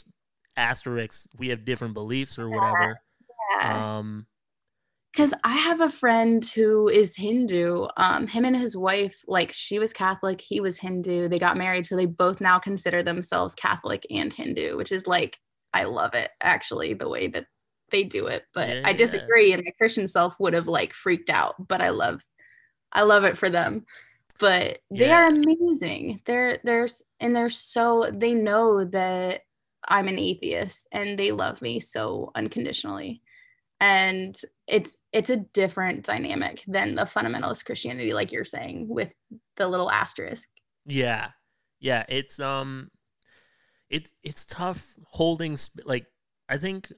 asterisks. 0.58 1.28
We 1.38 1.50
have 1.50 1.66
different 1.66 1.94
beliefs 1.94 2.40
or 2.40 2.50
whatever. 2.50 3.00
Yeah. 3.60 3.98
Um, 3.98 4.28
because 5.12 5.32
I 5.44 5.56
have 5.56 5.80
a 5.80 5.92
friend 5.92 6.44
who 6.44 6.90
is 6.90 7.16
Hindu. 7.16 7.86
Um, 7.98 8.26
him 8.26 8.46
and 8.46 8.58
his 8.58 8.76
wife, 8.76 9.24
like 9.28 9.54
she 9.54 9.78
was 9.78 9.94
Catholic, 9.94 10.42
he 10.42 10.60
was 10.60 10.80
Hindu. 10.80 11.28
They 11.28 11.38
got 11.38 11.56
married, 11.56 11.86
so 11.86 11.96
they 11.96 12.08
both 12.08 12.42
now 12.42 12.58
consider 12.58 13.04
themselves 13.04 13.54
Catholic 13.54 14.08
and 14.10 14.34
Hindu, 14.34 14.76
which 14.76 14.92
is 14.92 15.06
like 15.06 15.40
I 15.74 15.84
love 15.84 16.14
it 16.14 16.32
actually 16.42 16.94
the 16.94 17.10
way 17.10 17.28
that 17.28 17.46
they 17.92 18.04
do 18.04 18.28
it. 18.28 18.44
But 18.54 18.70
yeah, 18.70 18.82
I 18.86 18.94
disagree, 18.94 19.50
yeah. 19.50 19.56
and 19.56 19.64
my 19.66 19.72
Christian 19.78 20.08
self 20.08 20.36
would 20.40 20.54
have 20.54 20.68
like 20.68 20.94
freaked 20.94 21.30
out. 21.30 21.56
But 21.68 21.82
I 21.82 21.90
love, 21.90 22.22
I 22.92 23.04
love 23.04 23.24
it 23.24 23.38
for 23.38 23.50
them 23.50 23.86
but 24.40 24.80
they 24.92 25.08
yeah. 25.08 25.24
are 25.24 25.28
amazing. 25.28 26.22
They're 26.26 26.60
there's 26.66 27.02
and 27.20 27.36
they're 27.36 27.50
so 27.50 28.10
they 28.14 28.34
know 28.34 28.84
that 28.86 29.42
I'm 29.88 30.08
an 30.08 30.20
atheist 30.20 30.88
and 30.92 31.18
they 31.18 31.32
love 31.32 31.62
me 31.62 31.80
so 31.80 32.32
unconditionally. 32.36 33.22
And 33.80 34.36
it's 34.68 34.98
it's 35.12 35.30
a 35.30 35.38
different 35.38 36.04
dynamic 36.04 36.64
than 36.68 36.96
the 36.96 37.04
fundamentalist 37.04 37.66
Christianity 37.66 38.12
like 38.12 38.32
you're 38.32 38.46
saying 38.46 38.88
with 38.90 39.12
the 39.58 39.68
little 39.68 39.90
asterisk. 39.90 40.50
Yeah. 40.86 41.30
Yeah, 41.80 42.04
it's 42.10 42.40
um 42.40 42.90
it's 43.94 44.14
it's 44.24 44.46
tough 44.46 44.96
holding 45.06 45.56
sp- 45.56 45.86
like 45.86 46.08
I 46.50 46.58
think 46.58 46.92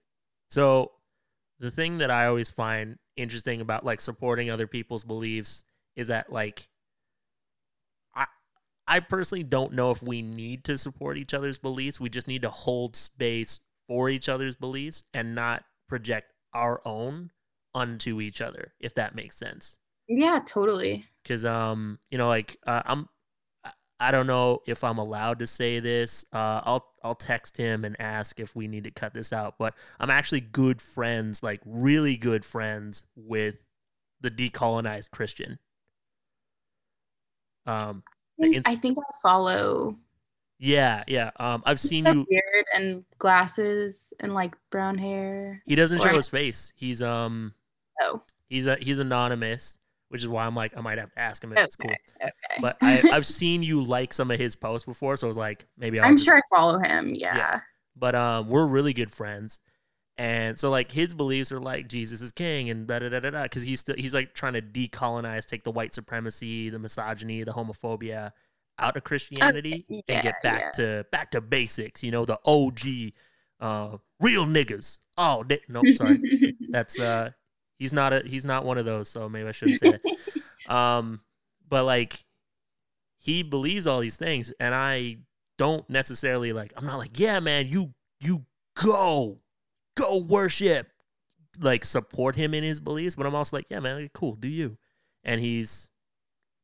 so 0.50 0.93
the 1.60 1.72
thing 1.72 2.00
that 2.00 2.10
I 2.10 2.26
always 2.26 2.50
find 2.50 2.98
interesting 3.16 3.62
about 3.62 3.86
like 3.86 4.02
supporting 4.02 4.50
other 4.50 4.68
people's 4.68 5.04
beliefs 5.04 5.64
is 5.96 6.08
that 6.08 6.32
like 6.32 6.68
I 8.88 9.00
personally 9.00 9.43
don't 9.43 9.74
know 9.74 9.91
if 9.91 10.04
we 10.04 10.22
need 10.22 10.64
to 10.66 10.78
support 10.78 11.18
each 11.18 11.34
other's 11.34 11.58
beliefs. 11.58 12.00
We 12.00 12.10
just 12.10 12.28
need 12.28 12.43
to 12.43 12.50
hold 12.50 12.96
space 12.96 13.60
for 13.88 14.10
each 14.10 14.30
other's 14.30 14.56
beliefs 14.56 15.04
and 15.14 15.34
not 15.34 15.64
project 15.88 16.32
our 16.54 16.82
own 16.86 17.32
onto 17.74 18.22
each 18.22 18.41
other, 18.41 18.74
if 18.80 18.93
that 18.96 19.16
makes 19.16 19.38
sense. 19.38 19.80
Yeah, 20.08 20.39
totally. 20.46 21.06
Because 21.24 21.46
um, 21.46 22.00
you 22.12 22.18
know, 22.18 22.28
like 22.28 22.58
uh, 22.68 22.84
I'm, 22.86 23.10
I 24.00 24.12
don't 24.12 24.28
know 24.28 24.62
if 24.68 24.84
I'm 24.84 24.98
allowed 24.98 25.39
to 25.39 25.48
say 25.48 25.80
this. 25.80 26.26
Uh, 26.34 26.62
I'll 26.64 26.93
I'll 27.04 27.16
text 27.16 27.56
him 27.58 27.86
and 27.86 27.96
ask 28.00 28.39
if 28.39 28.56
we 28.56 28.68
need 28.68 28.84
to 28.84 28.91
cut 28.91 29.14
this 29.14 29.32
out. 29.32 29.56
But 29.58 29.74
I'm 30.00 30.10
actually 30.10 30.41
good 30.41 30.82
friends, 30.82 31.41
like 31.41 31.62
really 31.66 32.18
good 32.18 32.43
friends 32.43 33.04
with 33.16 33.66
the 34.22 34.32
decolonized 34.32 35.12
Christian. 35.12 35.60
Um, 37.66 38.04
I 38.66 38.76
think 38.76 38.98
I 38.98 39.12
follow. 39.22 39.98
Yeah, 40.60 41.04
yeah. 41.08 41.32
Um, 41.38 41.64
I've 41.66 41.80
seen 41.80 42.06
you 42.06 42.26
beard 42.30 42.66
and 42.74 43.04
glasses 43.18 44.14
and 44.20 44.34
like 44.34 44.56
brown 44.72 44.98
hair. 44.98 45.62
He 45.66 45.76
doesn't 45.76 46.00
or... 46.00 46.10
show 46.10 46.16
his 46.16 46.28
face. 46.28 46.74
He's 46.76 47.02
um. 47.02 47.54
Oh. 48.02 48.22
He's 48.50 48.68
a 48.68 48.76
he's 48.80 49.00
anonymous, 49.00 49.80
which 50.10 50.22
is 50.22 50.28
why 50.28 50.45
I'm 50.45 50.56
like 50.56 50.78
I 50.78 50.82
might 50.82 50.97
have 50.97 51.12
to 51.14 51.20
ask 51.20 51.43
him 51.43 51.51
if 51.51 51.58
okay, 51.58 51.66
it's 51.66 51.76
cool. 51.76 51.91
Okay. 52.22 52.32
But 52.62 52.78
I, 52.82 53.10
I've 53.12 53.26
seen 53.26 53.64
you 53.64 53.82
like 53.82 54.14
some 54.14 54.32
of 54.32 54.39
his 54.39 54.56
posts 54.56 54.86
before, 54.86 55.18
so 55.18 55.28
I 55.28 55.30
was 55.30 55.38
like 55.38 55.66
maybe 55.78 55.99
i 55.99 56.08
am 56.08 56.18
sure 56.18 56.38
I 56.38 56.41
follow 56.56 56.80
him. 56.80 57.14
Yeah. 57.14 57.36
yeah. 57.36 57.60
But 57.95 58.16
um, 58.16 58.49
we're 58.49 58.66
really 58.66 58.93
good 58.93 59.12
friends. 59.12 59.60
And 60.18 60.58
so 60.58 60.70
like 60.70 60.91
his 60.91 61.14
beliefs 61.14 61.51
are 61.51 61.60
like 61.60 61.89
Jesus 61.89 62.22
is 62.22 62.32
king 62.32 62.70
and 62.70 62.88
da 62.88 62.99
da 62.99 63.10
da 63.10 63.20
da 63.20 63.32
da 63.32 63.43
because 63.43 63.64
he's 63.64 63.82
still 63.82 63.95
he's 63.97 64.14
like 64.14 64.34
trying 64.34 64.53
to 64.53 64.62
decolonize, 64.62 65.45
take 65.45 65.64
the 65.64 65.72
white 65.72 65.93
supremacy, 65.93 66.70
the 66.70 66.80
misogyny, 66.80 67.43
the 67.43 67.51
homophobia 67.51 68.32
out 68.80 68.95
of 68.95 69.03
Christianity 69.03 69.86
okay. 69.89 70.03
yeah, 70.08 70.16
and 70.16 70.24
get 70.24 70.36
back 70.41 70.62
yeah. 70.62 70.72
to 70.72 71.06
back 71.12 71.32
to 71.32 71.41
basics. 71.41 72.01
You 72.01 72.12
know, 72.12 72.26
the 72.26 72.39
OG 72.45 73.14
uh, 73.60 73.97
real 74.22 74.45
niggas. 74.45 74.99
Oh 75.18 75.43
no, 75.68 75.82
sorry, 75.93 76.56
that's 76.70 76.99
uh 76.99 77.32
he's 77.78 77.94
not 77.94 78.14
a 78.14 78.24
he's 78.26 78.46
not 78.46 78.66
one 78.66 78.78
of 78.78 78.86
those. 78.86 79.10
So 79.10 79.30
maybe 79.30 79.48
I 79.48 79.52
shouldn't 79.52 79.80
say 79.80 79.92
that. 79.92 80.74
um, 80.74 81.22
but 81.68 81.84
like 81.86 82.26
he 83.18 83.44
believes 83.44 83.88
all 83.88 84.00
these 84.00 84.18
things, 84.18 84.54
and 84.60 84.74
I 84.76 85.18
don't 85.58 85.90
necessarily 85.90 86.54
like. 86.54 86.74
I'm 86.78 86.86
not 86.86 86.98
like 86.98 87.20
yeah, 87.20 87.40
man, 87.40 87.68
you 87.68 87.94
you 88.20 88.46
go 88.76 89.40
go 89.96 90.18
worship, 90.18 90.88
like 91.60 91.86
support 91.86 92.36
him 92.36 92.54
in 92.54 92.64
his 92.64 92.80
beliefs. 92.80 93.16
But 93.16 93.26
I'm 93.26 93.36
also 93.36 93.58
like, 93.58 93.66
yeah, 93.70 93.80
man, 93.80 94.02
like, 94.02 94.14
cool, 94.14 94.36
do 94.36 94.48
you? 94.48 94.78
And 95.24 95.42
he's 95.42 95.90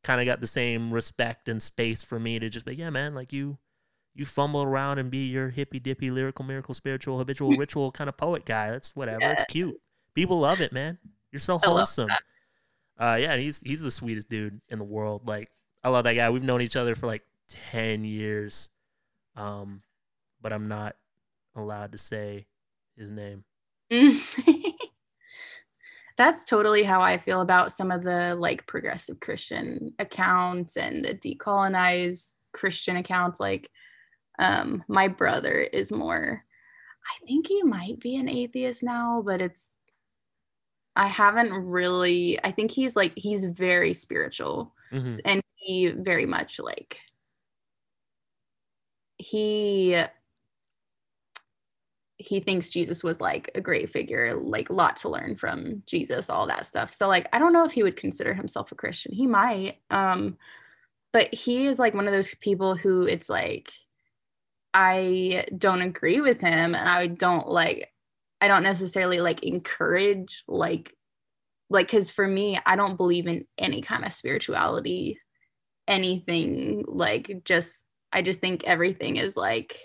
kind 0.04 0.20
of 0.20 0.28
got 0.28 0.42
the 0.42 0.48
same 0.48 0.94
respect 0.94 1.48
and 1.48 1.62
space 1.62 2.04
for 2.04 2.20
me 2.20 2.40
to 2.40 2.50
just 2.50 2.66
be, 2.66 2.76
yeah, 2.76 2.90
man, 2.90 3.16
like 3.16 3.32
you, 3.34 3.58
you 4.14 4.26
fumble 4.26 4.64
around 4.64 5.00
and 5.00 5.10
be 5.10 5.30
your 5.30 5.50
hippy 5.50 5.80
dippy 5.80 6.12
lyrical 6.12 6.46
miracle 6.46 6.74
spiritual 6.74 7.18
habitual 7.18 7.52
ritual 7.58 7.92
kind 7.92 8.10
of 8.10 8.18
poet 8.18 8.46
guy. 8.46 8.70
That's 8.70 8.96
whatever. 8.96 9.22
Yeah. 9.22 9.32
It's 9.32 9.44
cute. 9.46 9.80
People 10.16 10.40
love 10.40 10.62
it, 10.62 10.74
man. 10.74 10.98
You're 11.32 11.40
so 11.40 11.58
wholesome. 11.58 12.10
Uh, 13.00 13.18
yeah, 13.20 13.38
he's 13.38 13.60
he's 13.62 13.82
the 13.82 13.92
sweetest 13.92 14.30
dude 14.30 14.62
in 14.70 14.78
the 14.78 14.86
world. 14.86 15.28
Like 15.28 15.50
I 15.84 15.90
love 15.90 16.04
that 16.04 16.14
guy. 16.14 16.30
We've 16.30 16.44
known 16.44 16.62
each 16.62 16.76
other 16.76 16.94
for 16.96 17.08
like 17.08 17.24
ten 17.50 18.04
years, 18.04 18.70
um, 19.36 19.82
but 20.42 20.54
I'm 20.54 20.68
not 20.68 20.96
allowed 21.56 21.94
to 21.94 21.98
say 21.98 22.48
his 22.98 23.10
name. 23.10 23.44
That's 26.18 26.46
totally 26.46 26.84
how 26.84 27.02
I 27.02 27.18
feel 27.18 27.42
about 27.42 27.72
some 27.72 27.90
of 27.90 28.04
the 28.04 28.36
like 28.36 28.68
progressive 28.68 29.20
Christian 29.20 29.94
accounts 29.98 30.78
and 30.78 31.04
the 31.04 31.16
decolonized 31.16 32.34
Christian 32.54 32.98
accounts. 32.98 33.40
Like, 33.40 33.70
um, 34.38 34.84
my 34.88 35.08
brother 35.08 35.62
is 35.62 35.92
more, 35.92 36.44
I 37.06 37.26
think 37.26 37.48
he 37.48 37.64
might 37.64 38.00
be 38.00 38.18
an 38.18 38.30
atheist 38.30 38.84
now, 38.84 39.24
but 39.26 39.42
it's, 39.42 39.72
I 40.96 41.08
haven't 41.08 41.54
really, 41.54 42.40
I 42.44 42.52
think 42.52 42.72
he's 42.72 42.96
like, 42.96 43.14
he's 43.16 43.46
very 43.46 43.94
spiritual 43.94 44.74
mm-hmm. 44.92 45.18
and 45.26 45.42
he 45.56 45.88
very 45.88 46.26
much 46.26 46.60
like, 46.60 47.00
he 49.18 50.04
he 52.22 52.40
thinks 52.40 52.70
Jesus 52.70 53.04
was 53.04 53.20
like 53.20 53.50
a 53.56 53.62
great 53.62 53.90
figure, 53.90 54.36
like 54.36 54.70
a 54.70 54.74
lot 54.74 54.96
to 54.98 55.10
learn 55.10 55.36
from 55.36 55.82
Jesus, 55.88 56.30
all 56.30 56.48
that 56.48 56.66
stuff. 56.66 56.94
So 56.94 57.08
like 57.08 57.28
I 57.34 57.40
don't 57.40 57.54
know 57.54 57.66
if 57.66 57.72
he 57.72 57.84
would 57.84 57.98
consider 57.98 58.34
himself 58.34 58.72
a 58.72 58.76
Christian. 58.76 59.12
He 59.14 59.28
might. 59.28 59.78
Um 59.90 60.38
but 61.14 61.34
he 61.34 61.68
is 61.68 61.80
like 61.80 61.94
one 61.94 62.08
of 62.08 62.14
those 62.14 62.36
people 62.36 62.76
who 62.76 63.04
it's 63.04 63.30
like 63.30 63.72
I 64.74 65.46
don't 65.58 65.82
agree 65.82 66.22
with 66.22 66.42
him 66.42 66.76
and 66.76 66.88
I 66.88 67.08
don't 67.08 67.48
like 67.50 67.92
I 68.42 68.48
don't 68.48 68.64
necessarily 68.64 69.22
like 69.22 69.44
encourage 69.44 70.44
like 70.48 70.94
like 71.70 71.88
cuz 71.88 72.12
for 72.12 72.28
me 72.28 72.60
I 72.66 72.76
don't 72.76 72.98
believe 72.98 73.28
in 73.28 73.46
any 73.58 73.82
kind 73.82 74.04
of 74.04 74.12
spirituality 74.12 75.20
anything 75.88 76.84
like 76.88 77.44
just 77.46 77.82
I 78.12 78.22
just 78.22 78.42
think 78.42 78.64
everything 78.66 79.18
is 79.18 79.38
like 79.38 79.78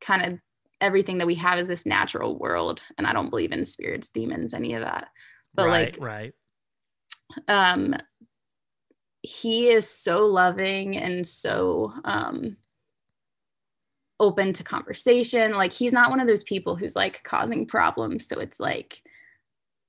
kind 0.00 0.24
of 0.24 0.38
everything 0.80 1.18
that 1.18 1.26
we 1.26 1.34
have 1.36 1.58
is 1.58 1.68
this 1.68 1.86
natural 1.86 2.38
world 2.38 2.82
and 2.98 3.06
i 3.06 3.12
don't 3.12 3.30
believe 3.30 3.52
in 3.52 3.64
spirits 3.64 4.10
demons 4.10 4.52
any 4.52 4.74
of 4.74 4.82
that. 4.82 5.08
But 5.54 5.66
right, 5.66 5.98
like 5.98 5.98
right. 6.00 6.32
um 7.48 7.94
he 9.22 9.70
is 9.70 9.88
so 9.88 10.26
loving 10.26 10.96
and 10.96 11.26
so 11.26 11.92
um 12.04 12.56
open 14.20 14.52
to 14.52 14.62
conversation 14.62 15.54
like 15.54 15.72
he's 15.72 15.92
not 15.92 16.10
one 16.10 16.20
of 16.20 16.28
those 16.28 16.44
people 16.44 16.76
who's 16.76 16.94
like 16.94 17.22
causing 17.24 17.66
problems 17.66 18.26
so 18.26 18.38
it's 18.38 18.60
like 18.60 19.02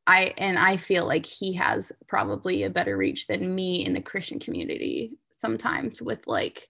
i 0.08 0.34
and 0.38 0.58
i 0.58 0.78
feel 0.78 1.06
like 1.06 1.26
he 1.26 1.54
has 1.54 1.92
probably 2.08 2.64
a 2.64 2.70
better 2.70 2.98
reach 2.98 3.28
than 3.28 3.54
me 3.54 3.86
in 3.86 3.94
the 3.94 4.02
christian 4.02 4.40
community 4.40 5.12
sometimes 5.30 6.02
with 6.02 6.26
like 6.26 6.70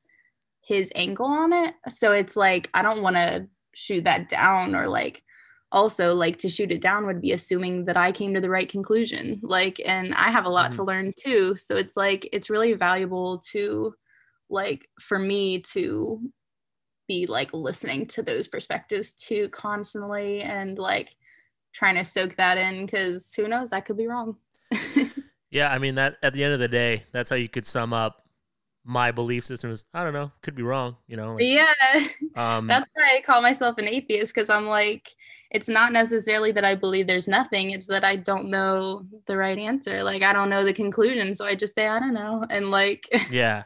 his 0.61 0.91
angle 0.95 1.27
on 1.27 1.53
it 1.53 1.73
so 1.87 2.11
it's 2.11 2.35
like 2.35 2.69
i 2.73 2.81
don't 2.81 3.01
want 3.01 3.15
to 3.15 3.47
shoot 3.73 4.03
that 4.03 4.27
down 4.27 4.75
or 4.75 4.87
like 4.87 5.23
also 5.71 6.15
like 6.15 6.37
to 6.37 6.49
shoot 6.49 6.71
it 6.71 6.81
down 6.81 7.05
would 7.05 7.21
be 7.21 7.33
assuming 7.33 7.83
that 7.85 7.97
I 7.97 8.13
came 8.13 8.33
to 8.33 8.39
the 8.39 8.49
right 8.49 8.69
conclusion. 8.69 9.41
Like, 9.43 9.81
and 9.85 10.13
I 10.15 10.31
have 10.31 10.45
a 10.45 10.49
lot 10.49 10.71
mm-hmm. 10.71 10.77
to 10.77 10.83
learn 10.83 11.13
too. 11.19 11.55
So 11.57 11.75
it's 11.75 11.97
like, 11.97 12.29
it's 12.31 12.49
really 12.49 12.73
valuable 12.73 13.39
to 13.51 13.93
like 14.49 14.87
for 15.01 15.19
me 15.19 15.59
to 15.59 16.21
be 17.07 17.25
like 17.25 17.53
listening 17.53 18.07
to 18.07 18.23
those 18.23 18.47
perspectives 18.47 19.13
too 19.13 19.49
constantly 19.49 20.41
and 20.41 20.77
like 20.77 21.15
trying 21.73 21.95
to 21.95 22.05
soak 22.05 22.35
that 22.37 22.57
in 22.57 22.85
because 22.85 23.33
who 23.33 23.47
knows, 23.47 23.71
I 23.71 23.81
could 23.81 23.97
be 23.97 24.07
wrong. 24.07 24.37
yeah. 25.51 25.71
I 25.71 25.77
mean, 25.77 25.95
that 25.95 26.17
at 26.23 26.33
the 26.33 26.43
end 26.43 26.53
of 26.53 26.59
the 26.59 26.67
day, 26.67 27.03
that's 27.11 27.29
how 27.29 27.35
you 27.35 27.49
could 27.49 27.65
sum 27.65 27.93
up 27.93 28.25
my 28.85 29.11
belief 29.11 29.43
system 29.43 29.71
is 29.71 29.83
I 29.93 30.03
don't 30.03 30.13
know, 30.13 30.31
could 30.41 30.55
be 30.55 30.63
wrong, 30.63 30.95
you 31.07 31.17
know. 31.17 31.33
Like, 31.33 31.43
yeah. 31.43 31.73
Um, 32.35 32.67
That's 32.67 32.89
why 32.93 33.15
I 33.15 33.21
call 33.21 33.41
myself 33.41 33.77
an 33.77 33.87
atheist 33.87 34.35
because 34.35 34.49
I'm 34.49 34.67
like, 34.67 35.09
it's 35.51 35.69
not 35.69 35.93
necessarily 35.93 36.51
that 36.51 36.65
I 36.65 36.75
believe 36.75 37.07
there's 37.07 37.29
nothing, 37.29 37.71
it's 37.71 37.87
that 37.87 38.03
I 38.03 38.17
don't 38.17 38.49
know 38.49 39.05
the 39.25 39.37
right 39.37 39.57
answer. 39.57 40.03
Like 40.03 40.21
I 40.21 40.33
don't 40.33 40.49
know 40.49 40.65
the 40.65 40.73
conclusion, 40.73 41.33
so 41.33 41.45
I 41.45 41.55
just 41.55 41.75
say 41.75 41.87
I 41.87 41.97
don't 41.97 42.13
know, 42.13 42.45
and 42.49 42.71
like. 42.71 43.07
yeah, 43.31 43.63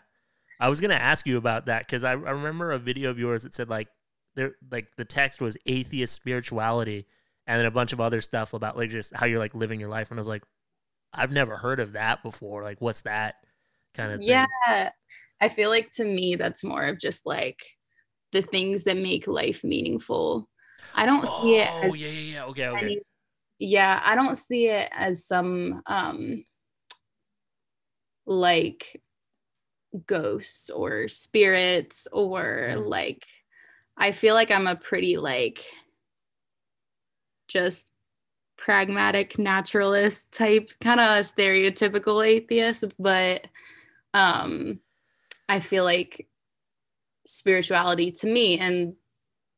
I 0.60 0.70
was 0.70 0.82
gonna 0.82 0.96
ask 0.96 1.26
you 1.26 1.38
about 1.38 1.68
that 1.68 1.86
because 1.86 2.04
I, 2.04 2.12
I 2.12 2.32
remember 2.32 2.72
a 2.72 2.80
video 2.80 3.10
of 3.10 3.20
yours 3.20 3.44
that 3.44 3.54
said 3.54 3.70
like 3.70 3.88
there 4.36 4.56
like 4.72 4.88
the 4.98 5.06
text 5.06 5.42
was 5.42 5.58
atheist 5.66 6.14
spirituality, 6.14 7.06
and 7.48 7.60
then 7.60 7.66
a 7.66 7.72
bunch 7.72 7.94
of 7.94 8.02
other 8.02 8.22
stuff 8.22 8.54
about 8.54 8.78
like 8.78 8.90
just 8.90 9.16
how 9.16 9.26
you're 9.26 9.40
like 9.40 9.56
living 9.56 9.80
your 9.80 9.90
life, 9.90 10.12
and 10.12 10.20
I 10.20 10.22
was 10.22 10.28
like, 10.28 10.44
I've 11.14 11.32
never 11.32 11.58
heard 11.58 11.80
of 11.80 11.94
that 11.94 12.24
before. 12.24 12.64
Like, 12.64 12.82
what's 12.82 13.04
that? 13.04 13.36
kind 13.94 14.14
of 14.14 14.20
thing. 14.20 14.30
Yeah. 14.30 14.90
I 15.42 15.50
feel 15.50 15.70
like 15.70 15.90
to 15.96 16.04
me, 16.04 16.36
that's 16.36 16.64
more 16.64 16.86
of 16.86 17.00
just 17.00 17.26
like 17.26 17.64
the 18.32 18.42
things 18.42 18.84
that 18.84 18.98
make 18.98 19.28
life 19.28 19.64
meaningful. 19.64 20.50
I 20.96 21.06
don't 21.06 21.26
oh, 21.28 21.42
see 21.42 21.58
it. 21.58 21.70
Oh, 21.84 21.94
yeah, 21.94 22.08
yeah, 22.08 22.34
yeah. 22.34 22.46
Okay, 22.46 22.68
okay. 22.68 22.80
Any, 22.80 23.00
yeah, 23.58 24.02
I 24.04 24.16
don't 24.16 24.38
see 24.38 24.68
it 24.68 24.90
as 24.92 25.26
some 25.26 25.82
um 25.86 26.44
like 28.26 29.02
ghosts 30.06 30.70
or 30.70 31.08
spirits 31.08 32.08
or 32.12 32.70
mm. 32.76 32.88
like 32.88 33.26
I 33.98 34.12
feel 34.12 34.34
like 34.34 34.52
I'm 34.52 34.68
a 34.68 34.76
pretty 34.76 35.18
like 35.18 35.64
just 37.48 37.90
pragmatic 38.60 39.40
naturalist 39.40 40.32
type 40.34 40.70
kind 40.82 41.00
of 41.00 41.26
stereotypical 41.26 42.26
atheist 42.26 42.84
but 43.00 43.48
um 44.14 44.80
i 45.48 45.62
feel 45.62 45.86
like 45.86 46.28
spirituality 47.26 48.12
to 48.12 48.28
me 48.28 48.60
and 48.60 48.96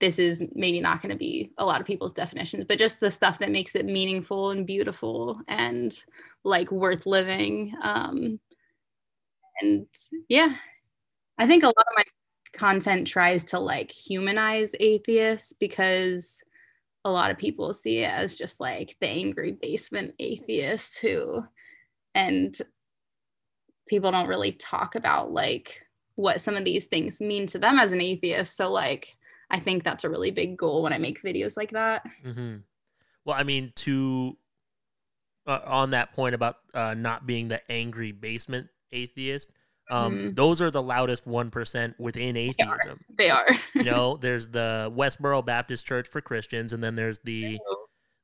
this 0.02 0.20
is 0.20 0.44
maybe 0.54 0.80
not 0.80 1.02
going 1.02 1.12
to 1.12 1.18
be 1.18 1.52
a 1.58 1.66
lot 1.66 1.82
of 1.82 1.88
people's 1.88 2.14
definitions 2.14 2.66
but 2.68 2.78
just 2.78 3.00
the 3.00 3.10
stuff 3.10 3.40
that 3.40 3.52
makes 3.52 3.76
it 3.76 3.86
meaningful 3.88 4.52
and 4.52 4.68
beautiful 4.68 5.42
and 5.48 6.04
like 6.44 6.72
worth 6.72 7.08
living 7.08 7.74
um 7.82 8.40
and 9.60 9.86
yeah 10.30 10.56
i 11.38 11.48
think 11.48 11.64
a 11.64 11.68
lot 11.68 11.76
of 11.78 11.94
my 11.96 12.04
content 12.54 13.08
tries 13.08 13.46
to 13.46 13.60
like 13.60 13.92
humanize 13.92 14.74
atheists 14.80 15.54
because 15.54 16.44
a 17.04 17.12
lot 17.12 17.32
of 17.32 17.38
people 17.38 17.74
see 17.74 18.00
it 18.00 18.12
as 18.12 18.38
just 18.38 18.60
like 18.60 18.96
the 19.00 19.08
angry 19.08 19.54
basement 19.54 20.14
atheist 20.20 21.00
who 21.00 21.44
and 22.14 22.62
people 23.88 24.12
don't 24.12 24.28
really 24.28 24.52
talk 24.54 24.96
about 24.96 25.32
like 25.32 25.82
what 26.16 26.42
some 26.42 26.56
of 26.56 26.66
these 26.66 26.86
things 26.86 27.20
mean 27.22 27.48
to 27.48 27.60
them 27.60 27.80
as 27.80 27.92
an 27.92 28.02
atheist. 28.02 28.56
So 28.56 28.72
like 28.72 29.16
I 29.50 29.60
think 29.60 29.84
that's 29.84 30.04
a 30.04 30.10
really 30.10 30.32
big 30.32 30.58
goal 30.58 30.84
when 30.84 30.94
I 30.94 30.98
make 30.98 31.22
videos 31.22 31.58
like 31.58 31.72
that. 31.72 32.04
Mm-hmm. 32.26 32.58
Well, 33.26 33.36
I 33.38 33.44
mean, 33.44 33.74
to 33.78 34.38
uh, 35.46 35.60
on 35.66 35.92
that 35.92 36.14
point 36.14 36.36
about 36.36 36.58
uh, 36.74 36.94
not 36.94 37.28
being 37.28 37.50
the 37.50 37.62
angry 37.70 38.12
basement 38.12 38.70
atheist, 38.92 39.52
um, 39.90 40.14
mm-hmm. 40.14 40.34
those 40.36 40.62
are 40.62 40.72
the 40.72 40.82
loudest 40.82 41.28
one 41.28 41.52
percent 41.52 42.00
within 42.00 42.38
atheism. 42.38 43.00
They 43.18 43.30
are. 43.30 43.46
They 43.48 43.56
are. 43.56 43.60
you 43.76 43.84
know, 43.84 44.18
there's 44.22 44.48
the 44.48 44.92
Westboro 44.96 45.46
Baptist 45.46 45.86
Church 45.86 46.08
for 46.08 46.22
Christians, 46.22 46.74
and 46.74 46.84
then 46.84 46.96
there's 46.96 47.20
the 47.20 47.60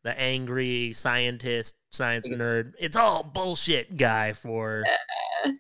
the 0.04 0.18
angry 0.18 0.94
scientist, 0.94 1.76
science 1.92 2.30
nerd. 2.30 2.74
It's 2.80 2.96
all 2.96 3.24
bullshit 3.24 3.98
guy 3.98 4.32
for 4.32 4.86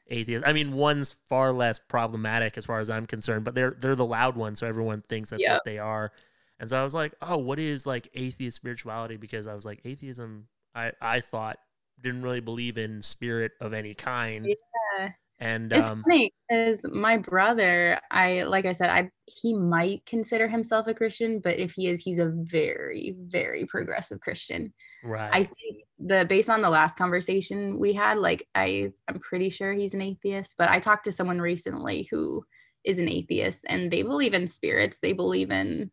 atheists. 0.08 0.47
I 0.47 0.53
mean, 0.53 0.72
one's 0.72 1.16
far 1.28 1.51
less 1.51 1.80
problematic 1.80 2.58
as 2.58 2.66
far 2.66 2.80
as 2.80 2.89
I'm 2.89 3.05
concerned, 3.05 3.43
but 3.43 3.55
they're 3.55 3.76
they're 3.78 3.95
the 3.95 4.05
loud 4.05 4.38
ones, 4.38 4.60
so 4.60 4.68
everyone 4.68 5.01
thinks 5.01 5.32
that's 5.32 5.43
yep. 5.43 5.55
what 5.55 5.66
they 5.66 5.80
are. 5.80 6.12
And 6.60 6.70
so 6.70 6.80
I 6.80 6.84
was 6.84 6.93
like, 6.93 7.14
oh, 7.22 7.38
what 7.38 7.60
is 7.60 7.86
like 7.86 8.08
atheist 8.14 8.55
spirituality? 8.55 9.18
Because 9.18 9.47
I 9.47 9.53
was 9.53 9.66
like, 9.66 9.82
atheism, 9.84 10.47
I 10.74 10.93
I 11.01 11.20
thought 11.20 11.58
didn't 12.02 12.22
really 12.22 12.39
believe 12.39 12.78
in 12.78 13.02
spirit 13.02 13.54
of 13.62 13.74
any 13.74 13.93
kind. 13.93 14.45
Yeah. 14.45 15.10
And 15.39 15.72
it's 15.72 15.89
um, 15.89 16.04
funny 16.04 16.34
because 16.50 16.84
my 16.91 17.18
brother, 17.18 18.00
I 18.10 18.43
like 18.43 18.66
I 18.66 18.72
said, 18.72 18.89
I 18.89 19.12
he 19.26 19.54
might 19.54 20.04
consider 20.08 20.48
himself 20.48 20.88
a 20.88 20.95
Christian, 20.95 21.39
but 21.39 21.60
if 21.60 21.74
he 21.74 21.88
is, 21.88 22.02
he's 22.02 22.18
a 22.18 22.34
very, 22.34 23.16
very 23.20 23.66
progressive 23.68 24.20
Christian. 24.20 24.74
Right. 25.04 25.30
I 25.32 25.43
think 25.43 25.84
the 26.00 26.26
based 26.28 26.50
on 26.50 26.64
the 26.64 26.72
last 26.72 26.98
conversation 26.98 27.80
we 27.80 27.93
had, 27.93 28.18
like 28.18 28.48
I 28.56 28.91
I'm 29.08 29.20
pretty 29.20 29.52
sure 29.52 29.74
he's 29.74 29.93
an 29.93 30.02
atheist, 30.02 30.56
but 30.58 30.72
I 30.72 30.80
talked 30.80 31.04
to 31.04 31.12
someone 31.12 31.39
recently 31.39 32.08
who 32.10 32.43
is 32.84 32.98
an 32.98 33.10
atheist 33.10 33.64
and 33.70 33.91
they 33.91 34.02
believe 34.02 34.34
in 34.34 34.48
spirits. 34.48 35.00
They 35.00 35.14
believe 35.14 35.52
in 35.52 35.91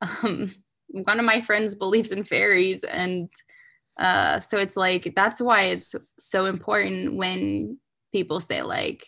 um 0.22 0.52
one 0.88 1.20
of 1.20 1.24
my 1.24 1.40
friends 1.40 1.76
believes 1.76 2.10
in 2.10 2.24
fairies 2.24 2.82
and 2.82 3.28
uh 3.98 4.40
so 4.40 4.58
it's 4.58 4.76
like 4.76 5.12
that's 5.14 5.40
why 5.40 5.62
it's 5.62 5.94
so 6.18 6.46
important 6.46 7.16
when 7.16 7.78
people 8.12 8.40
say 8.40 8.62
like 8.62 9.04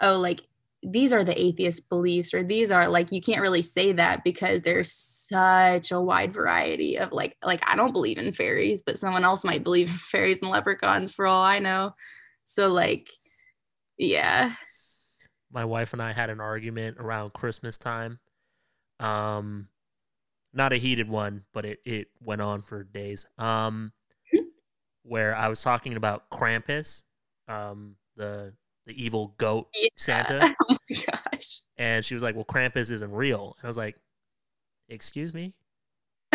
oh 0.00 0.18
like 0.18 0.40
these 0.88 1.12
are 1.12 1.24
the 1.24 1.40
atheist 1.40 1.88
beliefs 1.88 2.32
or 2.32 2.42
these 2.42 2.70
are 2.70 2.88
like 2.88 3.10
you 3.10 3.20
can't 3.20 3.40
really 3.40 3.62
say 3.62 3.92
that 3.92 4.22
because 4.22 4.62
there's 4.62 4.92
such 4.92 5.90
a 5.90 6.00
wide 6.00 6.32
variety 6.32 6.96
of 6.98 7.10
like 7.12 7.36
like 7.42 7.60
I 7.66 7.74
don't 7.74 7.92
believe 7.92 8.18
in 8.18 8.32
fairies 8.32 8.82
but 8.82 8.98
someone 8.98 9.24
else 9.24 9.44
might 9.44 9.64
believe 9.64 9.88
in 9.88 9.96
fairies 9.96 10.42
and 10.42 10.50
leprechauns 10.50 11.12
for 11.12 11.26
all 11.26 11.42
I 11.42 11.58
know. 11.58 11.94
So 12.44 12.68
like 12.68 13.08
yeah. 13.98 14.54
My 15.50 15.64
wife 15.64 15.92
and 15.92 16.02
I 16.02 16.12
had 16.12 16.30
an 16.30 16.40
argument 16.40 16.98
around 17.00 17.32
Christmas 17.32 17.78
time. 17.78 18.20
Um 19.00 19.68
not 20.52 20.72
a 20.72 20.76
heated 20.76 21.08
one 21.08 21.44
but 21.52 21.64
it 21.64 21.80
it 21.84 22.08
went 22.20 22.42
on 22.42 22.62
for 22.62 22.84
days. 22.84 23.26
Um? 23.38 23.92
Where 25.06 25.34
I 25.34 25.48
was 25.48 25.62
talking 25.62 25.96
about 25.96 26.30
Krampus 26.30 27.02
um 27.48 27.96
the 28.16 28.52
the 28.86 29.04
evil 29.04 29.34
goat 29.38 29.68
yeah. 29.74 29.88
Santa. 29.96 30.54
Oh 30.68 30.76
my 30.88 30.96
gosh. 31.32 31.62
And 31.76 32.04
she 32.04 32.14
was 32.14 32.22
like, 32.22 32.36
Well, 32.36 32.44
Krampus 32.44 32.90
isn't 32.90 33.10
real. 33.10 33.56
And 33.58 33.66
I 33.66 33.68
was 33.68 33.76
like, 33.76 33.96
Excuse 34.88 35.34
me? 35.34 35.54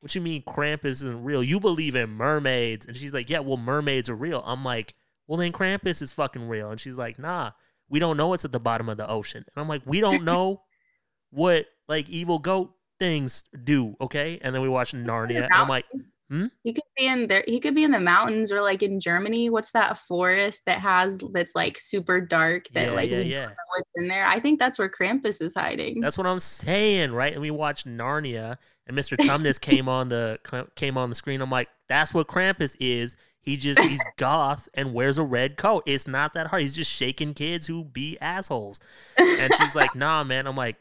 what 0.00 0.14
you 0.14 0.20
mean 0.20 0.42
Krampus 0.42 1.02
isn't 1.02 1.24
real? 1.24 1.42
You 1.42 1.58
believe 1.58 1.96
in 1.96 2.10
mermaids. 2.10 2.86
And 2.86 2.96
she's 2.96 3.12
like, 3.12 3.28
Yeah, 3.28 3.40
well, 3.40 3.56
mermaids 3.56 4.08
are 4.08 4.14
real. 4.14 4.42
I'm 4.46 4.64
like, 4.64 4.94
Well, 5.26 5.38
then 5.38 5.52
Krampus 5.52 6.00
is 6.00 6.12
fucking 6.12 6.46
real. 6.46 6.70
And 6.70 6.78
she's 6.78 6.96
like, 6.96 7.18
Nah, 7.18 7.50
we 7.88 7.98
don't 7.98 8.16
know 8.16 8.28
what's 8.28 8.44
at 8.44 8.52
the 8.52 8.60
bottom 8.60 8.88
of 8.88 8.96
the 8.96 9.08
ocean. 9.08 9.44
And 9.54 9.62
I'm 9.62 9.68
like, 9.68 9.82
We 9.84 10.00
don't 10.00 10.24
know 10.24 10.62
what 11.30 11.66
like 11.88 12.08
evil 12.08 12.38
goat 12.38 12.72
things 13.00 13.44
do, 13.64 13.96
okay? 14.00 14.38
And 14.42 14.54
then 14.54 14.62
we 14.62 14.68
watch 14.68 14.92
Narnia. 14.92 15.44
And 15.44 15.52
I'm 15.52 15.68
like, 15.68 15.86
Hmm? 16.32 16.46
He 16.62 16.72
could 16.72 16.84
be 16.96 17.06
in 17.06 17.26
there. 17.26 17.44
He 17.46 17.60
could 17.60 17.74
be 17.74 17.84
in 17.84 17.90
the 17.90 18.00
mountains 18.00 18.50
or 18.50 18.62
like 18.62 18.82
in 18.82 19.00
Germany. 19.00 19.50
What's 19.50 19.72
that 19.72 19.98
forest 19.98 20.62
that 20.64 20.78
has 20.78 21.18
that's 21.34 21.54
like 21.54 21.78
super 21.78 22.22
dark 22.22 22.68
that 22.72 22.88
yeah, 22.88 22.94
like 22.94 23.10
yeah, 23.10 23.18
yeah. 23.18 23.48
what's 23.48 23.90
in 23.96 24.08
there? 24.08 24.26
I 24.26 24.40
think 24.40 24.58
that's 24.58 24.78
where 24.78 24.88
Krampus 24.88 25.42
is 25.42 25.54
hiding. 25.54 26.00
That's 26.00 26.16
what 26.16 26.26
I'm 26.26 26.40
saying, 26.40 27.12
right? 27.12 27.34
And 27.34 27.42
we 27.42 27.50
watched 27.50 27.86
Narnia, 27.86 28.56
and 28.86 28.96
Mr. 28.96 29.14
Tumnus 29.18 29.60
came 29.60 29.90
on 29.90 30.08
the 30.08 30.38
came 30.74 30.96
on 30.96 31.10
the 31.10 31.14
screen. 31.14 31.42
I'm 31.42 31.50
like, 31.50 31.68
that's 31.90 32.14
what 32.14 32.28
Krampus 32.28 32.78
is. 32.80 33.14
He 33.42 33.58
just 33.58 33.80
he's 33.82 34.02
goth 34.16 34.70
and 34.72 34.94
wears 34.94 35.18
a 35.18 35.24
red 35.24 35.58
coat. 35.58 35.82
It's 35.84 36.08
not 36.08 36.32
that 36.32 36.46
hard. 36.46 36.62
He's 36.62 36.74
just 36.74 36.90
shaking 36.90 37.34
kids 37.34 37.66
who 37.66 37.84
be 37.84 38.16
assholes. 38.22 38.80
And 39.18 39.52
she's 39.56 39.76
like, 39.76 39.94
nah, 39.94 40.24
man. 40.24 40.46
I'm 40.46 40.56
like, 40.56 40.76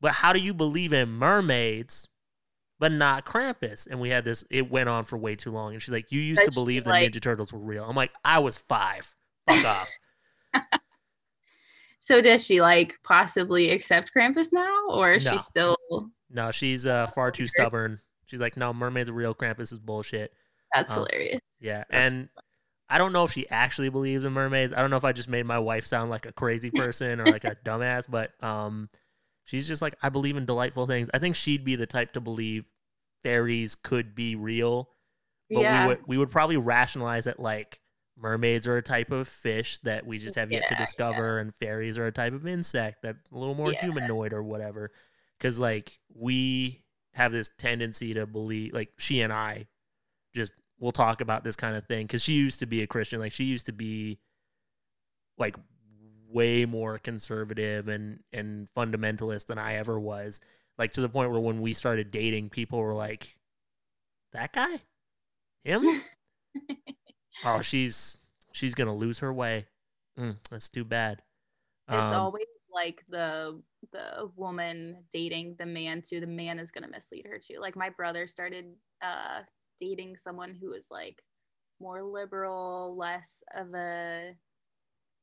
but 0.00 0.10
how 0.10 0.32
do 0.32 0.40
you 0.40 0.54
believe 0.54 0.92
in 0.92 1.08
mermaids? 1.08 2.08
But 2.78 2.92
not 2.92 3.24
Krampus. 3.24 3.86
And 3.90 4.00
we 4.00 4.10
had 4.10 4.24
this, 4.24 4.44
it 4.50 4.70
went 4.70 4.88
on 4.88 5.04
for 5.04 5.16
way 5.16 5.36
too 5.36 5.50
long. 5.50 5.72
And 5.72 5.82
she's 5.82 5.92
like, 5.92 6.10
You 6.10 6.20
used 6.20 6.44
to 6.44 6.52
believe 6.52 6.84
the 6.84 6.90
like, 6.90 7.12
Ninja 7.12 7.20
Turtles 7.20 7.52
were 7.52 7.58
real. 7.58 7.84
I'm 7.84 7.96
like, 7.96 8.12
I 8.24 8.38
was 8.38 8.56
five. 8.56 9.14
Fuck 9.48 9.64
off. 10.54 10.70
so 11.98 12.20
does 12.20 12.44
she 12.44 12.60
like 12.60 12.98
possibly 13.02 13.70
accept 13.70 14.12
Krampus 14.14 14.52
now? 14.52 14.86
Or 14.90 15.12
is 15.12 15.24
no. 15.24 15.32
she 15.32 15.38
still. 15.38 15.76
No, 16.30 16.50
she's 16.50 16.86
uh, 16.86 17.06
far 17.08 17.30
too 17.30 17.46
stubborn. 17.46 18.00
She's 18.26 18.40
like, 18.40 18.56
No, 18.56 18.72
mermaids 18.72 19.10
are 19.10 19.14
real. 19.14 19.34
Krampus 19.34 19.72
is 19.72 19.78
bullshit. 19.78 20.32
That's 20.74 20.92
um, 20.92 20.98
hilarious. 20.98 21.40
Yeah. 21.60 21.84
That's 21.90 22.12
and. 22.12 22.28
I 22.90 22.96
don't 22.96 23.12
know 23.12 23.24
if 23.24 23.32
she 23.32 23.46
actually 23.50 23.90
believes 23.90 24.24
in 24.24 24.32
mermaids. 24.32 24.72
I 24.72 24.80
don't 24.80 24.88
know 24.88 24.96
if 24.96 25.04
I 25.04 25.12
just 25.12 25.28
made 25.28 25.44
my 25.44 25.58
wife 25.58 25.84
sound 25.84 26.10
like 26.10 26.24
a 26.24 26.32
crazy 26.32 26.70
person 26.70 27.20
or 27.20 27.26
like 27.26 27.44
a 27.44 27.54
dumbass, 27.62 28.06
but 28.08 28.32
um, 28.42 28.88
She's 29.48 29.66
just 29.66 29.80
like, 29.80 29.94
I 30.02 30.10
believe 30.10 30.36
in 30.36 30.44
delightful 30.44 30.86
things. 30.86 31.08
I 31.14 31.18
think 31.18 31.34
she'd 31.34 31.64
be 31.64 31.74
the 31.74 31.86
type 31.86 32.12
to 32.12 32.20
believe 32.20 32.66
fairies 33.22 33.74
could 33.74 34.14
be 34.14 34.36
real. 34.36 34.90
But 35.48 35.60
yeah. 35.60 35.82
we 35.82 35.88
would 35.88 36.00
we 36.06 36.18
would 36.18 36.30
probably 36.30 36.58
rationalize 36.58 37.26
it 37.26 37.40
like 37.40 37.80
mermaids 38.14 38.68
are 38.68 38.76
a 38.76 38.82
type 38.82 39.10
of 39.10 39.26
fish 39.26 39.78
that 39.78 40.06
we 40.06 40.18
just 40.18 40.34
have 40.34 40.52
yet 40.52 40.64
yeah, 40.64 40.68
to 40.68 40.74
discover, 40.74 41.36
yeah. 41.36 41.40
and 41.40 41.54
fairies 41.54 41.96
are 41.96 42.06
a 42.06 42.12
type 42.12 42.34
of 42.34 42.46
insect 42.46 43.00
that 43.04 43.16
a 43.32 43.38
little 43.38 43.54
more 43.54 43.72
humanoid 43.72 44.34
or 44.34 44.42
whatever. 44.42 44.90
Because 45.38 45.58
like 45.58 45.98
we 46.14 46.84
have 47.14 47.32
this 47.32 47.50
tendency 47.56 48.12
to 48.12 48.26
believe, 48.26 48.74
like 48.74 48.90
she 48.98 49.22
and 49.22 49.32
I, 49.32 49.66
just 50.34 50.52
we'll 50.78 50.92
talk 50.92 51.22
about 51.22 51.42
this 51.42 51.56
kind 51.56 51.74
of 51.74 51.86
thing 51.86 52.04
because 52.04 52.22
she 52.22 52.34
used 52.34 52.58
to 52.58 52.66
be 52.66 52.82
a 52.82 52.86
Christian. 52.86 53.18
Like 53.18 53.32
she 53.32 53.44
used 53.44 53.64
to 53.64 53.72
be 53.72 54.18
like 55.38 55.56
way 56.30 56.64
more 56.64 56.98
conservative 56.98 57.88
and 57.88 58.20
and 58.32 58.68
fundamentalist 58.76 59.46
than 59.46 59.58
I 59.58 59.74
ever 59.74 59.98
was. 59.98 60.40
Like 60.76 60.92
to 60.92 61.00
the 61.00 61.08
point 61.08 61.30
where 61.30 61.40
when 61.40 61.60
we 61.60 61.72
started 61.72 62.10
dating, 62.10 62.50
people 62.50 62.78
were 62.78 62.94
like, 62.94 63.36
"That 64.32 64.52
guy, 64.52 64.80
him? 65.64 65.84
oh, 67.44 67.60
she's 67.62 68.18
she's 68.52 68.74
gonna 68.74 68.94
lose 68.94 69.18
her 69.20 69.32
way. 69.32 69.66
Mm, 70.18 70.36
that's 70.50 70.68
too 70.68 70.84
bad." 70.84 71.22
It's 71.88 71.96
um, 71.96 72.14
always 72.14 72.46
like 72.72 73.04
the 73.08 73.60
the 73.92 74.30
woman 74.36 75.04
dating 75.12 75.56
the 75.58 75.66
man 75.66 76.02
too. 76.02 76.20
The 76.20 76.26
man 76.26 76.58
is 76.58 76.70
gonna 76.70 76.88
mislead 76.88 77.26
her 77.26 77.38
too. 77.38 77.58
Like 77.60 77.76
my 77.76 77.90
brother 77.90 78.26
started 78.26 78.66
uh 79.02 79.40
dating 79.80 80.16
someone 80.16 80.54
who 80.54 80.70
was 80.70 80.88
like 80.90 81.22
more 81.80 82.02
liberal, 82.02 82.96
less 82.96 83.42
of 83.54 83.74
a 83.74 84.34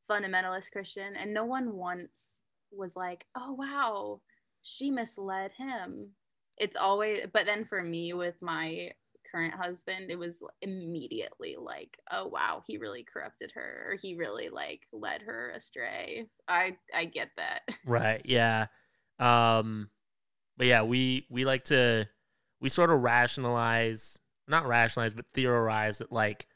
fundamentalist 0.09 0.71
Christian, 0.71 1.15
and 1.15 1.33
no 1.33 1.45
one 1.45 1.73
once 1.73 2.41
was 2.71 2.95
like, 2.95 3.25
oh, 3.35 3.53
wow, 3.53 4.21
she 4.61 4.91
misled 4.91 5.51
him. 5.57 6.11
It's 6.57 6.77
always, 6.77 7.25
but 7.33 7.45
then 7.45 7.65
for 7.65 7.81
me 7.81 8.13
with 8.13 8.35
my 8.41 8.91
current 9.31 9.53
husband, 9.53 10.09
it 10.09 10.17
was 10.17 10.41
immediately 10.61 11.57
like, 11.59 11.97
oh, 12.11 12.27
wow, 12.27 12.61
he 12.65 12.77
really 12.77 13.05
corrupted 13.11 13.51
her, 13.55 13.87
or 13.89 13.95
he 13.95 14.15
really 14.15 14.49
like 14.49 14.81
led 14.93 15.21
her 15.23 15.51
astray. 15.51 16.27
I, 16.47 16.77
I 16.93 17.05
get 17.05 17.29
that. 17.37 17.61
Right. 17.85 18.21
Yeah. 18.25 18.67
Um, 19.19 19.89
but 20.57 20.67
yeah, 20.67 20.83
we, 20.83 21.27
we 21.29 21.45
like 21.45 21.65
to, 21.65 22.07
we 22.61 22.69
sort 22.69 22.89
of 22.89 23.01
rationalize, 23.01 24.17
not 24.47 24.67
rationalize, 24.67 25.13
but 25.13 25.25
theorize 25.33 25.97
that 25.97 26.11
like, 26.11 26.47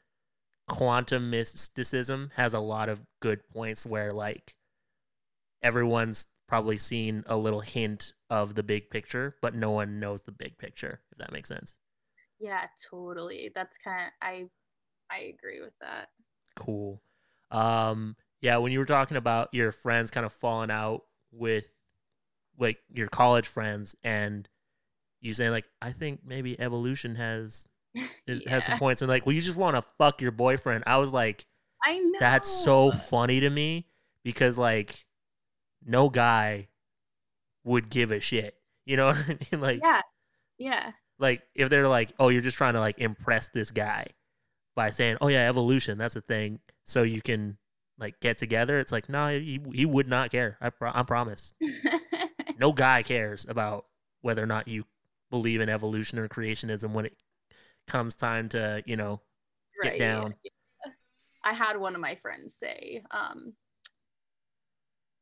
quantum 0.70 1.30
mysticism 1.30 2.30
has 2.36 2.54
a 2.54 2.60
lot 2.60 2.88
of 2.88 3.00
good 3.18 3.40
points 3.52 3.84
where 3.84 4.08
like 4.12 4.54
everyone's 5.64 6.26
probably 6.46 6.78
seen 6.78 7.24
a 7.26 7.36
little 7.36 7.58
hint 7.58 8.12
of 8.30 8.54
the 8.54 8.62
big 8.62 8.88
picture, 8.88 9.34
but 9.42 9.52
no 9.52 9.72
one 9.72 9.98
knows 9.98 10.22
the 10.22 10.30
big 10.30 10.56
picture, 10.58 11.00
if 11.10 11.18
that 11.18 11.32
makes 11.32 11.48
sense. 11.48 11.74
Yeah, 12.38 12.66
totally. 12.88 13.50
That's 13.52 13.76
kind 13.78 14.06
of 14.06 14.12
I 14.22 14.46
I 15.10 15.34
agree 15.36 15.60
with 15.60 15.74
that. 15.80 16.08
Cool. 16.54 17.02
Um 17.50 18.14
yeah, 18.40 18.56
when 18.58 18.70
you 18.70 18.78
were 18.78 18.86
talking 18.86 19.16
about 19.16 19.48
your 19.52 19.72
friends 19.72 20.12
kind 20.12 20.24
of 20.24 20.32
falling 20.32 20.70
out 20.70 21.02
with 21.32 21.68
like 22.60 22.78
your 22.94 23.08
college 23.08 23.48
friends 23.48 23.96
and 24.04 24.48
you 25.20 25.34
saying 25.34 25.50
like 25.50 25.66
I 25.82 25.90
think 25.90 26.20
maybe 26.24 26.60
evolution 26.60 27.16
has 27.16 27.66
it 27.94 28.10
yeah. 28.26 28.36
has 28.50 28.64
some 28.64 28.78
points 28.78 29.02
and 29.02 29.08
like, 29.08 29.26
well, 29.26 29.34
you 29.34 29.40
just 29.40 29.56
want 29.56 29.76
to 29.76 29.82
fuck 29.82 30.20
your 30.20 30.32
boyfriend. 30.32 30.84
I 30.86 30.98
was 30.98 31.12
like, 31.12 31.46
I 31.84 31.98
know 31.98 32.18
that's 32.20 32.48
so 32.48 32.90
funny 32.90 33.40
to 33.40 33.50
me 33.50 33.86
because 34.24 34.58
like 34.58 35.04
no 35.84 36.08
guy 36.08 36.68
would 37.64 37.90
give 37.90 38.10
a 38.10 38.20
shit. 38.20 38.54
You 38.86 38.96
know 38.96 39.06
what 39.08 39.24
I 39.28 39.38
mean? 39.52 39.60
Like, 39.60 39.80
yeah, 39.82 40.00
yeah. 40.58 40.92
Like 41.18 41.42
if 41.54 41.70
they're 41.70 41.88
like, 41.88 42.12
oh, 42.18 42.28
you're 42.28 42.40
just 42.40 42.56
trying 42.56 42.74
to 42.74 42.80
like 42.80 42.98
impress 42.98 43.48
this 43.48 43.70
guy 43.70 44.06
by 44.74 44.90
saying, 44.90 45.18
oh 45.20 45.28
yeah, 45.28 45.48
evolution, 45.48 45.98
that's 45.98 46.16
a 46.16 46.20
thing, 46.20 46.60
so 46.86 47.02
you 47.02 47.20
can 47.20 47.58
like 47.98 48.18
get 48.20 48.38
together. 48.38 48.78
It's 48.78 48.92
like, 48.92 49.08
no, 49.08 49.28
he, 49.28 49.60
he 49.72 49.84
would 49.84 50.08
not 50.08 50.30
care. 50.30 50.56
I, 50.60 50.70
pro- 50.70 50.92
I 50.92 51.02
promise. 51.02 51.54
no 52.58 52.72
guy 52.72 53.02
cares 53.02 53.46
about 53.48 53.84
whether 54.22 54.42
or 54.42 54.46
not 54.46 54.68
you 54.68 54.84
believe 55.30 55.60
in 55.60 55.68
evolution 55.68 56.18
or 56.18 56.28
creationism 56.28 56.92
when 56.92 57.06
it 57.06 57.16
comes 57.86 58.14
time 58.16 58.48
to 58.50 58.82
you 58.86 58.96
know 58.96 59.20
get 59.82 59.90
right, 59.90 59.98
down. 59.98 60.34
I 61.42 61.54
had 61.54 61.78
one 61.78 61.94
of 61.94 62.00
my 62.00 62.16
friends 62.16 62.54
say, 62.54 63.02
um, 63.10 63.54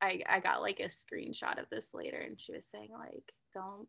I 0.00 0.22
I 0.28 0.40
got 0.40 0.62
like 0.62 0.80
a 0.80 0.84
screenshot 0.84 1.60
of 1.60 1.68
this 1.70 1.90
later, 1.94 2.18
and 2.18 2.40
she 2.40 2.52
was 2.52 2.66
saying 2.66 2.90
like, 2.92 3.32
don't 3.54 3.88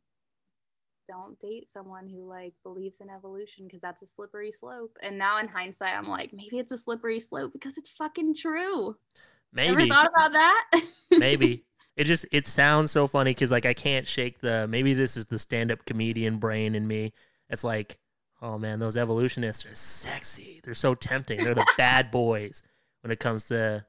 don't 1.08 1.40
date 1.40 1.70
someone 1.72 2.08
who 2.08 2.28
like 2.28 2.54
believes 2.64 3.02
in 3.02 3.10
evolution 3.10 3.66
because 3.66 3.82
that's 3.82 4.04
a 4.04 4.08
slippery 4.08 4.52
slope. 4.52 4.96
And 5.02 5.18
now 5.18 5.40
in 5.40 5.48
hindsight, 5.48 5.98
I'm 5.98 6.08
like, 6.08 6.32
maybe 6.34 6.60
it's 6.60 6.72
a 6.72 6.78
slippery 6.78 7.20
slope 7.20 7.52
because 7.52 7.78
it's 7.78 7.90
fucking 7.90 8.36
true. 8.36 8.96
Maybe 9.52 9.72
Ever 9.72 9.88
thought 9.88 10.12
about 10.16 10.34
that? 10.34 10.72
maybe 11.18 11.66
it 11.98 12.04
just 12.04 12.28
it 12.32 12.46
sounds 12.46 12.92
so 12.92 13.08
funny 13.08 13.32
because 13.32 13.52
like 13.52 13.66
I 13.66 13.74
can't 13.74 14.08
shake 14.08 14.40
the 14.40 14.68
maybe 14.68 14.94
this 14.94 15.18
is 15.18 15.26
the 15.26 15.40
stand 15.40 15.72
up 15.72 15.84
comedian 15.86 16.38
brain 16.38 16.76
in 16.76 16.88
me. 16.88 17.14
It's 17.50 17.64
like 17.64 17.98
oh 18.42 18.58
man, 18.58 18.80
those 18.80 18.98
evolutionists 18.98 19.66
are 19.66 19.76
sexy. 19.76 20.62
They're 20.64 20.74
so 20.74 20.96
tempting. 20.96 21.44
They're 21.44 21.56
the 21.56 21.68
bad 21.78 22.12
boys 22.12 22.64
when 23.02 23.12
it 23.12 23.20
comes 23.20 23.46
to 23.46 23.86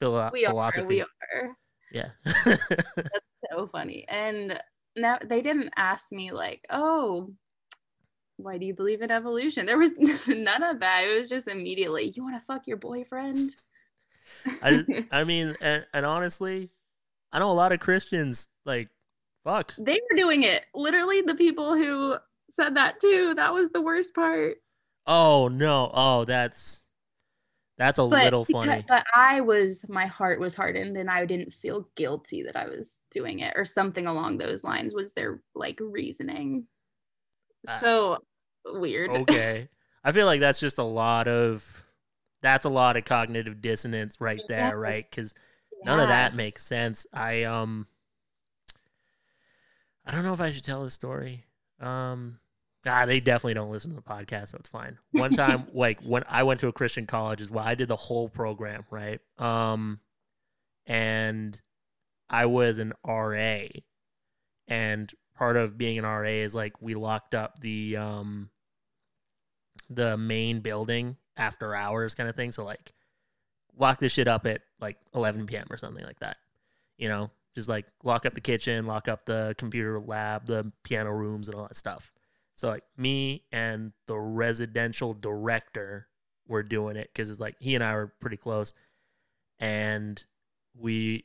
philo- 0.00 0.30
we 0.32 0.44
philosophy. 0.44 1.02
Are, 1.02 1.06
we 1.34 1.40
are. 1.40 1.56
Yeah. 1.92 2.08
That's 2.44 3.20
so 3.50 3.66
funny. 3.68 4.04
And 4.08 4.60
now 4.96 5.18
they 5.24 5.42
didn't 5.42 5.72
ask 5.76 6.12
me 6.12 6.32
like, 6.32 6.64
oh, 6.70 7.30
why 8.38 8.58
do 8.58 8.66
you 8.66 8.74
believe 8.74 9.02
in 9.02 9.10
evolution? 9.10 9.66
There 9.66 9.78
was 9.78 9.92
none 10.26 10.62
of 10.62 10.80
that. 10.80 11.04
It 11.06 11.18
was 11.18 11.28
just 11.28 11.48
immediately, 11.48 12.12
you 12.14 12.22
want 12.22 12.36
to 12.36 12.46
fuck 12.46 12.66
your 12.66 12.76
boyfriend? 12.76 13.56
I, 14.62 14.84
I 15.12 15.24
mean, 15.24 15.54
and, 15.60 15.86
and 15.94 16.04
honestly, 16.04 16.70
I 17.32 17.38
know 17.38 17.50
a 17.50 17.54
lot 17.54 17.72
of 17.72 17.80
Christians 17.80 18.48
like 18.64 18.88
fuck. 19.44 19.74
They 19.78 20.00
were 20.10 20.16
doing 20.16 20.42
it. 20.42 20.64
Literally, 20.74 21.22
the 21.22 21.34
people 21.34 21.74
who 21.76 22.16
said 22.50 22.76
that 22.76 23.00
too. 23.00 23.34
That 23.34 23.52
was 23.54 23.70
the 23.70 23.80
worst 23.80 24.14
part. 24.14 24.56
Oh 25.06 25.48
no. 25.48 25.90
Oh, 25.94 26.24
that's 26.24 26.82
that's 27.78 27.98
a 27.98 28.06
But 28.06 28.24
little 28.24 28.44
because- 28.44 28.66
funny. 28.66 28.84
But 28.88 29.04
I 29.14 29.40
was, 29.42 29.86
my 29.88 30.06
heart 30.06 30.40
was 30.40 30.54
hardened, 30.54 30.96
and 30.96 31.10
I 31.10 31.26
didn't 31.26 31.52
feel 31.52 31.88
guilty 31.94 32.42
that 32.44 32.56
I 32.56 32.66
was 32.68 33.00
doing 33.10 33.40
it, 33.40 33.52
or 33.56 33.64
something 33.66 34.06
along 34.06 34.38
those 34.38 34.64
lines. 34.64 34.94
Was 34.94 35.12
their 35.12 35.42
like 35.54 35.78
reasoning? 35.80 36.66
Ah. 37.68 37.78
So 37.80 38.18
weird. 38.64 39.10
okay. 39.10 39.68
I 40.04 40.12
feel 40.12 40.26
like 40.26 40.40
that's 40.40 40.60
just 40.60 40.78
a 40.78 40.82
lot 40.84 41.28
of 41.28 41.84
that's 42.42 42.64
a 42.64 42.68
lot 42.70 42.96
of 42.96 43.04
cognitive 43.04 43.60
dissonance 43.60 44.20
right 44.20 44.40
Yeah. 44.48 44.68
there, 44.70 44.78
right? 44.78 45.10
Cuz 45.10 45.34
none 45.84 46.00
of 46.00 46.08
that 46.08 46.34
makes 46.34 46.64
sense. 46.64 47.06
I 47.12 47.42
um 47.44 47.86
I 50.06 50.12
don't 50.12 50.22
know 50.24 50.32
if 50.32 50.40
I 50.40 50.52
should 50.52 50.64
tell 50.64 50.84
this 50.84 50.94
story. 50.94 51.44
Um 51.80 52.38
ah, 52.86 53.06
they 53.06 53.20
definitely 53.20 53.54
don't 53.54 53.70
listen 53.70 53.90
to 53.90 53.96
the 53.96 54.02
podcast, 54.02 54.48
so 54.48 54.58
it's 54.58 54.68
fine. 54.68 54.98
One 55.12 55.32
time 55.32 55.66
like 55.74 56.00
when 56.02 56.22
I 56.28 56.42
went 56.44 56.60
to 56.60 56.68
a 56.68 56.72
Christian 56.72 57.06
college 57.06 57.40
as 57.40 57.50
well, 57.50 57.64
I 57.64 57.74
did 57.74 57.88
the 57.88 57.96
whole 57.96 58.28
program, 58.28 58.84
right? 58.90 59.20
Um 59.38 60.00
and 60.86 61.60
I 62.28 62.46
was 62.46 62.78
an 62.78 62.92
RA. 63.06 63.62
And 64.68 65.12
part 65.36 65.56
of 65.56 65.76
being 65.78 65.98
an 65.98 66.04
RA 66.04 66.28
is 66.28 66.54
like 66.54 66.80
we 66.80 66.94
locked 66.94 67.34
up 67.34 67.60
the 67.60 67.96
um 67.96 68.50
the 69.88 70.16
main 70.16 70.60
building 70.60 71.16
after 71.36 71.74
hours 71.74 72.14
kind 72.14 72.28
of 72.28 72.34
thing. 72.34 72.52
So 72.52 72.64
like 72.64 72.92
lock 73.78 73.98
this 73.98 74.12
shit 74.12 74.28
up 74.28 74.46
at 74.46 74.62
like 74.80 74.96
11 75.14 75.46
p.m. 75.46 75.66
or 75.70 75.76
something 75.76 76.04
like 76.04 76.20
that. 76.20 76.38
You 76.98 77.08
know, 77.08 77.30
just 77.56 77.68
like 77.68 77.86
lock 78.04 78.26
up 78.26 78.34
the 78.34 78.40
kitchen, 78.40 78.86
lock 78.86 79.08
up 79.08 79.24
the 79.24 79.54
computer 79.58 79.98
lab, 79.98 80.46
the 80.46 80.70
piano 80.84 81.10
rooms, 81.10 81.48
and 81.48 81.56
all 81.56 81.62
that 81.62 81.74
stuff. 81.74 82.12
So 82.54 82.68
like 82.68 82.84
me 82.96 83.44
and 83.50 83.92
the 84.06 84.16
residential 84.16 85.14
director 85.14 86.06
were 86.46 86.62
doing 86.62 86.96
it 86.96 87.10
because 87.12 87.30
it's 87.30 87.40
like 87.40 87.56
he 87.58 87.74
and 87.74 87.82
I 87.82 87.94
were 87.94 88.12
pretty 88.20 88.36
close, 88.36 88.74
and 89.58 90.22
we. 90.78 91.24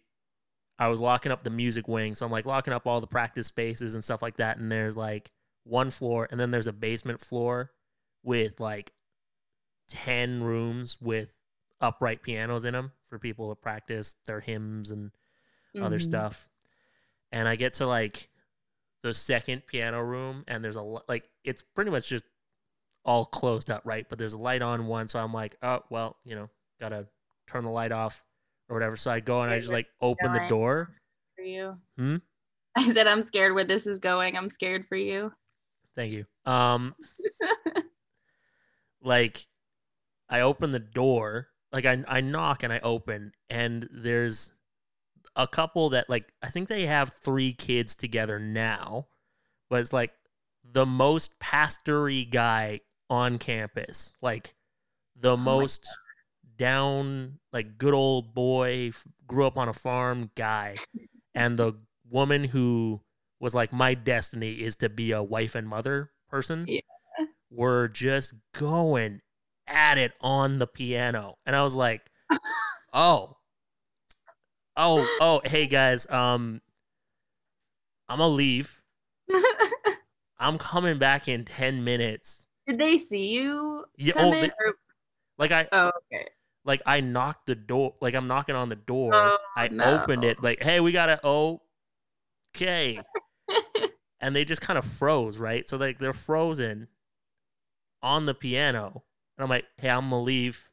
I 0.80 0.88
was 0.88 1.00
locking 1.00 1.32
up 1.32 1.44
the 1.44 1.52
music 1.52 1.88
wing, 1.88 2.16
so 2.16 2.26
I'm 2.26 2.32
like 2.32 2.48
locking 2.48 2.74
up 2.74 2.88
all 2.88 3.02
the 3.02 3.06
practice 3.06 3.46
spaces 3.46 3.94
and 3.94 4.04
stuff 4.04 4.24
like 4.24 4.38
that. 4.38 4.58
And 4.58 4.72
there's 4.72 4.98
like 4.98 5.30
one 5.64 5.92
floor, 5.92 6.28
and 6.32 6.40
then 6.40 6.50
there's 6.50 6.66
a 6.66 6.74
basement 6.74 7.22
floor 7.22 7.70
with 8.24 8.60
like 8.60 8.92
10 9.90 10.42
rooms 10.42 10.98
with 11.00 11.36
upright 11.82 12.24
pianos 12.24 12.66
in 12.66 12.74
them 12.74 12.94
for 13.06 13.20
people 13.20 13.50
to 13.50 13.56
practice 13.56 14.16
their 14.26 14.40
hymns 14.40 14.90
and 14.90 15.12
other 15.80 15.97
Mhm. 15.99 16.03
stuff. 16.03 16.49
And 17.32 17.47
I 17.47 17.55
get 17.55 17.76
to 17.76 17.88
like 17.88 18.30
the 19.03 19.13
second 19.13 19.65
piano 19.67 20.01
room, 20.01 20.43
and 20.47 20.63
there's 20.63 20.76
a 20.76 20.82
like 20.82 21.30
it's 21.43 21.61
pretty 21.61 21.91
much 21.91 22.07
just 22.09 22.26
all 23.05 23.26
closed 23.26 23.72
up, 23.72 23.82
right? 23.86 24.07
But 24.07 24.19
there's 24.19 24.34
a 24.34 24.38
light 24.38 24.61
on 24.61 24.88
one, 24.88 25.07
so 25.07 25.19
I'm 25.19 25.34
like, 25.34 25.55
oh 25.63 25.84
well, 25.89 26.17
you 26.24 26.36
know, 26.36 26.49
gotta 26.80 27.07
turn 27.47 27.63
the 27.63 27.69
light 27.72 27.91
off 27.91 28.24
or 28.69 28.76
whatever. 28.76 28.95
So 28.95 29.11
I 29.11 29.19
go 29.19 29.41
and 29.41 29.51
I 29.51 29.59
just 29.59 29.72
like 29.72 29.88
open 30.01 30.32
the 30.34 30.45
door. 30.47 30.89
For 31.36 31.43
you. 31.43 31.78
Hmm? 31.97 32.17
I 32.76 32.91
said 32.93 33.07
I'm 33.07 33.22
scared 33.24 33.53
where 33.55 33.63
this 33.63 33.88
is 33.88 33.99
going. 33.99 34.38
I'm 34.38 34.49
scared 34.49 34.88
for 34.88 34.95
you. 34.95 35.34
Thank 35.95 36.13
you. 36.13 36.26
Um, 36.45 36.95
like 39.01 39.47
I 40.30 40.41
open 40.41 40.72
the 40.72 40.80
door, 40.80 41.49
like 41.72 41.86
I 41.86 42.03
I 42.07 42.22
knock 42.22 42.63
and 42.63 42.72
I 42.72 42.80
open, 42.80 43.34
and 43.49 43.88
there's 43.91 44.51
a 45.36 45.48
couple 45.48 45.90
that 45.90 46.10
like 46.10 46.32
I 46.42 46.50
think 46.50 46.68
they 46.68 46.86
have 46.86 47.12
three 47.14 47.54
kids 47.54 47.96
together 47.96 48.40
now, 48.40 49.08
but 49.70 49.80
it's 49.82 49.94
like 49.94 50.12
the 50.64 50.86
most 50.86 51.40
pastory 51.40 52.30
guy 52.30 52.82
on 53.10 53.38
campus, 53.40 54.14
like 54.22 54.54
the 55.16 55.32
oh 55.34 55.38
my 55.38 55.44
most 55.44 55.88
down, 56.58 57.40
like 57.52 57.78
good 57.78 57.94
old 57.94 58.34
boy, 58.34 58.92
grew 59.28 59.46
up 59.46 59.58
on 59.58 59.68
a 59.70 59.74
farm 59.74 60.32
guy, 60.36 60.76
and 61.34 61.58
the 61.58 61.74
woman 62.10 62.44
who 62.46 63.02
was 63.40 63.56
like 63.56 63.72
my 63.74 63.94
destiny 63.94 64.54
is 64.62 64.76
to 64.78 64.90
be 64.90 65.12
a 65.12 65.24
wife 65.24 65.56
and 65.56 65.68
mother 65.68 66.12
person 66.30 66.66
Yeah. 66.68 66.82
were 67.50 67.88
just 67.88 68.34
going 68.54 69.22
at 69.68 69.98
it 69.98 70.12
on 70.22 70.60
the 70.60 70.68
piano 70.68 71.36
and 71.46 71.56
i 71.56 71.64
was 71.64 71.74
like 71.76 72.02
oh 72.94 73.38
oh 74.82 75.08
oh 75.22 75.42
hey 75.46 75.68
guys 75.68 76.10
um 76.10 76.60
i'm 78.10 78.18
gonna 78.18 78.34
leave 78.34 78.82
i'm 80.40 80.58
coming 80.58 80.98
back 80.98 81.28
in 81.28 81.46
10 81.46 81.84
minutes 81.84 82.46
Did 82.68 82.78
they 82.80 82.98
see 82.98 83.30
you 83.34 83.86
Yeah, 83.98 84.14
oh, 84.18 84.32
they- 84.32 84.48
or, 84.50 84.74
like 85.38 85.52
i 85.52 85.68
oh, 85.72 85.92
okay. 86.14 86.28
like 86.66 86.82
i 86.86 87.00
knocked 87.02 87.46
the 87.48 87.56
door 87.56 87.96
like 88.02 88.16
i'm 88.16 88.28
knocking 88.28 88.56
on 88.56 88.70
the 88.70 88.76
door 88.76 89.12
Oh, 89.14 89.38
i 89.56 89.68
no. 89.68 89.86
opened 90.02 90.24
it 90.24 90.42
like 90.44 90.62
hey 90.62 90.80
we 90.80 90.92
gotta 90.92 91.20
okay 91.26 93.02
and 94.20 94.36
they 94.36 94.46
just 94.46 94.62
kind 94.62 94.78
of 94.78 94.86
froze, 94.86 95.40
right? 95.40 95.68
So 95.68 95.78
like 95.78 95.98
they're 95.98 96.14
frozen 96.14 96.88
on 98.04 98.26
the 98.28 98.34
piano, 98.34 99.04
and 99.38 99.44
I'm 99.44 99.50
like, 99.50 99.66
"Hey, 99.78 99.90
I'm 99.90 100.10
gonna 100.10 100.22
leave. 100.22 100.70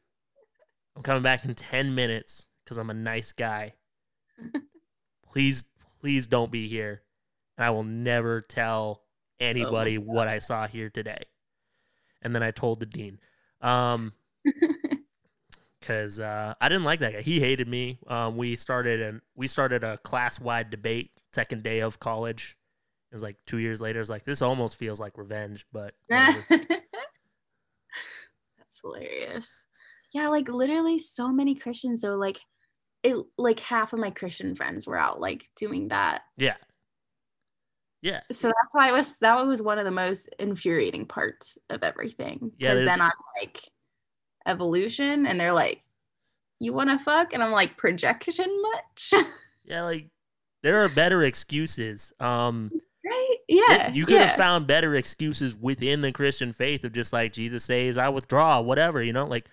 I'm 0.95 1.01
coming 1.03 1.23
back 1.23 1.43
in 1.45 1.55
ten 1.55 1.95
minutes 1.95 2.45
because 2.63 2.77
I'm 2.77 2.89
a 2.89 2.93
nice 2.93 3.31
guy. 3.31 3.73
Please, 5.25 5.65
please 6.01 6.27
don't 6.27 6.51
be 6.51 6.67
here, 6.67 7.03
and 7.57 7.65
I 7.65 7.69
will 7.71 7.83
never 7.83 8.41
tell 8.41 9.03
anybody 9.39 9.97
what 9.97 10.27
I 10.27 10.39
saw 10.39 10.67
here 10.67 10.89
today." 10.89 11.23
And 12.21 12.35
then 12.35 12.43
I 12.43 12.51
told 12.51 12.79
the 12.79 12.85
dean, 12.85 13.19
um, 13.61 14.13
because 15.79 16.19
uh, 16.19 16.53
I 16.59 16.69
didn't 16.69 16.83
like 16.83 16.99
that 16.99 17.13
guy. 17.13 17.21
He 17.21 17.39
hated 17.39 17.67
me. 17.67 17.99
Um, 18.07 18.37
we 18.37 18.55
started 18.55 19.01
and 19.01 19.21
we 19.35 19.47
started 19.47 19.83
a 19.83 19.97
class 19.97 20.39
wide 20.39 20.69
debate 20.69 21.11
second 21.33 21.63
day 21.63 21.79
of 21.79 21.99
college. 21.99 22.57
It 23.11 23.15
was 23.15 23.23
like 23.23 23.37
two 23.45 23.57
years 23.57 23.81
later. 23.81 23.99
It's 23.99 24.09
like 24.09 24.23
this 24.23 24.41
almost 24.41 24.77
feels 24.77 24.99
like 24.99 25.17
revenge, 25.17 25.65
but. 25.71 25.93
That's 26.09 26.81
hilarious. 28.81 29.65
Yeah, 30.13 30.27
like 30.27 30.47
literally 30.47 30.99
so 30.99 31.29
many 31.29 31.55
Christians 31.55 32.01
though, 32.01 32.15
like 32.15 32.39
it 33.03 33.17
like 33.37 33.59
half 33.59 33.93
of 33.93 33.99
my 33.99 34.09
Christian 34.09 34.55
friends 34.55 34.87
were 34.87 34.97
out 34.97 35.21
like 35.21 35.47
doing 35.55 35.89
that. 35.89 36.23
yeah, 36.37 36.55
yeah, 38.01 38.21
So 38.31 38.47
that's 38.47 38.73
why 38.73 38.89
it 38.89 38.93
was 38.93 39.17
that 39.19 39.45
was 39.45 39.61
one 39.61 39.77
of 39.77 39.85
the 39.85 39.91
most 39.91 40.29
infuriating 40.39 41.05
parts 41.05 41.57
of 41.69 41.83
everything. 41.83 42.51
Yeah, 42.57 42.73
Because 42.73 42.89
then 42.89 43.01
I'm 43.01 43.11
like 43.41 43.61
evolution 44.45 45.25
and 45.25 45.39
they're 45.39 45.53
like, 45.53 45.81
You 46.59 46.71
wanna 46.71 46.97
fuck? 46.97 47.33
And 47.33 47.43
I'm 47.43 47.51
like, 47.51 47.75
projection 47.75 48.47
much? 48.61 49.13
yeah. 49.65 49.83
Like 49.83 50.09
there 50.63 50.83
are 50.83 50.89
better 50.89 51.23
excuses. 51.23 52.13
Um, 52.21 52.71
right? 53.05 53.35
Yeah. 53.49 53.91
you 53.91 54.05
could 54.05 54.21
have 54.21 54.35
found 54.37 54.65
better 54.65 54.95
excuses 54.95 55.57
within 55.57 56.01
the 56.01 56.13
Christian 56.13 56.53
faith 56.53 56.85
of 56.85 56.93
just 56.93 57.11
like 57.11 57.33
Jesus 57.33 57.65
saves, 57.65 57.97
I 57.97 58.07
withdraw, 58.09 58.61
whatever. 58.61 59.01
You 59.03 59.11
know, 59.11 59.25
like, 59.25 59.49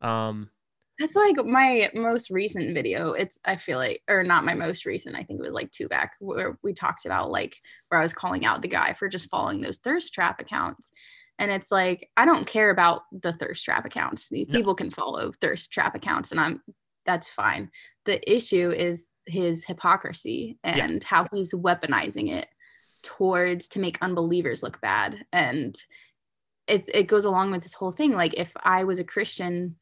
um, 0.00 0.50
That's 0.98 1.16
like 1.16 1.36
my 1.44 1.90
most 1.94 2.30
recent 2.30 2.74
video. 2.74 3.12
It's 3.12 3.40
I 3.44 3.56
feel 3.56 3.78
like 3.78 4.02
or 4.08 4.22
not 4.22 4.44
my 4.44 4.54
most 4.54 4.86
recent. 4.86 5.16
I 5.16 5.22
think 5.24 5.40
it 5.40 5.42
was 5.42 5.52
like 5.52 5.70
two 5.72 5.88
back 5.88 6.12
where 6.20 6.56
we 6.62 6.72
talked 6.72 7.04
about 7.04 7.30
like 7.30 7.56
where 7.88 7.98
I 7.98 8.02
was 8.02 8.12
calling 8.14 8.44
out 8.44 8.62
the 8.62 8.68
guy 8.68 8.92
for 8.92 9.08
just 9.08 9.28
following 9.30 9.60
those 9.60 9.78
thirst 9.78 10.14
trap 10.14 10.40
accounts. 10.40 10.92
And 11.38 11.50
it's 11.50 11.72
like 11.72 12.10
I 12.16 12.24
don't 12.24 12.46
care 12.46 12.70
about 12.70 13.02
the 13.10 13.32
thirst 13.32 13.64
trap 13.64 13.84
accounts. 13.84 14.30
No. 14.30 14.44
People 14.44 14.74
can 14.76 14.90
follow 14.92 15.32
thirst 15.40 15.72
trap 15.72 15.96
accounts 15.96 16.30
and 16.30 16.38
I'm 16.40 16.62
that's 17.04 17.28
fine. 17.28 17.70
The 18.04 18.32
issue 18.32 18.70
is 18.70 19.06
his 19.26 19.64
hypocrisy 19.64 20.58
Yeah. 20.64 20.84
and 20.84 21.02
how 21.02 21.26
he's 21.32 21.52
weaponizing 21.52 22.30
it 22.30 22.46
towards 23.02 23.68
to 23.68 23.80
make 23.80 23.98
unbelievers 24.00 24.62
look 24.62 24.80
bad. 24.80 25.26
And 25.32 25.74
it 26.68 26.88
it 26.94 27.08
goes 27.08 27.24
along 27.24 27.50
with 27.50 27.62
this 27.62 27.74
whole 27.74 27.90
thing. 27.90 28.12
Like 28.12 28.34
if 28.34 28.52
I 28.62 28.84
was 28.84 29.00
a 29.00 29.04
Christian 29.04 29.74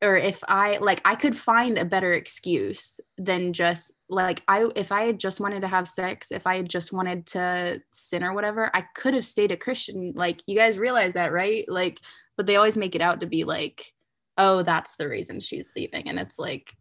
or 0.00 0.16
if 0.16 0.42
I 0.46 0.78
like 0.78 1.00
I 1.04 1.14
could 1.16 1.36
find 1.36 1.76
a 1.76 1.84
better 1.84 2.12
excuse 2.12 3.00
than 3.16 3.52
just 3.52 3.92
like 4.08 4.42
I 4.46 4.66
if 4.76 4.92
I 4.92 5.02
had 5.02 5.18
just 5.18 5.40
wanted 5.40 5.62
to 5.62 5.68
have 5.68 5.88
sex, 5.88 6.30
if 6.30 6.46
I 6.46 6.56
had 6.56 6.68
just 6.68 6.92
wanted 6.92 7.26
to 7.28 7.82
sin 7.92 8.22
or 8.22 8.32
whatever, 8.32 8.70
I 8.74 8.82
could 8.94 9.14
have 9.14 9.26
stayed 9.26 9.50
a 9.50 9.56
Christian. 9.56 10.12
Like 10.14 10.42
you 10.46 10.56
guys 10.56 10.78
realize 10.78 11.14
that, 11.14 11.32
right? 11.32 11.64
Like, 11.68 12.00
but 12.36 12.46
they 12.46 12.56
always 12.56 12.76
make 12.76 12.94
it 12.94 13.00
out 13.02 13.20
to 13.20 13.26
be 13.26 13.44
like, 13.44 13.92
oh, 14.36 14.62
that's 14.62 14.96
the 14.96 15.08
reason 15.08 15.40
she's 15.40 15.72
leaving. 15.74 16.08
And 16.08 16.18
it's 16.18 16.38
like, 16.38 16.72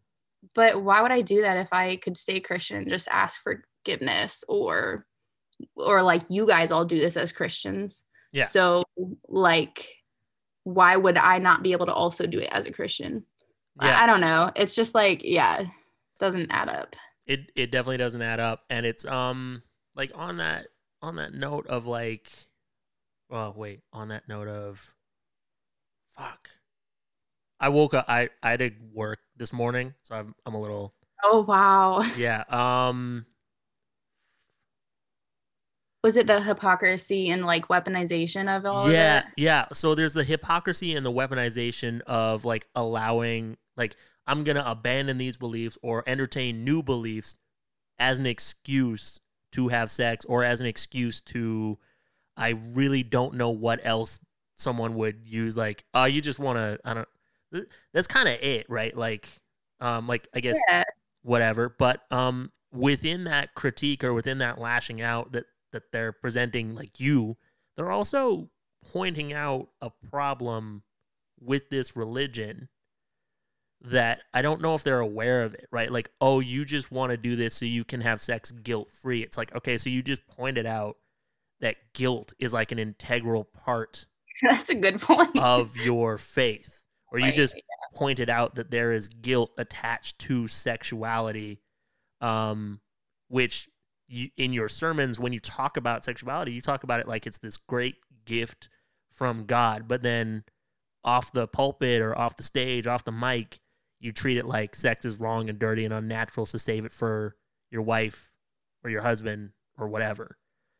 but 0.53 0.83
why 0.83 1.01
would 1.01 1.11
I 1.11 1.21
do 1.21 1.41
that 1.41 1.57
if 1.57 1.69
I 1.71 1.95
could 1.95 2.17
stay 2.17 2.39
Christian 2.39 2.77
and 2.77 2.89
just 2.89 3.07
ask 3.09 3.41
forgiveness 3.41 4.43
or 4.47 5.07
or 5.75 6.01
like 6.03 6.21
you 6.29 6.45
guys 6.45 6.71
all 6.71 6.85
do 6.85 6.99
this 6.99 7.17
as 7.17 7.31
Christians. 7.31 8.03
Yeah. 8.31 8.45
So 8.45 8.83
like 9.27 9.87
why 10.67 10.97
would 10.97 11.15
I 11.15 11.37
not 11.37 11.63
be 11.63 11.71
able 11.71 11.85
to 11.85 11.93
also 11.93 12.27
do 12.27 12.39
it 12.39 12.49
as 12.51 12.65
a 12.65 12.71
Christian? 12.73 13.23
I- 13.79 13.87
yeah, 13.87 14.01
I, 14.01 14.05
don't 14.05 14.19
know. 14.19 14.51
It's 14.55 14.75
just 14.75 14.93
like, 14.93 15.23
yeah, 15.23 15.65
doesn't 16.19 16.51
add 16.51 16.67
up. 16.67 16.95
it 17.25 17.51
it 17.55 17.71
definitely 17.71 17.97
doesn't 17.97 18.21
add 18.21 18.39
up, 18.41 18.63
and 18.69 18.85
it's 18.85 19.05
um 19.05 19.63
like 19.95 20.11
on 20.13 20.37
that 20.37 20.67
on 21.01 21.15
that 21.17 21.33
note 21.33 21.67
of 21.67 21.85
like, 21.85 22.29
well, 23.29 23.53
wait, 23.55 23.79
on 23.93 24.09
that 24.09 24.27
note 24.27 24.47
of, 24.49 24.93
fuck. 26.17 26.49
I 27.59 27.69
woke 27.69 27.93
up. 27.93 28.05
I 28.09 28.29
I 28.43 28.57
did 28.57 28.75
work 28.93 29.19
this 29.37 29.53
morning, 29.53 29.93
so 30.03 30.15
I'm 30.15 30.35
I'm 30.45 30.53
a 30.53 30.59
little. 30.61 30.93
Oh 31.23 31.43
wow. 31.43 32.03
Yeah. 32.17 32.43
Um. 32.49 33.25
Was 36.03 36.15
it 36.15 36.27
the 36.27 36.41
hypocrisy 36.41 37.29
and 37.29 37.43
like 37.43 37.67
weaponization 37.67 38.55
of 38.55 38.65
all 38.65 38.91
yeah, 38.91 39.19
of 39.19 39.23
it? 39.25 39.29
yeah. 39.37 39.65
So 39.73 39.95
there's 39.95 40.13
the 40.13 40.23
hypocrisy 40.23 40.95
and 40.95 41.05
the 41.05 41.11
weaponization 41.11 42.01
of 42.01 42.45
like 42.45 42.67
allowing 42.75 43.57
like 43.75 43.95
I'm 44.25 44.43
gonna 44.43 44.63
abandon 44.65 45.17
these 45.17 45.37
beliefs 45.37 45.77
or 45.81 46.03
entertain 46.07 46.63
new 46.63 46.83
beliefs 46.83 47.37
as 47.99 48.19
an 48.19 48.25
excuse 48.25 49.19
to 49.53 49.69
have 49.69 49.89
sex 49.89 50.23
or 50.25 50.43
as 50.43 50.61
an 50.61 50.67
excuse 50.67 51.21
to 51.21 51.77
I 52.35 52.49
really 52.73 53.01
don't 53.03 53.33
know 53.35 53.49
what 53.49 53.79
else 53.83 54.19
someone 54.55 54.95
would 54.95 55.25
use 55.25 55.57
like 55.57 55.83
oh 55.93 56.05
you 56.05 56.21
just 56.21 56.39
want 56.39 56.57
to 56.57 56.79
I 56.85 56.93
don't 56.93 57.67
that's 57.93 58.07
kind 58.07 58.27
of 58.27 58.35
it 58.41 58.69
right 58.69 58.95
like 58.95 59.29
um 59.79 60.07
like 60.07 60.27
I 60.33 60.41
guess 60.41 60.59
Yeah. 60.69 60.83
whatever 61.23 61.69
but 61.69 62.01
um 62.11 62.51
within 62.71 63.23
that 63.25 63.55
critique 63.55 64.03
or 64.03 64.13
within 64.13 64.39
that 64.39 64.59
lashing 64.59 65.01
out 65.01 65.31
that 65.31 65.45
that 65.71 65.91
they're 65.91 66.11
presenting 66.11 66.75
like 66.75 66.99
you 66.99 67.37
they're 67.75 67.91
also 67.91 68.49
pointing 68.91 69.33
out 69.33 69.69
a 69.81 69.89
problem 70.09 70.83
with 71.39 71.69
this 71.69 71.95
religion 71.95 72.69
that 73.81 74.21
I 74.33 74.41
don't 74.41 74.61
know 74.61 74.73
if 74.75 74.83
they're 74.83 74.99
aware 74.99 75.43
of 75.43 75.53
it, 75.53 75.67
right? 75.71 75.91
Like, 75.91 76.09
oh, 76.19 76.39
you 76.39 76.65
just 76.65 76.91
want 76.91 77.11
to 77.11 77.17
do 77.17 77.35
this 77.35 77.53
so 77.53 77.65
you 77.65 77.83
can 77.83 78.01
have 78.01 78.19
sex 78.19 78.49
guilt 78.49 78.91
free. 78.91 79.21
It's 79.21 79.37
like, 79.37 79.55
okay, 79.55 79.77
so 79.77 79.89
you 79.89 80.01
just 80.01 80.25
pointed 80.27 80.65
out 80.65 80.97
that 81.59 81.75
guilt 81.93 82.33
is 82.39 82.53
like 82.53 82.71
an 82.71 82.79
integral 82.79 83.43
part 83.43 84.07
That's 84.41 84.69
a 84.69 84.75
good 84.75 85.01
point. 85.01 85.37
of 85.37 85.75
your 85.77 86.17
faith, 86.17 86.83
or 87.11 87.19
you 87.19 87.25
Right, 87.25 87.35
just 87.35 87.55
pointed 87.95 88.29
out 88.29 88.55
that 88.55 88.71
there 88.71 88.91
is 88.93 89.07
guilt 89.07 89.51
attached 89.57 90.19
to 90.19 90.47
sexuality, 90.47 91.59
um, 92.21 92.79
which 93.29 93.67
you, 94.07 94.29
in 94.37 94.53
your 94.53 94.69
sermons, 94.69 95.19
when 95.19 95.33
you 95.33 95.39
talk 95.39 95.77
about 95.77 96.03
sexuality, 96.05 96.51
you 96.51 96.61
talk 96.61 96.83
about 96.83 96.99
it 96.99 97.07
like 97.07 97.27
it's 97.27 97.39
this 97.39 97.57
great 97.57 97.95
gift 98.25 98.69
from 99.11 99.45
God, 99.45 99.87
but 99.87 100.01
then 100.01 100.43
off 101.03 101.31
the 101.31 101.47
pulpit 101.47 102.01
or 102.01 102.17
off 102.17 102.35
the 102.35 102.43
stage, 102.43 102.87
off 102.87 103.03
the 103.03 103.11
mic, 103.11 103.59
you 103.99 104.11
treat 104.11 104.37
it 104.37 104.45
like 104.45 104.75
sex 104.75 105.05
is 105.05 105.19
wrong 105.19 105.49
and 105.49 105.57
dirty 105.57 105.85
and 105.85 105.93
unnatural, 105.93 106.45
so 106.45 106.57
save 106.57 106.85
it 106.85 106.93
for 106.93 107.35
your 107.71 107.81
wife 107.81 108.31
or 108.83 108.89
your 108.89 109.01
husband 109.01 109.51
or 109.77 109.87
whatever. 109.87 110.37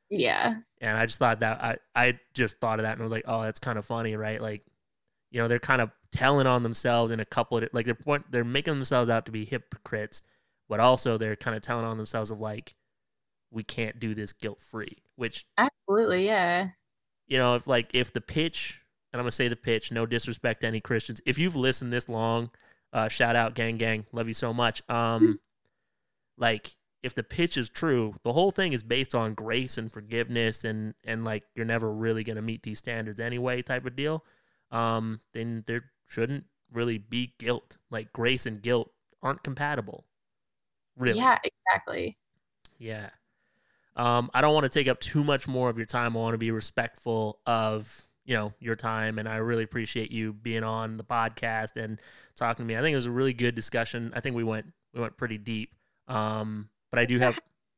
yeah. 0.09 0.55
And 0.79 0.97
I 0.97 1.05
just 1.05 1.17
thought 1.17 1.39
that 1.39 1.61
I, 1.63 1.77
I 1.95 2.19
just 2.33 2.59
thought 2.59 2.79
of 2.79 2.83
that 2.83 2.93
and 2.93 3.01
I 3.01 3.03
was 3.03 3.11
like, 3.11 3.25
oh, 3.27 3.41
that's 3.41 3.59
kind 3.59 3.77
of 3.77 3.85
funny, 3.85 4.15
right? 4.15 4.41
Like, 4.41 4.63
you 5.31 5.41
know, 5.41 5.47
they're 5.47 5.59
kind 5.59 5.81
of 5.81 5.91
telling 6.11 6.47
on 6.47 6.63
themselves 6.63 7.11
in 7.11 7.19
a 7.19 7.25
couple 7.25 7.57
of 7.57 7.67
like 7.73 7.85
they're 7.85 7.95
point, 7.95 8.25
they're 8.31 8.43
making 8.43 8.75
themselves 8.75 9.09
out 9.09 9.25
to 9.25 9.31
be 9.31 9.43
hypocrites, 9.45 10.23
but 10.69 10.79
also 10.79 11.17
they're 11.17 11.35
kind 11.35 11.55
of 11.55 11.61
telling 11.61 11.85
on 11.85 11.97
themselves 11.97 12.31
of 12.31 12.39
like, 12.39 12.75
we 13.51 13.63
can't 13.63 13.99
do 13.99 14.13
this 14.13 14.33
guilt 14.33 14.61
free. 14.61 14.97
Which 15.15 15.45
Absolutely. 15.57 16.25
Yeah. 16.25 16.69
you 17.27 17.37
know, 17.37 17.55
if 17.55 17.67
like 17.67 17.89
if 17.93 18.13
the 18.13 18.21
pitch, 18.21 18.81
and 19.11 19.19
I'm 19.19 19.23
gonna 19.23 19.31
say 19.31 19.47
the 19.47 19.55
pitch, 19.55 19.91
no 19.91 20.05
disrespect 20.05 20.61
to 20.61 20.67
any 20.67 20.79
Christians. 20.81 21.21
If 21.25 21.37
you've 21.37 21.55
listened 21.55 21.91
this 21.91 22.09
long, 22.09 22.51
uh, 22.93 23.07
shout 23.07 23.35
out, 23.35 23.55
gang, 23.55 23.77
gang, 23.77 24.05
love 24.11 24.27
you 24.27 24.33
so 24.33 24.53
much. 24.53 24.81
Um, 24.89 25.39
like 26.37 26.75
if 27.03 27.15
the 27.15 27.23
pitch 27.23 27.57
is 27.57 27.69
true, 27.69 28.15
the 28.23 28.33
whole 28.33 28.51
thing 28.51 28.73
is 28.73 28.83
based 28.83 29.15
on 29.15 29.33
grace 29.33 29.77
and 29.77 29.91
forgiveness, 29.91 30.63
and 30.63 30.93
and 31.03 31.23
like 31.25 31.43
you're 31.55 31.65
never 31.65 31.91
really 31.91 32.23
gonna 32.23 32.41
meet 32.41 32.63
these 32.63 32.79
standards 32.79 33.19
anyway, 33.19 33.61
type 33.61 33.85
of 33.85 33.95
deal. 33.95 34.23
Um, 34.71 35.21
then 35.33 35.63
there 35.67 35.85
shouldn't 36.05 36.45
really 36.73 36.97
be 36.97 37.33
guilt. 37.39 37.77
Like 37.89 38.11
grace 38.13 38.45
and 38.45 38.61
guilt 38.61 38.91
aren't 39.23 39.43
compatible. 39.43 40.05
Really. 40.97 41.19
Yeah. 41.19 41.39
Exactly. 41.43 42.17
Yeah. 42.77 43.09
Um, 43.97 44.29
I 44.33 44.41
don't 44.41 44.53
want 44.53 44.63
to 44.63 44.69
take 44.69 44.87
up 44.87 44.99
too 44.99 45.23
much 45.23 45.47
more 45.47 45.69
of 45.69 45.75
your 45.77 45.85
time. 45.85 46.15
I 46.15 46.19
want 46.19 46.35
to 46.35 46.37
be 46.37 46.51
respectful 46.51 47.39
of 47.45 48.05
you 48.25 48.35
know 48.35 48.53
your 48.59 48.75
time, 48.75 49.17
and 49.19 49.27
I 49.27 49.37
really 49.37 49.63
appreciate 49.63 50.11
you 50.11 50.33
being 50.33 50.63
on 50.63 50.97
the 50.97 51.03
podcast 51.03 51.75
and 51.81 51.99
talking 52.35 52.63
to 52.63 52.67
me. 52.67 52.77
I 52.77 52.81
think 52.81 52.93
it 52.93 52.97
was 52.97 53.05
a 53.07 53.11
really 53.11 53.33
good 53.33 53.55
discussion. 53.55 54.13
I 54.15 54.19
think 54.19 54.35
we 54.35 54.43
went 54.43 54.67
we 54.93 55.01
went 55.01 55.17
pretty 55.17 55.37
deep. 55.37 55.73
Um, 56.07 56.69
but 56.91 56.99
I 56.99 57.05
do 57.05 57.17
have 57.19 57.35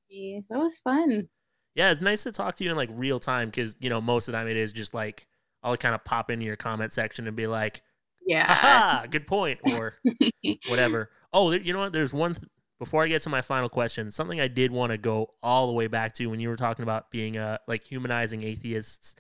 That 0.09 0.59
was 0.59 0.77
fun. 0.77 1.29
yeah, 1.75 1.91
it's 1.91 2.01
nice 2.01 2.23
to 2.23 2.31
talk 2.31 2.55
to 2.55 2.63
you 2.63 2.69
in 2.71 2.75
like 2.75 2.89
real 2.93 3.19
time 3.19 3.47
because 3.47 3.75
you 3.79 3.89
know 3.89 4.01
most 4.01 4.27
of 4.27 4.33
the 4.33 4.37
time 4.37 4.47
it 4.47 4.57
is 4.57 4.73
just 4.73 4.93
like 4.93 5.25
I'll 5.63 5.77
kind 5.77 5.95
of 5.95 6.03
pop 6.03 6.29
into 6.29 6.45
your 6.45 6.55
comment 6.57 6.91
section 6.91 7.27
and 7.27 7.35
be 7.35 7.47
like, 7.47 7.81
Yeah. 8.25 9.05
Good 9.09 9.25
point," 9.27 9.59
or 9.63 9.95
whatever. 10.67 11.09
Oh, 11.31 11.51
you 11.51 11.73
know 11.73 11.79
what? 11.79 11.93
There's 11.93 12.13
one 12.13 12.33
th- 12.33 12.47
before 12.79 13.03
I 13.03 13.07
get 13.07 13.21
to 13.23 13.29
my 13.29 13.41
final 13.41 13.69
question. 13.69 14.09
Something 14.09 14.39
I 14.39 14.47
did 14.47 14.71
want 14.71 14.91
to 14.91 14.97
go 14.97 15.33
all 15.43 15.67
the 15.67 15.73
way 15.73 15.87
back 15.87 16.13
to 16.13 16.27
when 16.27 16.39
you 16.39 16.49
were 16.49 16.55
talking 16.55 16.83
about 16.83 17.11
being 17.11 17.37
a 17.37 17.59
like 17.67 17.83
humanizing 17.83 18.43
atheists 18.43 19.15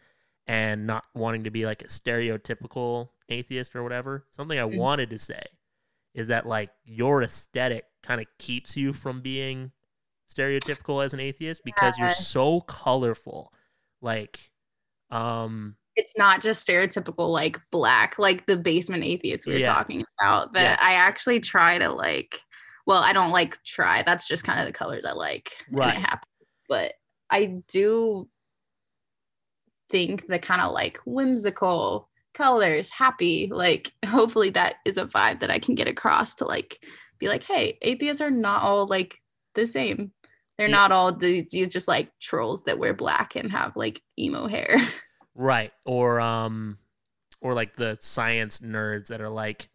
and 0.47 0.87
not 0.87 1.05
wanting 1.13 1.43
to 1.43 1.51
be 1.51 1.65
like 1.65 1.81
a 1.81 1.87
stereotypical 1.87 3.09
atheist 3.27 3.75
or 3.75 3.83
whatever. 3.83 4.25
Something 4.31 4.57
I 4.59 4.63
Mhm. 4.63 4.77
wanted 4.77 5.09
to 5.11 5.19
say 5.19 5.43
is 6.15 6.27
that 6.29 6.47
like 6.47 6.71
your 6.85 7.21
aesthetic 7.21 7.85
kind 8.01 8.19
of 8.21 8.27
keeps 8.39 8.75
you 8.75 8.93
from 8.93 9.21
being 9.21 9.71
stereotypical 10.27 11.03
as 11.03 11.13
an 11.13 11.19
atheist 11.19 11.63
because 11.63 11.97
you're 11.99 12.09
so 12.09 12.61
colorful. 12.61 13.53
Like, 14.01 14.51
um, 15.11 15.75
it's 15.95 16.17
not 16.17 16.41
just 16.41 16.65
stereotypical 16.65 17.29
like 17.29 17.59
black, 17.71 18.17
like 18.17 18.45
the 18.45 18.55
basement 18.55 19.03
atheist 19.03 19.45
we 19.45 19.53
were 19.53 19.59
Yeah. 19.59 19.73
talking 19.73 20.05
about. 20.17 20.53
That 20.53 20.61
Yeah. 20.61 20.77
I 20.79 20.93
actually 20.93 21.39
try 21.41 21.77
to 21.77 21.89
like. 21.91 22.41
Well, 22.89 23.03
I 23.03 23.13
don't 23.13 23.29
like 23.31 23.61
try. 23.63 24.01
That's 24.01 24.27
just 24.27 24.43
kind 24.43 24.59
of 24.59 24.65
the 24.65 24.73
colors 24.73 25.05
I 25.05 25.11
like. 25.13 25.51
Right. 25.71 25.93
happens. 25.93 26.25
But 26.67 26.93
I 27.29 27.61
do 27.67 28.27
think 29.91 30.25
the 30.27 30.39
kind 30.39 30.59
of 30.61 30.71
like 30.73 30.97
whimsical 31.05 32.09
colors, 32.33 32.89
happy. 32.89 33.47
Like 33.53 33.91
hopefully 34.07 34.49
that 34.51 34.77
is 34.85 34.97
a 34.97 35.05
vibe 35.05 35.39
that 35.41 35.51
I 35.51 35.59
can 35.59 35.75
get 35.75 35.87
across 35.87 36.33
to 36.35 36.45
like 36.45 36.79
be 37.19 37.27
like, 37.27 37.43
hey, 37.43 37.77
atheists 37.83 38.21
are 38.21 38.31
not 38.31 38.63
all 38.63 38.87
like 38.87 39.19
the 39.53 39.67
same. 39.67 40.11
They're 40.57 40.67
Yeah. 40.67 40.75
not 40.75 40.91
all 40.91 41.13
the- 41.13 41.47
these 41.51 41.69
just 41.69 41.87
like 41.87 42.09
trolls 42.19 42.63
that 42.63 42.79
wear 42.79 42.95
black 42.95 43.35
and 43.35 43.51
have 43.51 43.75
like 43.75 44.01
emo 44.17 44.47
hair. 44.47 44.77
Right. 45.35 45.71
Or 45.85 46.19
um 46.19 46.79
or 47.39 47.53
like 47.53 47.75
the 47.75 47.95
science 48.01 48.59
nerds 48.59 49.07
that 49.09 49.21
are 49.21 49.29
like 49.29 49.69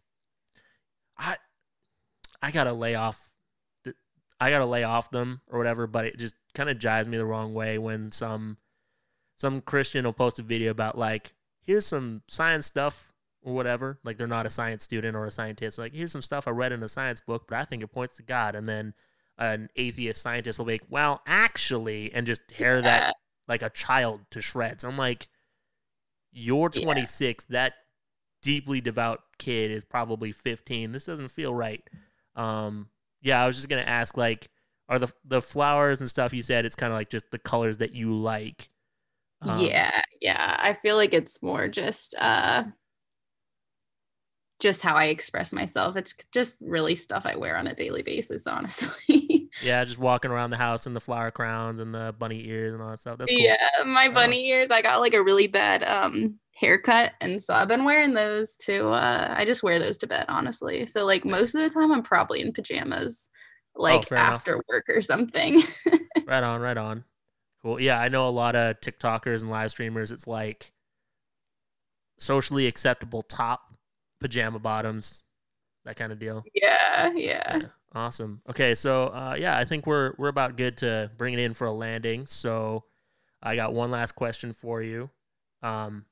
I 1.17 1.37
I 2.41 2.51
got 2.51 2.65
to 2.65 2.73
lay 2.73 2.95
off 2.95 3.29
the, 3.83 3.93
I 4.39 4.49
got 4.49 4.59
to 4.59 4.65
lay 4.65 4.83
off 4.83 5.11
them 5.11 5.41
or 5.47 5.57
whatever, 5.57 5.87
but 5.87 6.05
it 6.05 6.17
just 6.17 6.35
kind 6.53 6.69
of 6.69 6.77
jives 6.77 7.07
me 7.07 7.17
the 7.17 7.25
wrong 7.25 7.53
way 7.53 7.77
when 7.77 8.11
some 8.11 8.57
some 9.35 9.61
Christian 9.61 10.05
will 10.05 10.13
post 10.13 10.39
a 10.39 10.43
video 10.43 10.71
about 10.71 10.97
like 10.97 11.33
here's 11.65 11.85
some 11.85 12.21
science 12.27 12.65
stuff 12.65 13.13
or 13.41 13.53
whatever. 13.53 13.99
Like 14.03 14.17
they're 14.17 14.27
not 14.27 14.45
a 14.45 14.49
science 14.49 14.83
student 14.83 15.15
or 15.15 15.25
a 15.25 15.31
scientist. 15.31 15.77
Like 15.77 15.93
here's 15.93 16.11
some 16.11 16.21
stuff 16.21 16.47
I 16.47 16.51
read 16.51 16.71
in 16.71 16.83
a 16.83 16.87
science 16.87 17.19
book, 17.19 17.45
but 17.47 17.57
I 17.57 17.65
think 17.65 17.83
it 17.83 17.87
points 17.87 18.17
to 18.17 18.23
God. 18.23 18.55
And 18.55 18.65
then 18.65 18.93
an 19.37 19.69
atheist 19.75 20.21
scientist 20.21 20.59
will 20.59 20.65
be 20.65 20.73
like, 20.73 20.85
well, 20.89 21.21
actually, 21.27 22.11
and 22.13 22.25
just 22.25 22.47
tear 22.47 22.81
that 22.81 23.13
like 23.47 23.61
a 23.61 23.69
child 23.69 24.21
to 24.31 24.41
shreds. 24.41 24.83
I'm 24.83 24.97
like, 24.97 25.27
you're 26.31 26.71
Yeah. 26.73 26.83
26. 26.83 27.45
That 27.45 27.73
deeply 28.41 28.81
devout 28.81 29.21
kid 29.37 29.71
is 29.71 29.83
probably 29.83 30.31
15. 30.31 30.91
This 30.91 31.05
doesn't 31.05 31.29
feel 31.29 31.53
right. 31.53 31.83
Um, 32.35 32.89
yeah, 33.21 33.41
I 33.43 33.47
was 33.47 33.55
just 33.55 33.69
gonna 33.69 33.81
ask, 33.81 34.17
like, 34.17 34.49
are 34.89 34.99
the 34.99 35.11
the 35.25 35.41
flowers 35.41 35.99
and 36.01 36.09
stuff 36.09 36.33
you 36.33 36.41
said? 36.41 36.65
It's 36.65 36.75
kind 36.75 36.91
of 36.93 36.97
like 36.97 37.09
just 37.09 37.31
the 37.31 37.39
colors 37.39 37.77
that 37.77 37.93
you 37.93 38.13
like. 38.15 38.69
Um, 39.41 39.59
yeah 39.61 40.01
yeah 40.21 40.55
i 40.59 40.73
feel 40.73 40.95
like 40.95 41.13
it's 41.13 41.43
more 41.43 41.67
just 41.67 42.15
uh 42.17 42.63
just 44.61 44.81
how 44.81 44.95
i 44.95 45.05
express 45.05 45.51
myself 45.51 45.95
it's 45.97 46.15
just 46.31 46.61
really 46.61 46.95
stuff 46.95 47.25
i 47.25 47.35
wear 47.35 47.57
on 47.57 47.67
a 47.67 47.75
daily 47.75 48.01
basis 48.01 48.47
honestly 48.47 49.49
yeah, 49.61 49.83
just 49.85 49.97
walking 49.99 50.31
around 50.31 50.49
the 50.49 50.57
house 50.57 50.87
in 50.87 50.93
the 50.93 50.99
flower 51.01 51.31
crowns 51.31 51.79
and 51.79 51.93
the 51.93 52.15
bunny 52.17 52.45
ears 52.47 52.73
and 52.73 52.81
all 52.81 52.89
that 52.89 52.99
stuff. 52.99 53.17
That's 53.17 53.31
cool. 53.31 53.39
yeah 53.39 53.57
my 53.85 54.07
Oh. 54.07 54.13
bunny 54.13 54.47
ears 54.49 54.71
i 54.71 54.81
got 54.81 54.99
like 55.01 55.13
a 55.13 55.21
really 55.23 55.47
bad 55.47 55.83
um 55.83 56.39
haircut 56.55 57.11
and 57.21 57.41
so 57.43 57.53
i've 57.53 57.67
been 57.67 57.83
wearing 57.85 58.13
those 58.13 58.55
to 58.55 58.87
uh 58.89 59.33
i 59.37 59.43
just 59.45 59.61
wear 59.61 59.77
those 59.77 59.97
to 59.97 60.07
bed 60.07 60.25
honestly 60.29 60.85
so 60.85 61.03
like 61.05 61.25
most 61.25 61.53
of 61.53 61.61
the 61.61 61.69
time 61.69 61.91
i'm 61.91 62.01
probably 62.03 62.41
in 62.41 62.53
pajamas 62.53 63.29
like 63.75 63.99
Oh, 63.99 64.01
fair 64.03 64.17
enough. 64.19 64.33
after 64.33 64.61
work 64.69 64.85
or 64.87 65.01
something 65.01 65.61
Right 66.25 66.43
on, 66.43 66.61
right 66.61 66.77
on. 66.77 67.03
Cool. 67.61 67.79
Yeah, 67.79 67.99
I 67.99 68.07
know 68.07 68.27
a 68.27 68.31
lot 68.31 68.55
of 68.55 68.79
TikTokers 68.79 69.41
and 69.41 69.51
live 69.51 69.69
streamers. 69.69 70.11
It's 70.11 70.25
like 70.27 70.71
socially 72.17 72.67
acceptable 72.67 73.21
top, 73.21 73.61
pajama 74.19 74.59
bottoms, 74.59 75.23
that 75.83 75.97
kind 75.97 76.11
of 76.11 76.19
deal. 76.19 76.43
Yeah, 76.53 77.11
yeah. 77.13 77.57
Yeah, 77.57 77.61
Awesome. 77.93 78.41
Okay, 78.49 78.75
so 78.75 79.07
uh, 79.07 79.35
yeah, 79.37 79.57
I 79.57 79.65
think 79.65 79.85
we're 79.85 80.13
we're 80.17 80.29
about 80.29 80.57
good 80.57 80.77
to 80.77 81.11
bring 81.17 81.33
it 81.33 81.39
in 81.39 81.53
for 81.53 81.67
a 81.67 81.71
landing. 81.71 82.25
So 82.25 82.85
I 83.43 83.55
got 83.55 83.73
one 83.73 83.91
last 83.91 84.13
question 84.13 84.53
for 84.53 84.81
you. 84.81 85.09
Um, 85.61 86.05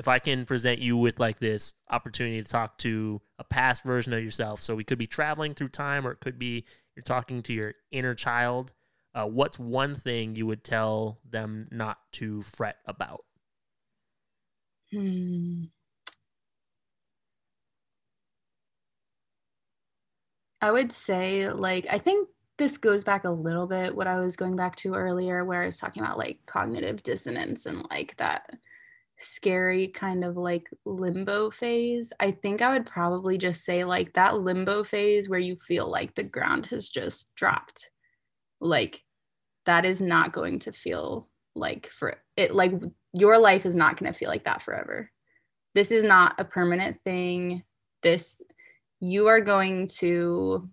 if 0.00 0.08
I 0.08 0.18
can 0.18 0.46
present 0.46 0.78
you 0.78 0.96
with 0.96 1.20
like 1.20 1.40
this 1.40 1.74
opportunity 1.90 2.42
to 2.42 2.50
talk 2.50 2.78
to 2.78 3.20
a 3.38 3.44
past 3.44 3.84
version 3.84 4.14
of 4.14 4.24
yourself, 4.24 4.62
so 4.62 4.74
we 4.74 4.82
could 4.82 4.96
be 4.96 5.06
traveling 5.06 5.52
through 5.52 5.68
time, 5.68 6.06
or 6.06 6.12
it 6.12 6.20
could 6.20 6.38
be 6.38 6.64
you're 6.96 7.02
talking 7.02 7.42
to 7.42 7.52
your 7.52 7.74
inner 7.90 8.14
child. 8.14 8.72
Uh, 9.14 9.26
what's 9.26 9.58
one 9.58 9.94
thing 9.94 10.36
you 10.36 10.46
would 10.46 10.64
tell 10.64 11.20
them 11.28 11.68
not 11.70 11.98
to 12.12 12.40
fret 12.40 12.78
about? 12.86 13.26
Hmm. 14.90 15.64
I 20.62 20.70
would 20.70 20.92
say, 20.92 21.50
like, 21.50 21.86
I 21.90 21.98
think 21.98 22.26
this 22.56 22.78
goes 22.78 23.04
back 23.04 23.24
a 23.24 23.30
little 23.30 23.66
bit 23.66 23.94
what 23.94 24.06
I 24.06 24.18
was 24.18 24.34
going 24.34 24.56
back 24.56 24.76
to 24.76 24.94
earlier, 24.94 25.44
where 25.44 25.60
I 25.62 25.66
was 25.66 25.78
talking 25.78 26.02
about 26.02 26.16
like 26.16 26.38
cognitive 26.46 27.02
dissonance 27.02 27.66
and 27.66 27.86
like 27.90 28.16
that 28.16 28.50
scary 29.20 29.88
kind 29.88 30.24
of 30.24 30.36
like 30.36 30.68
limbo 30.84 31.50
phase. 31.50 32.12
I 32.18 32.30
think 32.30 32.62
I 32.62 32.72
would 32.72 32.86
probably 32.86 33.38
just 33.38 33.64
say 33.64 33.84
like 33.84 34.14
that 34.14 34.38
limbo 34.38 34.82
phase 34.82 35.28
where 35.28 35.38
you 35.38 35.56
feel 35.56 35.90
like 35.90 36.14
the 36.14 36.24
ground 36.24 36.66
has 36.66 36.88
just 36.88 37.34
dropped. 37.34 37.90
Like, 38.60 39.04
that 39.66 39.84
is 39.84 40.00
not 40.00 40.32
going 40.32 40.58
to 40.60 40.72
feel 40.72 41.28
like 41.54 41.88
for 41.88 42.16
it, 42.36 42.54
like 42.54 42.72
your 43.12 43.38
life 43.38 43.66
is 43.66 43.76
not 43.76 43.96
going 43.96 44.10
to 44.10 44.18
feel 44.18 44.28
like 44.28 44.44
that 44.44 44.62
forever. 44.62 45.10
This 45.74 45.92
is 45.92 46.02
not 46.02 46.40
a 46.40 46.44
permanent 46.44 46.98
thing. 47.04 47.62
This, 48.02 48.40
you 49.00 49.28
are 49.28 49.40
going 49.40 49.88
to 49.98 50.68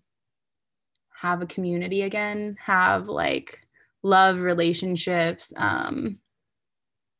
have 1.14 1.42
a 1.42 1.48
community 1.48 2.04
again, 2.04 2.56
have 2.60 3.10
like 3.10 3.60
love 4.04 4.40
relationships. 4.40 5.54
Um, 5.56 6.20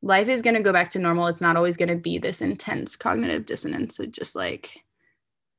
life 0.08 0.30
is 0.30 0.42
going 0.42 0.56
to 0.56 0.64
go 0.64 0.72
back 0.72 0.90
to 0.92 1.00
normal. 1.00 1.28
It's 1.28 1.42
not 1.42 1.58
always 1.58 1.76
going 1.76 1.90
to 1.90 1.96
be 1.96 2.18
this 2.18 2.42
intense 2.42 2.96
cognitive 2.96 3.46
dissonance. 3.46 4.00
It 4.00 4.12
just 4.12 4.36
like, 4.36 4.82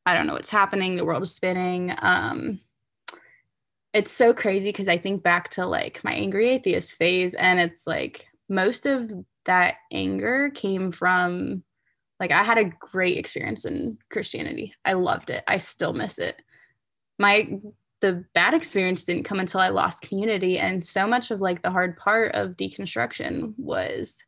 I 0.06 0.14
don't 0.14 0.26
know 0.26 0.32
what's 0.32 0.48
happening. 0.48 0.96
The 0.96 1.04
world 1.04 1.22
is 1.22 1.34
spinning. 1.34 1.92
Um, 1.98 2.60
it's 3.92 4.10
so 4.10 4.32
crazy 4.32 4.70
because 4.70 4.88
I 4.88 4.96
think 4.96 5.22
back 5.22 5.50
to 5.50 5.66
like 5.66 6.02
my 6.02 6.12
angry 6.12 6.48
atheist 6.48 6.94
phase, 6.94 7.34
and 7.34 7.60
it's 7.60 7.86
like 7.86 8.26
most 8.48 8.86
of 8.86 9.12
that 9.44 9.76
anger 9.92 10.50
came 10.54 10.90
from 10.90 11.62
like 12.18 12.32
I 12.32 12.42
had 12.42 12.58
a 12.58 12.72
great 12.80 13.18
experience 13.18 13.66
in 13.66 13.98
Christianity. 14.10 14.74
I 14.84 14.94
loved 14.94 15.30
it. 15.30 15.44
I 15.46 15.58
still 15.58 15.92
miss 15.92 16.18
it. 16.18 16.40
My 17.18 17.58
the 18.00 18.24
bad 18.34 18.54
experience 18.54 19.04
didn't 19.04 19.24
come 19.24 19.40
until 19.40 19.60
I 19.60 19.68
lost 19.68 20.02
community 20.02 20.58
and 20.58 20.84
so 20.84 21.06
much 21.06 21.30
of 21.30 21.40
like 21.40 21.62
the 21.62 21.70
hard 21.70 21.96
part 21.96 22.32
of 22.34 22.56
deconstruction 22.56 23.54
was 23.58 24.22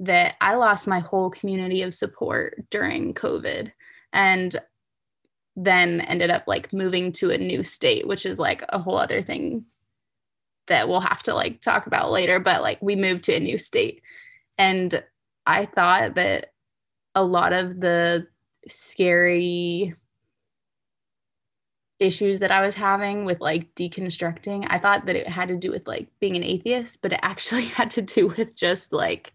that 0.00 0.34
I 0.40 0.54
lost 0.54 0.86
my 0.86 1.00
whole 1.00 1.30
community 1.30 1.82
of 1.82 1.94
support 1.94 2.68
during 2.70 3.14
COVID 3.14 3.72
and 4.12 4.56
then 5.56 6.00
ended 6.00 6.30
up 6.30 6.44
like 6.46 6.72
moving 6.72 7.12
to 7.12 7.30
a 7.30 7.38
new 7.38 7.62
state 7.62 8.06
which 8.06 8.24
is 8.24 8.38
like 8.38 8.64
a 8.70 8.78
whole 8.78 8.96
other 8.96 9.20
thing 9.20 9.66
that 10.68 10.88
we'll 10.88 11.00
have 11.00 11.22
to 11.24 11.34
like 11.34 11.60
talk 11.60 11.86
about 11.86 12.10
later 12.10 12.38
but 12.40 12.62
like 12.62 12.80
we 12.80 12.96
moved 12.96 13.24
to 13.24 13.34
a 13.34 13.40
new 13.40 13.58
state. 13.58 14.02
And 14.56 15.02
I 15.46 15.66
thought 15.66 16.14
that 16.14 16.52
a 17.14 17.24
lot 17.24 17.52
of 17.52 17.80
the 17.80 18.28
scary 18.68 19.94
issues 21.98 22.40
that 22.40 22.50
I 22.50 22.62
was 22.62 22.74
having 22.74 23.24
with 23.24 23.40
like 23.40 23.74
deconstructing, 23.74 24.66
I 24.68 24.78
thought 24.78 25.06
that 25.06 25.16
it 25.16 25.26
had 25.26 25.48
to 25.48 25.56
do 25.56 25.70
with 25.70 25.86
like 25.86 26.08
being 26.20 26.36
an 26.36 26.44
atheist, 26.44 27.02
but 27.02 27.12
it 27.12 27.20
actually 27.22 27.64
had 27.78 27.90
to 27.90 28.02
do 28.02 28.28
with 28.28 28.56
just 28.56 28.92
like 28.92 29.32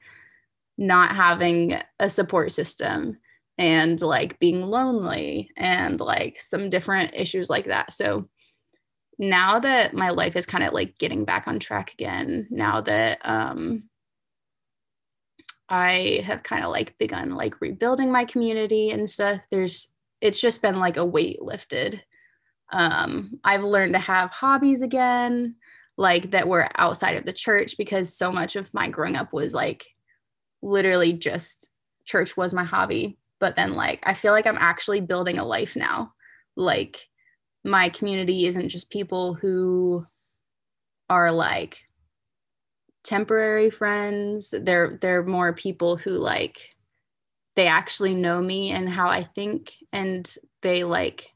not 0.78 1.16
having 1.16 1.80
a 2.00 2.10
support 2.10 2.52
system 2.52 3.18
and 3.58 4.02
like 4.02 4.40
being 4.40 4.62
lonely 4.62 5.50
and 5.56 6.00
like 6.00 6.40
some 6.40 6.70
different 6.70 7.16
issues 7.16 7.50
like 7.50 7.66
that. 7.66 7.94
So 7.94 8.30
now 9.18 9.60
that 9.60 9.94
my 9.94 10.10
life 10.10 10.36
is 10.36 10.46
kind 10.46 10.64
of 10.64 10.74
like 10.74 10.98
getting 10.98 11.24
back 11.24 11.48
on 11.48 11.60
track 11.60 11.94
again, 11.94 12.48
now 12.50 12.82
that 12.82 13.20
um 13.24 13.90
I 15.68 16.22
have 16.26 16.44
kind 16.44 16.64
of 16.64 16.72
like 16.72 16.98
begun 16.98 17.36
like 17.36 17.60
rebuilding 17.62 18.12
my 18.12 18.26
community 18.26 18.92
and 18.92 19.10
stuff, 19.10 19.46
there's 19.50 19.90
it's 20.22 20.40
just 20.40 20.62
been 20.62 20.80
like 20.80 20.98
a 20.98 21.06
weight 21.06 21.42
lifted 21.42 22.04
um, 22.72 23.40
I've 23.44 23.64
learned 23.64 23.94
to 23.94 24.00
have 24.00 24.32
hobbies 24.32 24.82
again, 24.82 25.56
like 25.98 26.32
that 26.32 26.48
were 26.48 26.68
outside 26.76 27.16
of 27.16 27.26
the 27.26 27.34
church 27.34 27.78
because 27.78 28.18
so 28.18 28.32
much 28.32 28.56
of 28.56 28.74
my 28.74 28.90
growing 28.90 29.16
up 29.16 29.34
was 29.34 29.54
like 29.54 29.86
literally 30.62 31.14
just 31.14 31.72
church 32.06 32.38
was 32.38 32.54
my 32.54 32.64
hobby. 32.64 33.18
But 33.40 33.56
then, 33.56 33.74
like, 33.74 34.00
I 34.04 34.14
feel 34.14 34.32
like 34.32 34.48
I'm 34.48 34.58
actually 34.58 35.02
building 35.02 35.38
a 35.38 35.46
life 35.46 35.76
now. 35.76 36.14
Like, 36.56 37.08
my 37.66 37.90
community 37.90 38.46
isn't 38.46 38.70
just 38.70 38.92
people 38.92 39.34
who 39.34 40.06
are 41.10 41.32
like 41.32 41.80
temporary 43.04 43.70
friends. 43.70 44.54
They're 44.58 44.98
they're 45.02 45.24
more 45.24 45.54
people 45.54 45.98
who 45.98 46.12
like 46.12 46.70
they 47.56 47.68
actually 47.68 48.14
know 48.14 48.42
me 48.42 48.72
and 48.72 48.88
how 48.88 49.08
I 49.08 49.24
think 49.24 49.74
and 49.92 50.32
they 50.62 50.84
like 50.84 51.32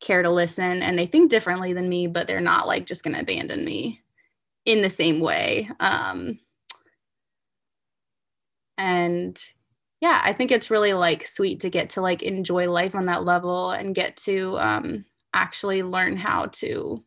care 0.00 0.22
to 0.22 0.30
listen 0.30 0.82
and 0.82 0.98
they 0.98 1.06
think 1.06 1.30
differently 1.30 1.72
than 1.72 1.88
me, 1.88 2.06
but 2.06 2.26
they're 2.26 2.40
not 2.40 2.66
like 2.66 2.86
just 2.86 3.04
to 3.04 3.14
abandon 3.14 3.64
me 3.64 4.00
in 4.64 4.82
the 4.82 4.90
same 4.90 5.20
way. 5.20 5.68
Um, 5.80 6.38
and 8.82 9.40
yeah, 10.00 10.20
I 10.24 10.32
think 10.32 10.50
it's 10.50 10.72
really 10.72 10.92
like 10.92 11.24
sweet 11.24 11.60
to 11.60 11.70
get 11.70 11.90
to 11.90 12.00
like 12.00 12.24
enjoy 12.24 12.68
life 12.68 12.96
on 12.96 13.06
that 13.06 13.22
level 13.22 13.70
and 13.70 13.94
get 13.94 14.16
to 14.18 14.58
um, 14.58 15.04
actually 15.32 15.84
learn 15.84 16.16
how 16.16 16.46
to 16.46 17.04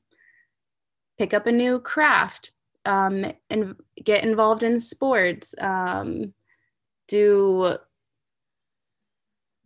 pick 1.18 1.34
up 1.34 1.48
a 1.48 1.52
new 1.52 1.82
craft 1.82 2.52
um, 2.86 3.26
and 3.50 3.76
get 4.02 4.24
involved 4.24 4.64
in 4.64 4.80
sports, 4.80 5.54
um, 5.60 6.34
do 7.10 7.76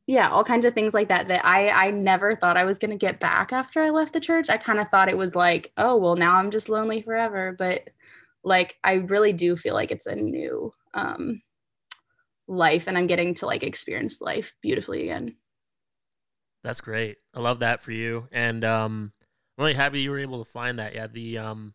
yeah 0.07 0.28
all 0.30 0.43
kinds 0.43 0.66
of 0.66 0.74
things 0.74 0.93
like 0.95 1.07
that 1.07 1.28
that 1.28 1.45
i 1.45 1.70
i 1.70 1.91
never 1.91 2.36
thought 2.36 2.57
i 2.57 2.66
was 2.66 2.80
going 2.80 2.89
to 2.89 2.97
get 2.97 3.20
back 3.20 3.53
after 3.53 3.80
i 3.82 3.91
left 3.91 4.12
the 4.12 4.20
church. 4.20 4.49
I 4.49 4.57
kind 4.57 4.80
of 4.80 4.89
thought 4.89 5.07
it 5.07 5.18
was 5.18 5.36
like 5.36 5.72
oh 5.78 5.97
well 5.97 6.16
now 6.16 6.38
i'm 6.38 6.49
just 6.49 6.68
lonely 6.68 7.01
forever. 7.03 7.55
But 7.57 7.91
like 8.43 8.78
i 8.84 8.95
really 8.95 9.32
do 9.34 9.55
feel 9.55 9.76
like 9.76 9.91
it's 9.91 10.07
a 10.07 10.16
new 10.16 10.74
um 10.95 11.41
life 12.50 12.88
and 12.88 12.97
i'm 12.97 13.08
getting 13.08 13.34
to 13.34 13.45
like 13.45 13.64
experience 13.64 14.20
life 14.20 14.54
beautifully 14.62 15.04
again 15.04 15.36
That's 16.64 16.82
great. 16.82 17.18
I 17.34 17.39
love 17.39 17.60
that 17.60 17.82
for 17.82 17.91
you. 17.91 18.28
And 18.32 18.66
um, 18.66 19.14
I'm 19.58 19.64
really 19.64 19.76
happy 19.76 20.02
you 20.02 20.12
were 20.12 20.20
able 20.20 20.43
to 20.43 20.50
find 20.50 20.80
that. 20.80 20.93
Yeah, 20.93 21.08
the 21.08 21.38
um, 21.38 21.74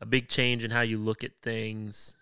a 0.00 0.06
big 0.06 0.28
change 0.28 0.64
in 0.64 0.70
how 0.70 0.82
you 0.82 0.98
look 0.98 1.24
at 1.24 1.32
things 1.42 2.16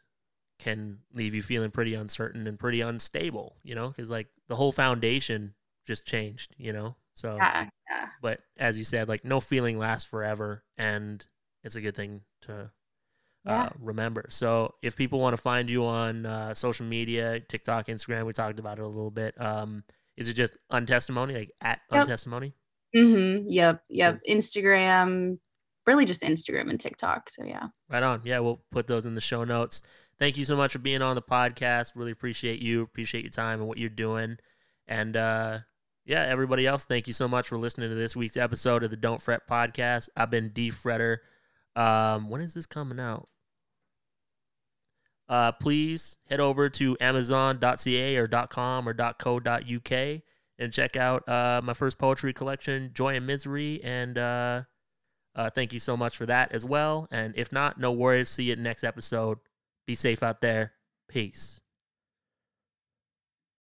can 0.59 1.01
leave 1.13 1.35
you 1.35 1.43
feeling 1.43 1.71
pretty 1.71 1.95
uncertain 1.95 2.47
and 2.47 2.59
pretty 2.59 2.81
unstable, 2.81 3.57
you 3.63 3.75
know, 3.75 3.89
because 3.89 4.09
like 4.09 4.29
the 4.49 4.57
whole 4.57 4.73
foundation 4.73 5.55
just 5.87 6.07
changed, 6.07 6.55
you 6.57 6.73
know. 6.73 6.97
So, 7.15 7.37
yeah, 7.37 7.69
yeah. 7.91 8.09
but 8.23 8.41
as 8.57 8.79
you 8.79 8.85
said, 8.85 9.09
like 9.09 9.25
no 9.25 9.41
feeling 9.41 9.79
lasts 9.79 10.09
forever, 10.09 10.65
and 10.79 11.25
it's 11.63 11.77
a 11.77 11.81
good 11.81 11.95
thing 11.95 12.23
to 12.43 12.71
Yeah. 13.47 13.65
uh, 13.65 13.69
remember. 13.79 14.27
So, 14.29 14.75
if 14.83 14.97
people 14.97 15.21
want 15.21 15.35
to 15.35 15.41
find 15.43 15.71
you 15.71 15.85
on 15.87 16.27
uh, 16.27 16.53
social 16.55 16.85
media, 16.85 17.39
TikTok, 17.41 17.87
Instagram, 17.87 18.27
we 18.27 18.33
talked 18.33 18.59
about 18.59 18.79
it 18.79 18.83
a 18.83 18.89
little 18.89 19.11
bit. 19.11 19.41
Um, 19.41 19.85
is 20.17 20.29
it 20.29 20.35
just 20.35 20.55
untestimony, 20.73 21.35
like 21.35 21.53
at 21.61 21.81
Yep. 21.93 22.07
untestimony? 22.07 22.53
mm-hmm 22.97 23.49
yep 23.51 23.83
yep 23.91 24.21
instagram 24.29 25.39
really 25.87 26.05
just 26.05 26.23
instagram 26.23 26.71
and 26.71 26.79
tiktok 26.81 27.29
so 27.29 27.45
yeah 27.45 27.67
Right 27.91 28.03
on. 28.03 28.23
Yeah, 28.25 28.39
we'll 28.39 28.63
put 28.71 28.87
those 28.87 29.05
in 29.05 29.15
the 29.15 29.21
show 29.21 29.45
notes. 29.45 29.83
Thank 30.19 30.37
you 30.39 30.45
so 30.45 30.57
much 30.57 30.73
for 30.73 30.79
being 30.79 31.03
on 31.03 31.15
the 31.15 31.21
podcast. 31.23 31.93
Really 31.95 32.13
appreciate 32.13 32.61
you. 32.61 32.83
Appreciate 32.83 33.23
your 33.23 33.31
time 33.31 33.59
and 33.61 33.69
what 33.69 33.77
you're 33.79 33.91
doing. 33.91 34.39
And 34.89 35.17
uh, 35.17 35.59
yeah, 36.05 36.23
everybody 36.23 36.67
else, 36.67 36.85
thank 36.85 37.07
you 37.07 37.13
so 37.13 37.29
much 37.29 37.47
for 37.49 37.59
listening 37.59 37.91
to 37.91 37.95
this 37.95 38.17
week's 38.17 38.37
episode 38.37 38.83
of 38.83 38.91
the 38.91 38.97
Don't 38.97 39.21
Fret 39.21 39.47
podcast. 39.49 40.09
I've 40.17 40.31
been 40.31 40.49
D 40.51 40.71
Fretter. 40.71 41.19
Um, 41.75 42.31
when 42.31 42.41
is 42.41 42.55
this 42.55 42.67
coming 42.67 42.99
out? 42.99 43.29
Uh, 45.29 45.53
please 45.53 46.19
head 46.29 46.41
over 46.41 46.69
to 46.69 46.97
amazon.ca 47.01 48.17
or 48.17 48.29
.com 48.29 48.89
or 48.89 48.95
.co.uk 48.95 50.23
and 50.59 50.73
check 50.73 50.97
out 50.97 51.29
uh, 51.29 51.61
my 51.63 51.75
first 51.75 51.99
poetry 51.99 52.33
collection, 52.33 52.91
Joy 52.95 53.17
and 53.17 53.27
Misery. 53.27 53.81
And 53.83 54.17
uh, 54.17 54.63
uh, 55.35 55.51
thank 55.51 55.73
you 55.73 55.79
so 55.79 55.97
much 55.97 56.17
for 56.17 56.27
that 56.27 56.53
as 56.53 56.65
well. 56.65 57.09
And 57.11 57.35
if 57.37 57.53
not, 57.53 57.79
no 57.79 57.93
worries. 57.93 58.29
See 58.29 58.45
you 58.45 58.57
next 58.57 58.85
episode. 58.85 59.39
Be 59.87 59.95
safe 59.95 60.23
out 60.23 60.41
there. 60.41 60.73
Peace. 61.09 61.61